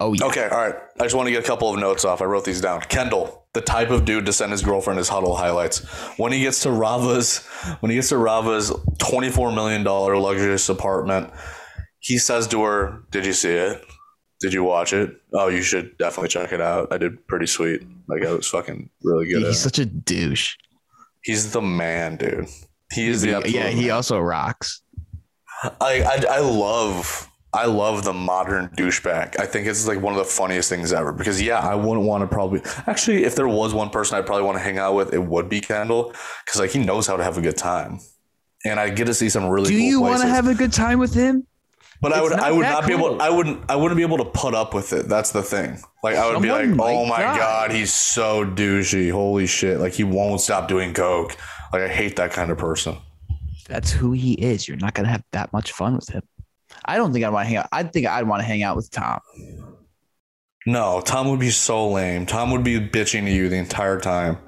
Oh 0.00 0.12
yeah. 0.12 0.24
okay, 0.24 0.48
all 0.48 0.58
right. 0.58 0.74
I 0.98 1.04
just 1.04 1.14
want 1.14 1.28
to 1.28 1.32
get 1.32 1.44
a 1.44 1.46
couple 1.46 1.72
of 1.72 1.78
notes 1.78 2.04
off. 2.04 2.20
I 2.20 2.24
wrote 2.24 2.44
these 2.44 2.60
down. 2.60 2.80
Kendall, 2.80 3.46
the 3.54 3.60
type 3.60 3.90
of 3.90 4.04
dude 4.04 4.26
to 4.26 4.32
send 4.32 4.50
his 4.50 4.60
girlfriend 4.60 4.98
his 4.98 5.08
Hudl 5.08 5.38
highlights. 5.38 5.78
When 6.18 6.32
he 6.32 6.40
gets 6.40 6.60
to 6.64 6.72
Rava's, 6.72 7.38
when 7.78 7.90
he 7.90 7.96
gets 7.98 8.08
to 8.08 8.18
Rava's 8.18 8.72
twenty-four 8.98 9.52
million 9.52 9.84
dollar 9.84 10.18
luxurious 10.18 10.68
apartment, 10.68 11.30
he 12.00 12.18
says 12.18 12.48
to 12.48 12.64
her, 12.64 13.04
"Did 13.12 13.24
you 13.24 13.32
see 13.32 13.52
it? 13.52 13.84
Did 14.44 14.52
you 14.52 14.62
watch 14.62 14.92
it? 14.92 15.16
Oh, 15.32 15.48
you 15.48 15.62
should 15.62 15.96
definitely 15.96 16.28
check 16.28 16.52
it 16.52 16.60
out. 16.60 16.92
I 16.92 16.98
did 16.98 17.26
pretty 17.26 17.46
sweet. 17.46 17.82
Like 18.08 18.22
I 18.26 18.30
was 18.32 18.46
fucking 18.46 18.90
really 19.02 19.26
good. 19.26 19.42
at 19.42 19.48
He's 19.48 19.58
such 19.58 19.78
a 19.78 19.86
douche. 19.86 20.56
He's 21.22 21.50
the 21.52 21.62
man, 21.62 22.16
dude. 22.16 22.46
He 22.92 23.08
is 23.08 23.22
the 23.22 23.42
Yeah, 23.46 23.68
he 23.68 23.82
man. 23.86 23.90
also 23.92 24.20
rocks. 24.20 24.82
I, 25.62 26.02
I 26.02 26.24
I 26.36 26.38
love 26.40 27.30
I 27.54 27.64
love 27.64 28.04
the 28.04 28.12
modern 28.12 28.68
douchebag. 28.76 29.40
I 29.40 29.46
think 29.46 29.66
it's 29.66 29.88
like 29.88 30.02
one 30.02 30.12
of 30.12 30.18
the 30.18 30.24
funniest 30.26 30.68
things 30.68 30.92
ever 30.92 31.10
because 31.12 31.40
yeah, 31.40 31.60
I 31.60 31.74
wouldn't 31.74 32.04
want 32.06 32.20
to 32.22 32.26
probably 32.26 32.60
actually 32.86 33.24
if 33.24 33.34
there 33.36 33.48
was 33.48 33.72
one 33.72 33.88
person 33.88 34.18
I'd 34.18 34.26
probably 34.26 34.44
want 34.44 34.58
to 34.58 34.62
hang 34.62 34.76
out 34.76 34.94
with, 34.94 35.14
it 35.14 35.22
would 35.24 35.48
be 35.48 35.62
Kendall 35.62 36.12
because 36.44 36.60
like 36.60 36.70
he 36.72 36.84
knows 36.84 37.06
how 37.06 37.16
to 37.16 37.24
have 37.24 37.38
a 37.38 37.40
good 37.40 37.56
time, 37.56 37.98
and 38.66 38.78
I 38.78 38.90
get 38.90 39.06
to 39.06 39.14
see 39.14 39.30
some 39.30 39.46
really. 39.48 39.68
Do 39.70 39.78
cool 39.78 39.86
you 39.86 40.00
want 40.02 40.20
to 40.20 40.28
have 40.28 40.48
a 40.48 40.54
good 40.54 40.72
time 40.74 40.98
with 40.98 41.14
him? 41.14 41.46
But 42.00 42.12
I 42.12 42.20
would 42.22 42.32
I 42.32 42.52
would 42.52 42.62
not 42.62 42.86
be 42.86 42.92
able. 42.92 43.20
I 43.22 43.30
wouldn't 43.30 43.70
I 43.70 43.76
wouldn't 43.76 43.96
be 43.96 44.02
able 44.02 44.18
to 44.18 44.24
put 44.24 44.54
up 44.54 44.74
with 44.74 44.92
it. 44.92 45.08
That's 45.08 45.32
the 45.32 45.42
thing. 45.42 45.78
Like 46.02 46.16
I 46.16 46.30
would 46.30 46.42
be 46.42 46.50
oh 46.50 46.54
like, 46.54 46.68
oh 46.80 47.06
my 47.06 47.16
try." 47.16 47.38
god, 47.38 47.72
he's 47.72 47.92
so 47.92 48.44
douchey. 48.44 49.10
Holy 49.10 49.46
shit! 49.46 49.80
Like 49.80 49.94
he 49.94 50.04
won't 50.04 50.40
stop 50.40 50.68
doing 50.68 50.92
coke. 50.92 51.36
Like 51.72 51.82
I 51.82 51.88
hate 51.88 52.16
that 52.16 52.32
kind 52.32 52.50
of 52.50 52.58
person. 52.58 52.96
That's 53.68 53.90
who 53.90 54.12
he 54.12 54.34
is. 54.34 54.68
You're 54.68 54.76
not 54.76 54.94
gonna 54.94 55.08
have 55.08 55.24
that 55.32 55.52
much 55.52 55.72
fun 55.72 55.94
with 55.94 56.08
him. 56.10 56.22
I 56.84 56.96
don't 56.96 57.12
think 57.12 57.24
I'd 57.24 57.30
want 57.30 57.44
to 57.44 57.48
hang 57.48 57.56
out. 57.56 57.68
I 57.72 57.82
think 57.84 58.06
I'd 58.06 58.28
want 58.28 58.40
to 58.40 58.46
hang 58.46 58.62
out 58.62 58.76
with 58.76 58.90
Tom. 58.90 59.20
No, 60.66 61.00
Tom 61.00 61.30
would 61.30 61.40
be 61.40 61.50
so 61.50 61.90
lame. 61.90 62.26
Tom 62.26 62.50
would 62.50 62.64
be 62.64 62.80
bitching 62.80 63.24
to 63.24 63.30
you 63.30 63.48
the 63.48 63.56
entire 63.56 64.00
time. 64.00 64.38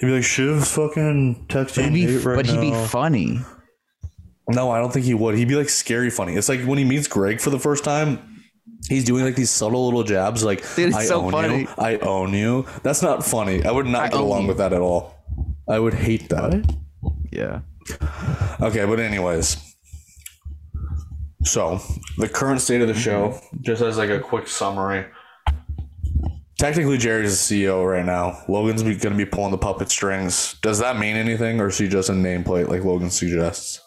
He'd 0.00 0.06
be 0.06 0.12
like, 0.12 0.22
Shiv's 0.22 0.72
fucking 0.74 1.46
texting 1.48 1.94
He'd 1.94 2.06
be, 2.06 2.16
right 2.18 2.36
but 2.36 2.46
he'd 2.46 2.60
be 2.60 2.72
funny. 2.86 3.38
No, 4.54 4.70
I 4.70 4.78
don't 4.78 4.92
think 4.92 5.04
he 5.06 5.14
would. 5.14 5.36
He'd 5.36 5.48
be 5.48 5.56
like 5.56 5.68
scary 5.68 6.10
funny. 6.10 6.34
It's 6.34 6.48
like 6.48 6.62
when 6.64 6.78
he 6.78 6.84
meets 6.84 7.08
Greg 7.08 7.40
for 7.40 7.50
the 7.50 7.58
first 7.58 7.84
time, 7.84 8.42
he's 8.88 9.04
doing 9.04 9.24
like 9.24 9.36
these 9.36 9.50
subtle 9.50 9.84
little 9.84 10.02
jabs 10.04 10.42
like, 10.44 10.64
Dude, 10.76 10.94
I 10.94 11.04
so 11.04 11.22
own 11.22 11.32
funny. 11.32 11.60
you. 11.62 11.68
I 11.78 11.98
own 11.98 12.32
you. 12.34 12.66
That's 12.82 13.02
not 13.02 13.24
funny. 13.24 13.64
I 13.64 13.70
would 13.70 13.86
not 13.86 14.04
I 14.04 14.08
get 14.08 14.20
along 14.20 14.42
you. 14.42 14.48
with 14.48 14.58
that 14.58 14.72
at 14.72 14.80
all. 14.80 15.14
I 15.68 15.78
would 15.78 15.94
hate 15.94 16.28
that. 16.30 16.74
Yeah. 17.32 17.60
Okay, 18.60 18.84
but 18.84 19.00
anyways. 19.00 19.56
So, 21.44 21.80
the 22.18 22.28
current 22.28 22.60
state 22.60 22.82
of 22.82 22.88
the 22.88 22.94
show, 22.94 23.40
just 23.62 23.80
as 23.80 23.96
like 23.96 24.10
a 24.10 24.20
quick 24.20 24.46
summary. 24.46 25.06
Technically, 26.58 26.98
Gerri's 26.98 27.48
the 27.48 27.64
CEO 27.64 27.90
right 27.90 28.04
now. 28.04 28.42
Logan's 28.46 28.82
going 28.82 28.98
to 28.98 29.10
be 29.14 29.24
pulling 29.24 29.50
the 29.50 29.56
puppet 29.56 29.90
strings. 29.90 30.56
Does 30.60 30.78
that 30.80 30.98
mean 30.98 31.16
anything, 31.16 31.58
or 31.58 31.68
is 31.68 31.78
he 31.78 31.88
just 31.88 32.10
a 32.10 32.12
nameplate 32.12 32.68
like 32.68 32.84
Logan 32.84 33.08
suggests? 33.10 33.80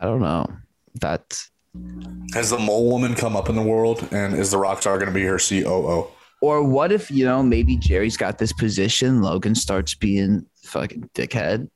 I 0.00 0.06
don't 0.06 0.20
know. 0.20 0.46
That 1.00 1.38
Has 2.34 2.50
the 2.50 2.58
mole 2.58 2.90
woman 2.90 3.14
come 3.14 3.36
up 3.36 3.48
in 3.48 3.54
the 3.56 3.62
world, 3.62 4.06
and 4.12 4.34
is 4.34 4.50
the 4.50 4.58
rock 4.58 4.80
star 4.80 4.96
going 4.98 5.08
to 5.08 5.14
be 5.14 5.24
her 5.24 5.38
COO? 5.38 6.08
or 6.42 6.62
what 6.66 6.90
if 6.90 7.10
you 7.10 7.22
know 7.24 7.42
maybe 7.42 7.76
Gerri's 7.76 8.16
got 8.16 8.38
this 8.38 8.52
position, 8.52 9.20
Logan 9.20 9.54
starts 9.54 9.94
being 9.94 10.46
fucking 10.64 11.10
dickhead, 11.14 11.68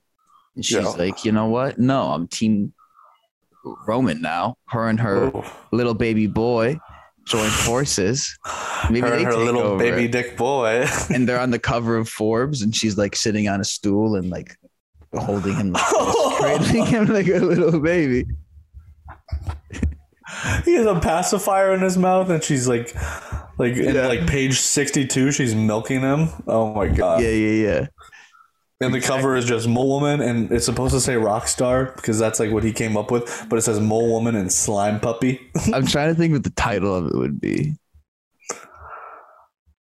and 0.56 0.64
she's 0.64 0.78
Yeah. 0.78 0.88
like, 0.88 1.24
you 1.24 1.32
know 1.32 1.46
what? 1.46 1.78
No, 1.78 2.00
I'm 2.12 2.26
team 2.28 2.72
Roman 3.86 4.20
now. 4.22 4.56
Her 4.68 4.88
and 4.88 4.98
her 5.00 5.26
Ooh. 5.26 5.44
little 5.72 5.94
baby 5.94 6.26
boy 6.26 6.78
join 7.26 7.48
forces. 7.50 8.38
Maybe 8.90 9.00
Her, 9.08 9.16
they 9.16 9.24
her 9.24 9.34
little 9.36 9.62
over. 9.62 9.78
baby 9.78 10.08
dick 10.08 10.36
boy. 10.36 10.86
and 11.10 11.26
they're 11.28 11.40
on 11.40 11.50
the 11.50 11.58
cover 11.58 11.96
of 11.96 12.08
Forbes, 12.08 12.62
and 12.62 12.74
she's 12.74 12.96
like 12.98 13.16
sitting 13.16 13.48
on 13.48 13.60
a 13.60 13.64
stool 13.64 14.16
and 14.16 14.28
like 14.30 14.56
holding 15.16 15.54
him, 15.54 15.72
like 15.72 15.84
cradling 16.36 16.86
him 16.86 17.06
like 17.06 17.28
a 17.28 17.38
little 17.38 17.80
baby. 17.80 18.26
he 20.64 20.74
has 20.74 20.86
a 20.86 20.98
pacifier 21.00 21.72
in 21.74 21.80
his 21.80 21.96
mouth, 21.96 22.30
and 22.30 22.42
she's 22.42 22.68
like, 22.68 22.94
like 23.58 23.76
in 23.76 23.94
like 23.96 24.26
page 24.26 24.58
sixty-two, 24.60 25.32
she's 25.32 25.54
milking 25.54 26.00
him. 26.00 26.28
Oh 26.46 26.74
my 26.74 26.88
god! 26.88 27.22
Yeah, 27.22 27.30
yeah, 27.30 27.66
yeah. 27.66 27.86
And 28.80 28.92
the 28.92 29.00
cover 29.00 29.36
is 29.36 29.44
just 29.44 29.68
Mole 29.68 29.88
Woman, 29.88 30.20
and 30.20 30.50
it's 30.50 30.66
supposed 30.66 30.92
to 30.94 31.00
say 31.00 31.16
Rock 31.16 31.46
Star 31.46 31.92
because 31.96 32.18
that's 32.18 32.40
like 32.40 32.50
what 32.50 32.64
he 32.64 32.72
came 32.72 32.96
up 32.96 33.10
with. 33.10 33.46
But 33.48 33.58
it 33.58 33.62
says 33.62 33.80
Mole 33.80 34.10
Woman 34.10 34.34
and 34.34 34.52
Slime 34.52 35.00
Puppy. 35.00 35.40
I'm 35.72 35.86
trying 35.86 36.08
to 36.08 36.14
think 36.14 36.32
what 36.32 36.44
the 36.44 36.50
title 36.50 36.94
of 36.94 37.06
it 37.06 37.14
would 37.14 37.40
be. 37.40 37.76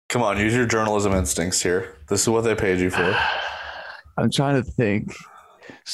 Come 0.09 0.21
on, 0.21 0.39
use 0.39 0.53
your 0.55 0.67
journalism 0.67 1.11
instincts 1.13 1.61
here. 1.61 1.97
This 2.07 2.21
is 2.21 2.29
what 2.29 2.41
they 2.41 2.53
paid 2.53 2.79
you 2.79 2.91
for. 2.91 3.17
I'm 4.17 4.30
trying 4.32 4.63
to 4.63 4.69
think. 4.71 5.13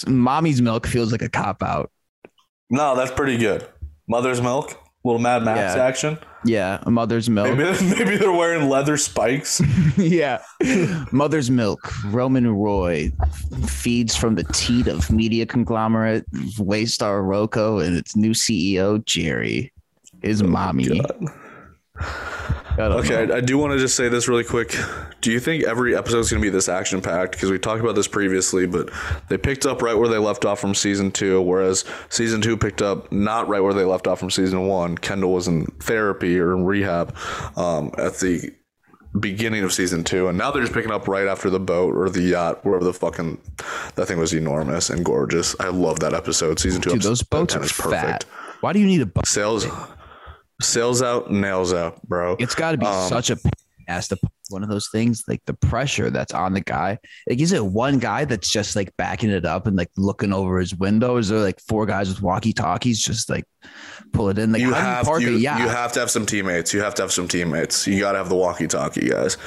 Mommy's 0.07 0.61
milk 0.61 0.87
feels 0.87 1.11
like 1.11 1.21
a 1.21 1.29
cop 1.29 1.61
out. 1.63 1.91
No, 2.69 2.95
that's 2.95 3.11
pretty 3.11 3.37
good. 3.37 3.67
Mother's 4.07 4.41
Milk, 4.41 4.75
little 5.03 5.19
Mad 5.19 5.43
Max 5.43 5.75
Yeah. 5.75 5.83
action. 5.83 6.17
Yeah, 6.45 6.79
a 6.83 6.91
mother's 6.91 7.29
milk. 7.29 7.57
Maybe, 7.57 7.83
maybe 7.97 8.17
they're 8.17 8.31
wearing 8.31 8.69
leather 8.69 8.97
spikes. 8.97 9.61
yeah. 9.97 10.41
Mother's 11.11 11.51
Milk, 11.51 11.79
Roman 12.05 12.55
Roy 12.55 13.11
feeds 13.67 14.15
from 14.15 14.35
the 14.35 14.43
teat 14.45 14.87
of 14.87 15.11
media 15.11 15.45
conglomerate 15.45 16.25
Waystar 16.57 17.23
Royco 17.23 17.85
and 17.85 17.97
its 17.97 18.15
new 18.15 18.31
CEO, 18.31 19.03
Gerri. 19.05 19.71
His 20.21 20.41
oh 20.41 20.47
mommy. 20.47 21.01
God. 22.75 22.79
I 22.79 22.95
don't 22.95 23.11
Okay. 23.11 23.33
I, 23.33 23.37
I 23.37 23.41
do 23.41 23.57
want 23.57 23.73
to 23.73 23.79
just 23.79 23.95
say 23.95 24.09
this 24.09 24.27
really 24.27 24.43
quick. 24.43 24.75
Do 25.21 25.31
you 25.31 25.39
think 25.39 25.63
every 25.65 25.95
episode 25.95 26.19
is 26.19 26.29
going 26.29 26.41
to 26.41 26.45
be 26.45 26.49
this 26.49 26.69
action 26.69 27.01
packed? 27.01 27.33
Because 27.33 27.51
we 27.51 27.59
talked 27.59 27.81
about 27.81 27.95
this 27.95 28.07
previously, 28.07 28.65
but 28.65 28.89
they 29.27 29.37
picked 29.37 29.65
up 29.65 29.81
right 29.81 29.97
where 29.97 30.07
they 30.07 30.17
left 30.17 30.45
off 30.45 30.59
from 30.59 30.73
season 30.73 31.11
two, 31.11 31.41
whereas 31.41 31.83
season 32.09 32.41
two 32.41 32.55
picked 32.57 32.81
up 32.81 33.11
not 33.11 33.47
right 33.47 33.59
where 33.61 33.73
they 33.73 33.83
left 33.83 34.07
off 34.07 34.19
from 34.19 34.29
season 34.29 34.67
one. 34.67 34.97
Kendall 34.97 35.33
was 35.33 35.47
in 35.47 35.65
therapy 35.79 36.39
or 36.39 36.53
in 36.53 36.65
rehab 36.65 37.15
um, 37.57 37.91
at 37.97 38.15
the 38.19 38.53
beginning 39.19 39.63
of 39.63 39.73
season 39.73 40.03
two, 40.03 40.27
and 40.27 40.37
now 40.37 40.51
they're 40.51 40.61
just 40.61 40.73
picking 40.73 40.91
up 40.91 41.07
right 41.07 41.27
after 41.27 41.49
the 41.49 41.59
boat 41.59 41.95
or 41.95 42.09
the 42.09 42.21
yacht, 42.21 42.63
wherever 42.63 42.85
the 42.85 42.93
fucking 42.93 43.41
that 43.95 44.05
thing 44.07 44.19
was 44.19 44.33
enormous 44.33 44.89
and 44.89 45.03
gorgeous. 45.03 45.55
I 45.59 45.69
love 45.69 45.99
that 46.01 46.13
episode. 46.13 46.59
Season 46.59 46.81
two, 46.81 46.91
Dude, 46.91 46.97
episode 46.97 47.09
those 47.09 47.23
boats 47.23 47.55
are 47.55 47.63
is 47.63 47.71
fat. 47.71 48.25
Why 48.61 48.73
do 48.73 48.79
you 48.79 48.85
need 48.85 49.01
a 49.01 49.05
boat? 49.05 49.25
Sails, 49.25 49.65
sails 50.61 51.01
out, 51.01 51.31
nails 51.31 51.73
out, 51.73 52.01
bro. 52.07 52.35
It's 52.39 52.55
got 52.55 52.71
to 52.71 52.77
be 52.77 52.85
Um, 52.85 53.09
such 53.09 53.29
a 53.29 53.35
pain 53.35 53.51
ass 53.87 54.07
to 54.09 54.17
one 54.49 54.63
of 54.63 54.69
those 54.69 54.87
things, 54.91 55.23
like 55.27 55.41
the 55.45 55.53
pressure 55.53 56.09
that's 56.09 56.33
on 56.33 56.53
the 56.53 56.61
guy. 56.61 56.97
Like, 57.27 57.39
is 57.39 57.53
it 57.53 57.65
one 57.65 57.99
guy 57.99 58.25
that's 58.25 58.49
just 58.49 58.75
like 58.75 58.95
backing 58.97 59.29
it 59.29 59.45
up 59.45 59.67
and 59.67 59.75
like 59.75 59.89
looking 59.97 60.33
over 60.33 60.59
his 60.59 60.75
window? 60.75 61.17
Is 61.17 61.29
there 61.29 61.39
like 61.39 61.59
four 61.67 61.85
guys 61.85 62.09
with 62.09 62.21
walkie 62.21 62.53
talkies 62.53 63.01
just 63.01 63.29
like 63.29 63.45
pull 64.13 64.29
it 64.29 64.37
in? 64.37 64.51
Like, 64.51 64.61
you 64.61 64.73
have 64.73 65.07
you, 65.19 65.29
you 65.29 65.47
have 65.47 65.91
to 65.93 65.99
have 65.99 66.11
some 66.11 66.25
teammates. 66.25 66.73
You 66.73 66.81
have 66.81 66.95
to 66.95 67.03
have 67.03 67.11
some 67.11 67.27
teammates. 67.27 67.87
You 67.87 67.99
got 67.99 68.13
to 68.13 68.17
have 68.19 68.29
the 68.29 68.35
walkie-talkie 68.35 69.09
guys. 69.09 69.37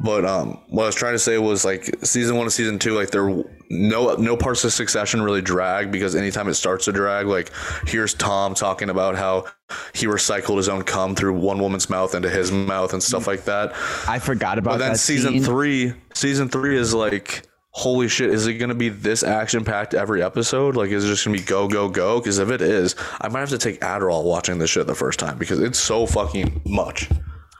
But 0.00 0.24
um, 0.24 0.60
what 0.68 0.84
I 0.84 0.86
was 0.86 0.94
trying 0.94 1.14
to 1.14 1.18
say 1.18 1.38
was 1.38 1.64
like 1.64 1.90
season 2.04 2.36
one 2.36 2.44
to 2.44 2.50
season 2.50 2.78
two, 2.78 2.94
like 2.94 3.10
there 3.10 3.42
no 3.70 4.14
no 4.14 4.36
parts 4.36 4.64
of 4.64 4.72
Succession 4.72 5.22
really 5.22 5.42
drag 5.42 5.90
because 5.90 6.14
anytime 6.14 6.48
it 6.48 6.54
starts 6.54 6.84
to 6.84 6.92
drag, 6.92 7.26
like 7.26 7.50
here's 7.86 8.14
Tom 8.14 8.54
talking 8.54 8.90
about 8.90 9.16
how 9.16 9.46
he 9.94 10.06
recycled 10.06 10.56
his 10.56 10.68
own 10.68 10.84
cum 10.84 11.16
through 11.16 11.34
one 11.34 11.58
woman's 11.58 11.90
mouth 11.90 12.14
into 12.14 12.30
his 12.30 12.52
mouth 12.52 12.92
and 12.92 13.02
stuff 13.02 13.26
like 13.26 13.44
that. 13.44 13.72
I 14.06 14.20
forgot 14.20 14.58
about 14.58 14.72
that. 14.72 14.78
But 14.78 14.84
then 14.84 14.92
that 14.92 14.98
season 14.98 15.32
scene. 15.34 15.44
three, 15.44 15.94
season 16.14 16.48
three 16.48 16.76
is 16.76 16.94
like. 16.94 17.44
Holy 17.72 18.08
shit! 18.08 18.30
Is 18.30 18.48
it 18.48 18.54
gonna 18.54 18.74
be 18.74 18.88
this 18.88 19.22
action 19.22 19.64
packed 19.64 19.94
every 19.94 20.20
episode? 20.20 20.74
Like, 20.74 20.90
is 20.90 21.04
it 21.04 21.08
just 21.08 21.24
gonna 21.24 21.36
be 21.36 21.44
go 21.44 21.68
go 21.68 21.88
go? 21.88 22.18
Because 22.18 22.38
if 22.38 22.50
it 22.50 22.60
is, 22.60 22.96
I 23.20 23.28
might 23.28 23.40
have 23.40 23.50
to 23.50 23.58
take 23.58 23.80
Adderall 23.82 24.24
watching 24.24 24.58
this 24.58 24.70
shit 24.70 24.88
the 24.88 24.96
first 24.96 25.20
time 25.20 25.38
because 25.38 25.60
it's 25.60 25.78
so 25.78 26.04
fucking 26.04 26.60
much. 26.66 27.08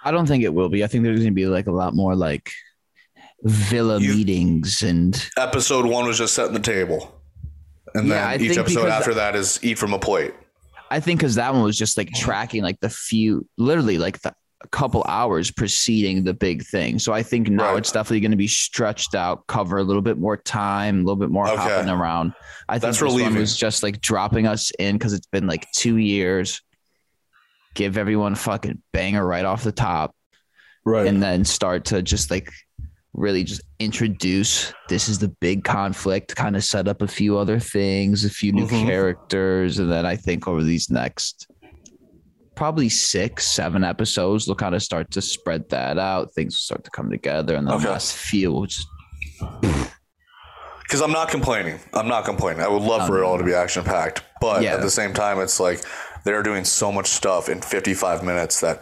I 0.08 0.10
don't 0.10 0.24
think 0.26 0.42
it 0.42 0.54
will 0.54 0.70
be. 0.70 0.82
I 0.82 0.86
think 0.86 1.04
there's 1.04 1.18
gonna 1.20 1.32
be 1.32 1.44
like 1.46 1.66
a 1.66 1.70
lot 1.72 1.94
more 1.94 2.16
like 2.16 2.50
villa 3.42 4.00
You- 4.00 4.14
meetings 4.14 4.82
and 4.82 5.22
episode 5.36 5.84
one 5.84 6.06
was 6.06 6.16
just 6.16 6.34
setting 6.34 6.54
the 6.54 6.60
table, 6.60 7.14
and 7.94 8.08
Yeah, 8.08 8.26
I 8.26 8.38
then 8.38 8.46
each 8.50 8.56
episode 8.56 8.88
after 8.88 9.12
that 9.14 9.36
is 9.36 9.60
eat 9.62 9.76
from 9.78 9.92
a 9.92 9.98
plate. 9.98 10.32
I 10.90 11.00
think 11.00 11.20
because 11.20 11.34
that 11.34 11.52
one 11.52 11.62
was 11.62 11.76
just 11.76 11.98
like 11.98 12.10
tracking 12.12 12.62
like 12.62 12.80
the 12.80 12.88
few, 12.88 13.46
literally 13.58 13.98
like 13.98 14.20
the 14.22 14.34
a 14.64 14.68
couple 14.68 15.04
hours 15.06 15.50
preceding 15.52 16.24
the 16.24 16.34
big 16.34 16.64
thing. 16.64 16.98
So 16.98 17.12
I 17.12 17.22
think 17.22 17.48
now 17.48 17.72
Right. 17.72 17.78
it's 17.78 17.92
definitely 17.92 18.18
going 18.20 18.32
to 18.32 18.36
be 18.36 18.48
stretched 18.48 19.14
out, 19.14 19.46
cover 19.46 19.76
a 19.78 19.84
little 19.84 20.02
bit 20.02 20.18
more 20.18 20.36
time, 20.36 20.96
a 20.96 20.98
little 21.02 21.14
bit 21.14 21.30
more 21.30 21.46
Okay. 21.48 21.56
hopping 21.62 21.88
around. 21.88 22.32
I 22.68 22.72
think 22.74 22.82
That's 22.82 22.98
this 22.98 23.02
one 23.08 23.18
relieving. 23.18 23.38
was 23.38 23.56
just 23.56 23.84
like 23.84 24.00
dropping 24.00 24.48
us 24.48 24.72
in 24.80 24.96
because 24.98 25.12
it's 25.12 25.28
been 25.28 25.46
like 25.46 25.70
two 25.76 25.98
years. 25.98 26.60
Give 27.78 27.96
everyone 27.96 28.32
a 28.32 28.36
fucking 28.36 28.82
banger 28.92 29.24
right 29.24 29.44
off 29.44 29.62
the 29.62 29.70
top, 29.70 30.12
Right. 30.84 31.06
and 31.06 31.22
then 31.22 31.44
start 31.44 31.84
to 31.86 32.02
just 32.02 32.28
like 32.28 32.50
really 33.14 33.44
just 33.44 33.60
introduce 33.78 34.72
this 34.88 35.08
is 35.08 35.20
the 35.20 35.28
big 35.40 35.62
conflict 35.62 36.34
kind 36.34 36.56
of 36.56 36.64
set 36.64 36.88
up 36.88 37.02
a 37.02 37.06
few 37.06 37.38
other 37.38 37.58
things 37.60 38.24
a 38.24 38.30
few 38.30 38.52
new 38.52 38.66
Mhm. 38.66 38.86
characters 38.86 39.78
and 39.78 39.90
then 39.90 40.04
i 40.06 40.14
think 40.14 40.46
over 40.46 40.62
these 40.62 40.88
next 40.90 41.46
probably 42.54 42.88
six 42.88 43.46
seven 43.48 43.82
episodes 43.82 44.44
they'll 44.46 44.54
kind 44.54 44.74
of 44.74 44.82
start 44.82 45.10
to 45.12 45.22
spread 45.22 45.68
that 45.70 45.98
out 45.98 46.32
things 46.34 46.54
will 46.54 46.60
start 46.60 46.84
to 46.84 46.90
come 46.90 47.10
together 47.10 47.54
and 47.56 47.66
the 47.66 47.74
Okay. 47.74 47.88
last 47.88 48.14
few 48.14 48.52
will 48.52 48.66
just 48.66 48.86
Because 50.82 51.02
I'm 51.02 51.12
not 51.12 51.28
complaining. 51.28 51.78
I'm 51.92 52.08
not 52.08 52.24
complaining. 52.24 52.62
I 52.62 52.68
would 52.68 52.80
love 52.82 53.06
for 53.06 53.18
it 53.18 53.22
all 53.22 53.36
to 53.36 53.44
be 53.44 53.52
action 53.52 53.84
packed, 53.84 54.22
but 54.40 54.62
Yeah. 54.62 54.72
at 54.74 54.80
the 54.80 54.90
same 54.90 55.12
time, 55.12 55.38
it's 55.38 55.60
like 55.60 55.82
they're 56.24 56.42
doing 56.42 56.64
so 56.64 56.92
much 56.92 57.06
stuff 57.06 57.48
in 57.48 57.60
55 57.60 58.22
minutes 58.24 58.60
that. 58.60 58.80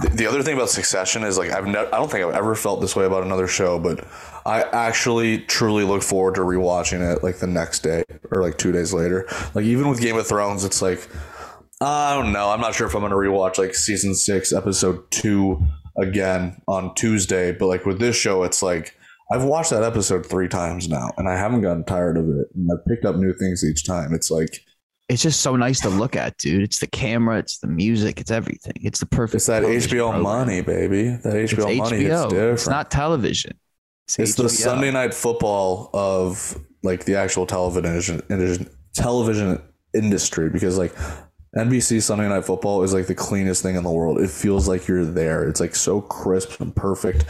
The, 0.00 0.08
the 0.08 0.26
other 0.26 0.42
thing 0.42 0.56
about 0.56 0.70
Succession 0.70 1.22
is 1.22 1.36
like 1.36 1.50
I've 1.50 1.66
ne- 1.66 1.78
I 1.78 1.98
don't 1.98 2.10
think 2.10 2.24
I've 2.24 2.34
ever 2.34 2.54
felt 2.54 2.80
this 2.80 2.96
way 2.96 3.04
about 3.04 3.24
another 3.24 3.46
show, 3.46 3.78
but 3.78 4.02
I 4.46 4.62
actually 4.62 5.40
truly 5.40 5.84
look 5.84 6.02
forward 6.02 6.34
to 6.36 6.40
rewatching 6.40 7.00
it 7.14 7.22
like 7.22 7.36
the 7.36 7.46
next 7.46 7.80
day 7.80 8.02
or 8.30 8.42
like 8.42 8.56
two 8.56 8.72
days 8.72 8.94
later. 8.94 9.26
Like 9.54 9.66
even 9.66 9.88
with 9.88 10.00
Game 10.00 10.16
of 10.16 10.26
Thrones, 10.26 10.64
it's 10.64 10.80
like 10.80 11.06
I 11.82 12.14
don't 12.14 12.32
know. 12.32 12.48
I'm 12.48 12.60
not 12.60 12.74
sure 12.74 12.86
if 12.86 12.94
I'm 12.94 13.02
gonna 13.02 13.16
rewatch 13.16 13.58
like 13.58 13.74
season 13.74 14.14
six, 14.14 14.52
episode 14.52 15.10
two 15.10 15.62
again 15.98 16.60
on 16.68 16.94
Tuesday. 16.94 17.52
But 17.52 17.66
like 17.66 17.84
with 17.84 17.98
this 17.98 18.16
show, 18.16 18.44
it's 18.44 18.62
like 18.62 18.96
I've 19.30 19.44
watched 19.44 19.70
that 19.70 19.82
episode 19.82 20.24
three 20.24 20.48
times 20.48 20.88
now, 20.88 21.10
and 21.16 21.28
I 21.28 21.36
haven't 21.36 21.62
gotten 21.62 21.84
tired 21.84 22.16
of 22.16 22.28
it. 22.28 22.48
And 22.54 22.70
I've 22.72 22.84
picked 22.86 23.04
up 23.04 23.16
new 23.16 23.32
things 23.32 23.64
each 23.64 23.84
time. 23.84 24.14
It's 24.14 24.30
like 24.30 24.64
it's 25.12 25.22
just 25.22 25.40
so 25.40 25.56
nice 25.56 25.80
to 25.80 25.88
look 25.88 26.16
at 26.16 26.36
dude 26.38 26.62
it's 26.62 26.78
the 26.78 26.86
camera 26.86 27.38
it's 27.38 27.58
the 27.58 27.66
music 27.66 28.20
it's 28.20 28.30
everything 28.30 28.72
it's 28.76 29.00
the 29.00 29.06
perfect 29.06 29.36
it's 29.36 29.46
that 29.46 29.62
HBO 29.62 30.10
program. 30.10 30.22
money, 30.22 30.60
baby. 30.60 31.10
That 31.22 31.36
it's 31.36 31.52
HBO, 31.52 31.76
money 31.76 31.98
hits 31.98 32.14
HBO. 32.14 32.28
different. 32.30 32.52
it's 32.52 32.68
not 32.68 32.90
television 32.90 33.58
It's 34.18 34.34
the 34.34 34.48
Sunday 34.48 34.90
night 34.90 35.14
football 35.14 35.90
of 35.92 36.58
like 36.82 37.04
the 37.04 37.16
actual 37.16 37.46
television 37.46 38.20
television 38.94 39.62
industry 39.94 40.50
because 40.50 40.78
like 40.78 40.94
NBC 41.54 42.00
Sunday 42.00 42.26
Night 42.30 42.46
Football 42.46 42.82
is 42.82 42.94
like 42.94 43.08
the 43.08 43.14
cleanest 43.14 43.62
thing 43.62 43.76
in 43.76 43.82
the 43.82 43.90
world. 43.90 44.18
It 44.18 44.30
feels 44.30 44.66
like 44.66 44.88
you're 44.88 45.04
there. 45.04 45.46
It's 45.46 45.60
like 45.60 45.74
so 45.74 46.00
crisp 46.00 46.62
and 46.62 46.74
perfect. 46.74 47.26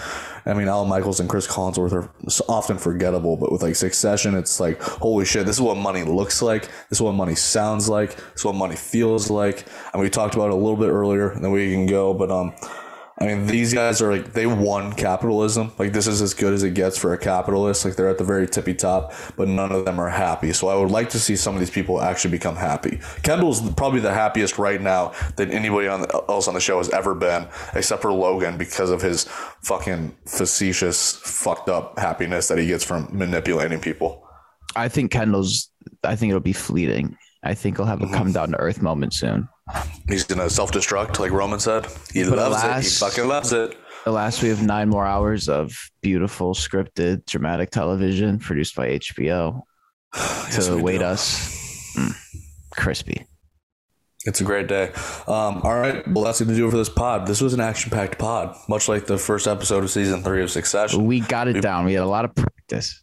I 0.47 0.55
mean, 0.55 0.69
Al 0.69 0.87
Michaels 0.87 1.19
and 1.19 1.29
Chris 1.29 1.49
Collinsworth 1.49 1.93
are 1.93 2.09
often 2.49 2.79
forgettable, 2.79 3.37
but 3.37 3.51
with 3.51 3.65
like 3.65 3.75
Succession, 3.75 4.37
it's 4.37 4.61
like 4.61 4.81
holy 4.81 5.25
shit. 5.25 5.45
This 5.45 5.57
is 5.57 5.61
what 5.61 5.77
money 5.77 6.05
looks 6.05 6.41
like. 6.41 6.69
This 6.89 6.99
is 6.99 7.03
what 7.03 7.15
money 7.15 7.35
sounds 7.35 7.89
like. 7.89 8.15
This 8.15 8.43
is 8.43 8.45
what 8.45 8.55
money 8.55 8.77
feels 8.77 9.29
like. 9.29 9.67
And 9.93 10.01
we 10.01 10.09
talked 10.09 10.37
about 10.37 10.47
it 10.47 10.53
a 10.53 10.57
little 10.57 10.77
bit 10.77 10.91
earlier, 10.91 11.31
and 11.31 11.43
then 11.43 11.51
we 11.51 11.73
can 11.73 11.87
go. 11.87 12.15
But 12.15 12.31
um, 12.31 12.55
I 13.23 13.27
mean, 13.27 13.47
these 13.47 13.73
guys 13.73 14.03
are 14.03 14.13
like 14.17 14.33
they 14.33 14.47
won 14.47 14.93
capitalism. 14.93 15.73
Like 15.79 15.93
this 15.93 16.07
is 16.07 16.21
as 16.21 16.35
good 16.35 16.53
as 16.53 16.63
it 16.63 16.75
gets 16.75 16.99
for 16.99 17.13
a 17.15 17.19
capitalist. 17.19 17.85
Like 17.85 17.97
they're 17.97 18.09
at 18.09 18.19
the 18.19 18.25
very 18.25 18.47
tippy 18.49 18.75
top, 18.75 19.13
but 19.37 19.49
none 19.49 19.73
of 19.73 19.85
them 19.85 19.99
are 20.01 20.09
happy. 20.09 20.53
So 20.53 20.69
I 20.69 20.75
would 20.75 20.91
like 20.91 21.09
to 21.11 21.19
see 21.19 21.37
some 21.37 21.55
of 21.55 21.61
these 21.61 21.71
people 21.71 22.01
actually 22.03 22.33
become 22.33 22.57
happy. 22.57 23.01
Kendall's 23.23 23.61
probably 23.75 24.01
the 24.01 24.13
happiest 24.13 24.59
right 24.59 24.81
now 24.81 25.13
than 25.37 25.51
anybody 25.51 25.89
on 25.89 26.03
the, 26.03 26.25
else 26.29 26.49
on 26.49 26.55
the 26.55 26.61
show 26.61 26.79
has 26.79 26.91
ever 26.91 27.15
been, 27.15 27.47
except 27.75 28.03
for 28.03 28.13
Logan 28.13 28.59
because 28.59 28.91
of 28.91 29.01
his 29.01 29.25
fucking 29.63 30.15
facetious, 30.27 31.17
fucked 31.17 31.69
up 31.69 31.99
happiness 31.99 32.49
that 32.49 32.59
he 32.59 32.67
gets 32.67 32.85
from 32.85 33.09
manipulating 33.13 33.81
people. 33.81 34.27
I 34.75 34.89
think 34.89 35.11
Kendall's. 35.11 35.71
I 36.05 36.17
think 36.17 36.31
it'll 36.31 36.41
be 36.41 36.53
fleeting. 36.53 37.17
I 37.45 37.55
think 37.55 37.77
he'll 37.77 37.87
have 37.87 38.01
a 38.01 38.05
Mm-hmm. 38.07 38.15
come 38.15 38.33
down 38.33 38.51
to 38.51 38.57
earth 38.59 38.83
moment 38.83 39.15
soon. 39.15 39.49
He's 40.09 40.25
gonna 40.25 40.51
self 40.51 40.71
destruct, 40.73 41.19
like 41.19 41.31
Roman 41.33 41.59
said. 41.61 41.87
He 42.13 42.25
But 42.25 42.37
loves 42.39 42.63
it. 42.65 42.83
He 42.85 42.89
fucking 42.99 43.29
loves 43.29 43.53
it. 43.53 43.77
Alas, 44.07 44.43
we 44.43 44.49
have 44.49 44.63
nine 44.63 44.89
more 44.89 45.07
hours 45.07 45.49
of 45.49 45.73
beautiful 46.01 46.55
scripted 46.55 47.25
dramatic 47.27 47.71
television 47.71 48.39
produced 48.41 48.75
by 48.75 48.99
HBO 48.99 49.63
Yes, 50.15 50.67
to 50.67 50.75
we 50.75 50.81
await 50.81 50.99
do. 50.99 51.05
us. 51.05 51.95
Mm, 51.97 52.15
crispy. 52.73 53.27
It's 54.25 54.41
a 54.41 54.45
great 54.45 54.69
day. 54.69 54.93
Um, 55.27 55.63
all 55.65 55.79
right, 55.79 56.07
well, 56.07 56.23
that's 56.25 56.41
going 56.41 56.49
to 56.51 56.55
do 56.55 56.69
it 56.69 56.71
for 56.71 56.77
this 56.77 56.89
pod. 56.89 57.27
This 57.27 57.41
was 57.41 57.55
an 57.55 57.61
action-packed 57.61 58.19
pod, 58.21 58.57
much 58.69 58.89
like 58.89 59.07
the 59.07 59.19
first 59.19 59.49
episode 59.49 59.83
of 59.83 59.91
season 59.91 60.23
three 60.23 60.43
of 60.45 60.51
Succession. 60.51 61.07
We 61.07 61.19
got 61.21 61.49
it 61.49 61.61
down. 61.61 61.87
We 61.87 61.95
had 61.95 62.05
a 62.05 62.07
lot 62.07 62.25
of 62.25 62.33
practice. 62.37 63.02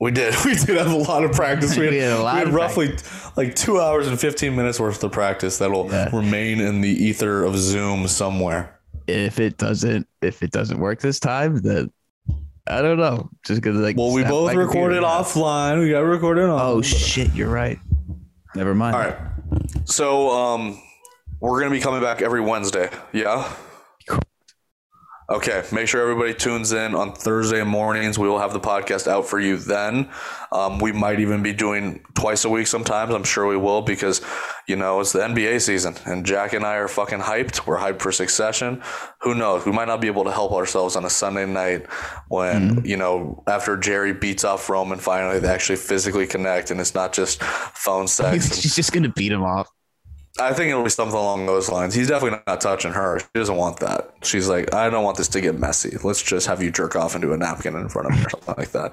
We 0.00 0.10
did. 0.10 0.34
We 0.44 0.54
did 0.54 0.78
have 0.78 0.90
a 0.92 0.96
lot 0.96 1.24
of 1.24 1.32
practice. 1.32 1.76
We 1.76 1.84
had, 1.84 1.92
We 1.92 1.98
had 1.98 2.12
a 2.12 2.22
lot 2.22 2.34
we 2.34 2.40
had 2.46 2.54
roughly 2.54 2.96
like 3.36 3.54
two 3.54 3.80
hours 3.80 4.08
and 4.08 4.18
fifteen 4.18 4.56
minutes 4.56 4.80
worth 4.80 5.02
of 5.04 5.12
practice 5.12 5.58
that'll 5.58 5.86
Yeah. 5.90 6.08
remain 6.14 6.60
in 6.60 6.80
the 6.80 6.88
ether 6.88 7.44
of 7.44 7.56
Zoom 7.56 8.08
somewhere. 8.08 8.80
If 9.06 9.38
it 9.40 9.58
doesn't, 9.58 10.06
if 10.22 10.42
it 10.42 10.50
doesn't 10.52 10.78
work 10.78 11.00
this 11.00 11.20
time, 11.20 11.58
then 11.58 11.90
I 12.66 12.80
don't 12.82 12.98
know. 12.98 13.28
Just 13.44 13.60
gonna 13.62 13.78
like. 13.80 13.96
Well, 13.96 14.12
we 14.12 14.22
both 14.24 14.54
recorded 14.54 15.02
offline. 15.02 15.80
We 15.80 15.90
got 15.90 16.00
recorded 16.00 16.44
on. 16.44 16.60
Oh 16.60 16.80
shit! 16.82 17.34
You're 17.34 17.50
right. 17.50 17.78
Never 18.54 18.74
mind. 18.74 18.94
All 18.96 19.02
right. 19.02 19.16
So 19.84 20.30
um, 20.30 20.80
we're 21.40 21.58
gonna 21.60 21.72
be 21.72 21.80
coming 21.80 22.00
back 22.00 22.22
every 22.22 22.40
Wednesday. 22.40 22.88
Yeah. 23.12 23.50
Okay, 25.30 25.62
make 25.70 25.86
sure 25.86 26.02
everybody 26.02 26.34
tunes 26.34 26.72
in 26.72 26.92
on 26.92 27.12
Thursday 27.12 27.62
mornings. 27.62 28.18
We 28.18 28.28
will 28.28 28.40
have 28.40 28.52
the 28.52 28.58
podcast 28.58 29.06
out 29.06 29.26
for 29.26 29.38
you 29.38 29.58
then. 29.58 30.10
Um, 30.50 30.80
we 30.80 30.90
might 30.90 31.20
even 31.20 31.40
be 31.40 31.52
doing 31.52 32.04
twice 32.14 32.44
a 32.44 32.48
week 32.48 32.66
sometimes. 32.66 33.14
I'm 33.14 33.22
sure 33.22 33.46
we 33.46 33.56
will 33.56 33.80
because, 33.80 34.20
you 34.66 34.74
know, 34.74 34.98
it's 34.98 35.12
the 35.12 35.20
NBA 35.20 35.60
season 35.60 35.94
and 36.04 36.26
Jack 36.26 36.52
and 36.52 36.64
I 36.64 36.74
are 36.74 36.88
fucking 36.88 37.20
hyped. 37.20 37.64
We're 37.64 37.78
hyped 37.78 38.00
for 38.00 38.10
succession. 38.10 38.82
Who 39.20 39.36
knows? 39.36 39.64
We 39.64 39.70
might 39.70 39.86
not 39.86 40.00
be 40.00 40.08
able 40.08 40.24
to 40.24 40.32
help 40.32 40.50
ourselves 40.50 40.96
on 40.96 41.04
a 41.04 41.10
Sunday 41.10 41.46
night 41.46 41.86
when, 42.26 42.84
you 42.84 42.96
know, 42.96 43.44
after 43.46 43.76
Gerri 43.76 44.20
beats 44.20 44.42
off 44.42 44.68
Roman 44.68 44.98
finally, 44.98 45.38
they 45.38 45.48
actually 45.48 45.76
physically 45.76 46.26
connect 46.26 46.72
and 46.72 46.80
it's 46.80 46.96
not 46.96 47.12
just 47.12 47.40
phone 47.40 48.08
sex. 48.08 48.60
She's 48.60 48.74
just 48.74 48.92
gonna 48.92 49.12
beat 49.12 49.30
him 49.30 49.44
off. 49.44 49.68
I 50.40 50.52
think 50.54 50.70
it'll 50.70 50.82
be 50.82 50.90
something 50.90 51.16
along 51.16 51.46
those 51.46 51.68
lines. 51.68 51.94
He's 51.94 52.08
definitely 52.08 52.40
not 52.46 52.60
touching 52.60 52.92
her. 52.92 53.20
She 53.20 53.26
doesn't 53.34 53.56
want 53.56 53.80
that. 53.80 54.14
She's 54.22 54.48
like, 54.48 54.74
I 54.74 54.88
don't 54.88 55.04
want 55.04 55.16
this 55.16 55.28
to 55.28 55.40
get 55.40 55.58
messy. 55.58 55.96
Let's 56.02 56.22
just 56.22 56.46
have 56.46 56.62
you 56.62 56.70
jerk 56.70 56.96
off 56.96 57.14
into 57.14 57.32
a 57.32 57.36
napkin 57.36 57.76
in 57.76 57.88
front 57.88 58.08
of 58.08 58.16
me 58.16 58.24
or 58.24 58.30
something 58.30 58.54
like 58.56 58.70
that. 58.70 58.92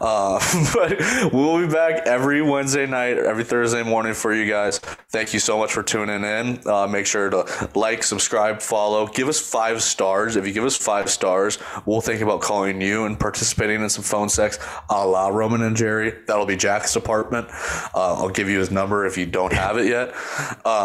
Uh, 0.00 0.38
but 0.74 1.32
we'll 1.32 1.66
be 1.66 1.72
back 1.72 2.06
every 2.06 2.42
Wednesday 2.42 2.86
night, 2.86 3.18
every 3.18 3.44
Thursday 3.44 3.82
morning 3.82 4.14
for 4.14 4.34
you 4.34 4.48
guys. 4.50 4.78
Thank 4.78 5.32
you 5.32 5.38
so 5.40 5.58
much 5.58 5.72
for 5.72 5.82
tuning 5.82 6.24
in. 6.24 6.60
Uh, 6.66 6.86
make 6.86 7.06
sure 7.06 7.30
to 7.30 7.68
like, 7.74 8.02
subscribe, 8.02 8.60
follow, 8.60 9.06
give 9.06 9.28
us 9.28 9.40
five 9.40 9.82
stars. 9.82 10.36
If 10.36 10.46
you 10.46 10.52
give 10.52 10.64
us 10.64 10.76
five 10.76 11.08
stars, 11.08 11.58
we'll 11.86 12.00
think 12.00 12.20
about 12.20 12.40
calling 12.40 12.80
you 12.80 13.04
and 13.04 13.18
participating 13.18 13.82
in 13.82 13.88
some 13.88 14.04
phone 14.04 14.28
sex 14.28 14.58
a 14.90 15.06
la 15.06 15.28
Roman 15.28 15.62
and 15.62 15.76
Gerri. 15.76 16.26
That'll 16.26 16.46
be 16.46 16.56
Jack's 16.56 16.92
department. 16.92 17.48
Uh, 17.94 18.14
I'll 18.14 18.28
give 18.28 18.48
you 18.48 18.58
his 18.58 18.70
number 18.70 19.06
if 19.06 19.16
you 19.16 19.26
don't 19.26 19.52
have 19.52 19.78
it 19.78 19.86
yet. 19.86 20.14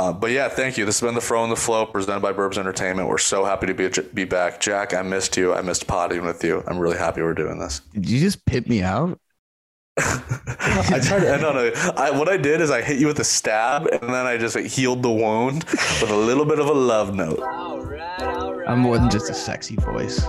Uh, 0.03 0.11
but 0.11 0.31
yeah, 0.31 0.49
thank 0.49 0.77
you. 0.77 0.83
This 0.83 0.99
has 0.99 1.07
been 1.07 1.15
the 1.15 1.21
Fro 1.21 1.43
and 1.43 1.51
the 1.51 1.55
Flow 1.55 1.85
presented 1.85 2.19
by 2.19 2.33
Burbs 2.33 2.57
Entertainment. 2.57 3.07
We're 3.07 3.17
so 3.17 3.45
happy 3.45 3.67
to 3.67 3.73
be 3.73 3.89
be 4.13 4.25
back. 4.25 4.59
Jack, 4.59 4.93
I 4.93 5.01
missed 5.01 5.37
you. 5.37 5.53
I 5.53 5.61
missed 5.61 5.87
potting 5.87 6.25
with 6.25 6.43
you. 6.43 6.61
I'm 6.67 6.77
really 6.77 6.97
happy 6.97 7.21
we're 7.21 7.33
doing 7.33 7.57
this. 7.57 7.79
Did 7.93 8.09
you 8.09 8.19
just 8.19 8.45
pit 8.45 8.67
me 8.67 8.81
out? 8.81 9.17
I 9.97 10.99
tried 11.01 11.21
to 11.21 11.33
end 11.33 11.45
on 11.45 11.55
a. 11.55 11.71
I, 11.95 12.11
what 12.11 12.27
I 12.27 12.35
did 12.35 12.59
is 12.59 12.69
I 12.69 12.81
hit 12.81 12.99
you 12.99 13.07
with 13.07 13.19
a 13.19 13.23
stab, 13.23 13.85
and 13.85 14.01
then 14.01 14.25
I 14.25 14.35
just 14.35 14.55
like, 14.57 14.65
healed 14.65 15.03
the 15.03 15.11
wound 15.11 15.63
with 15.63 16.09
a 16.09 16.17
little 16.17 16.45
bit 16.45 16.59
of 16.59 16.67
a 16.67 16.73
love 16.73 17.15
note. 17.15 17.39
All 17.39 17.79
right, 17.79 18.21
all 18.23 18.55
right. 18.55 18.67
I'm 18.67 18.79
more 18.79 18.97
than 18.97 19.09
just 19.09 19.29
a 19.29 19.33
sexy 19.33 19.77
voice. 19.77 20.25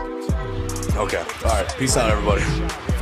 Okay. 0.95 1.25
All 1.45 1.51
right. 1.51 1.75
Peace 1.77 1.97
out, 1.97 2.12
everybody. 2.12 2.93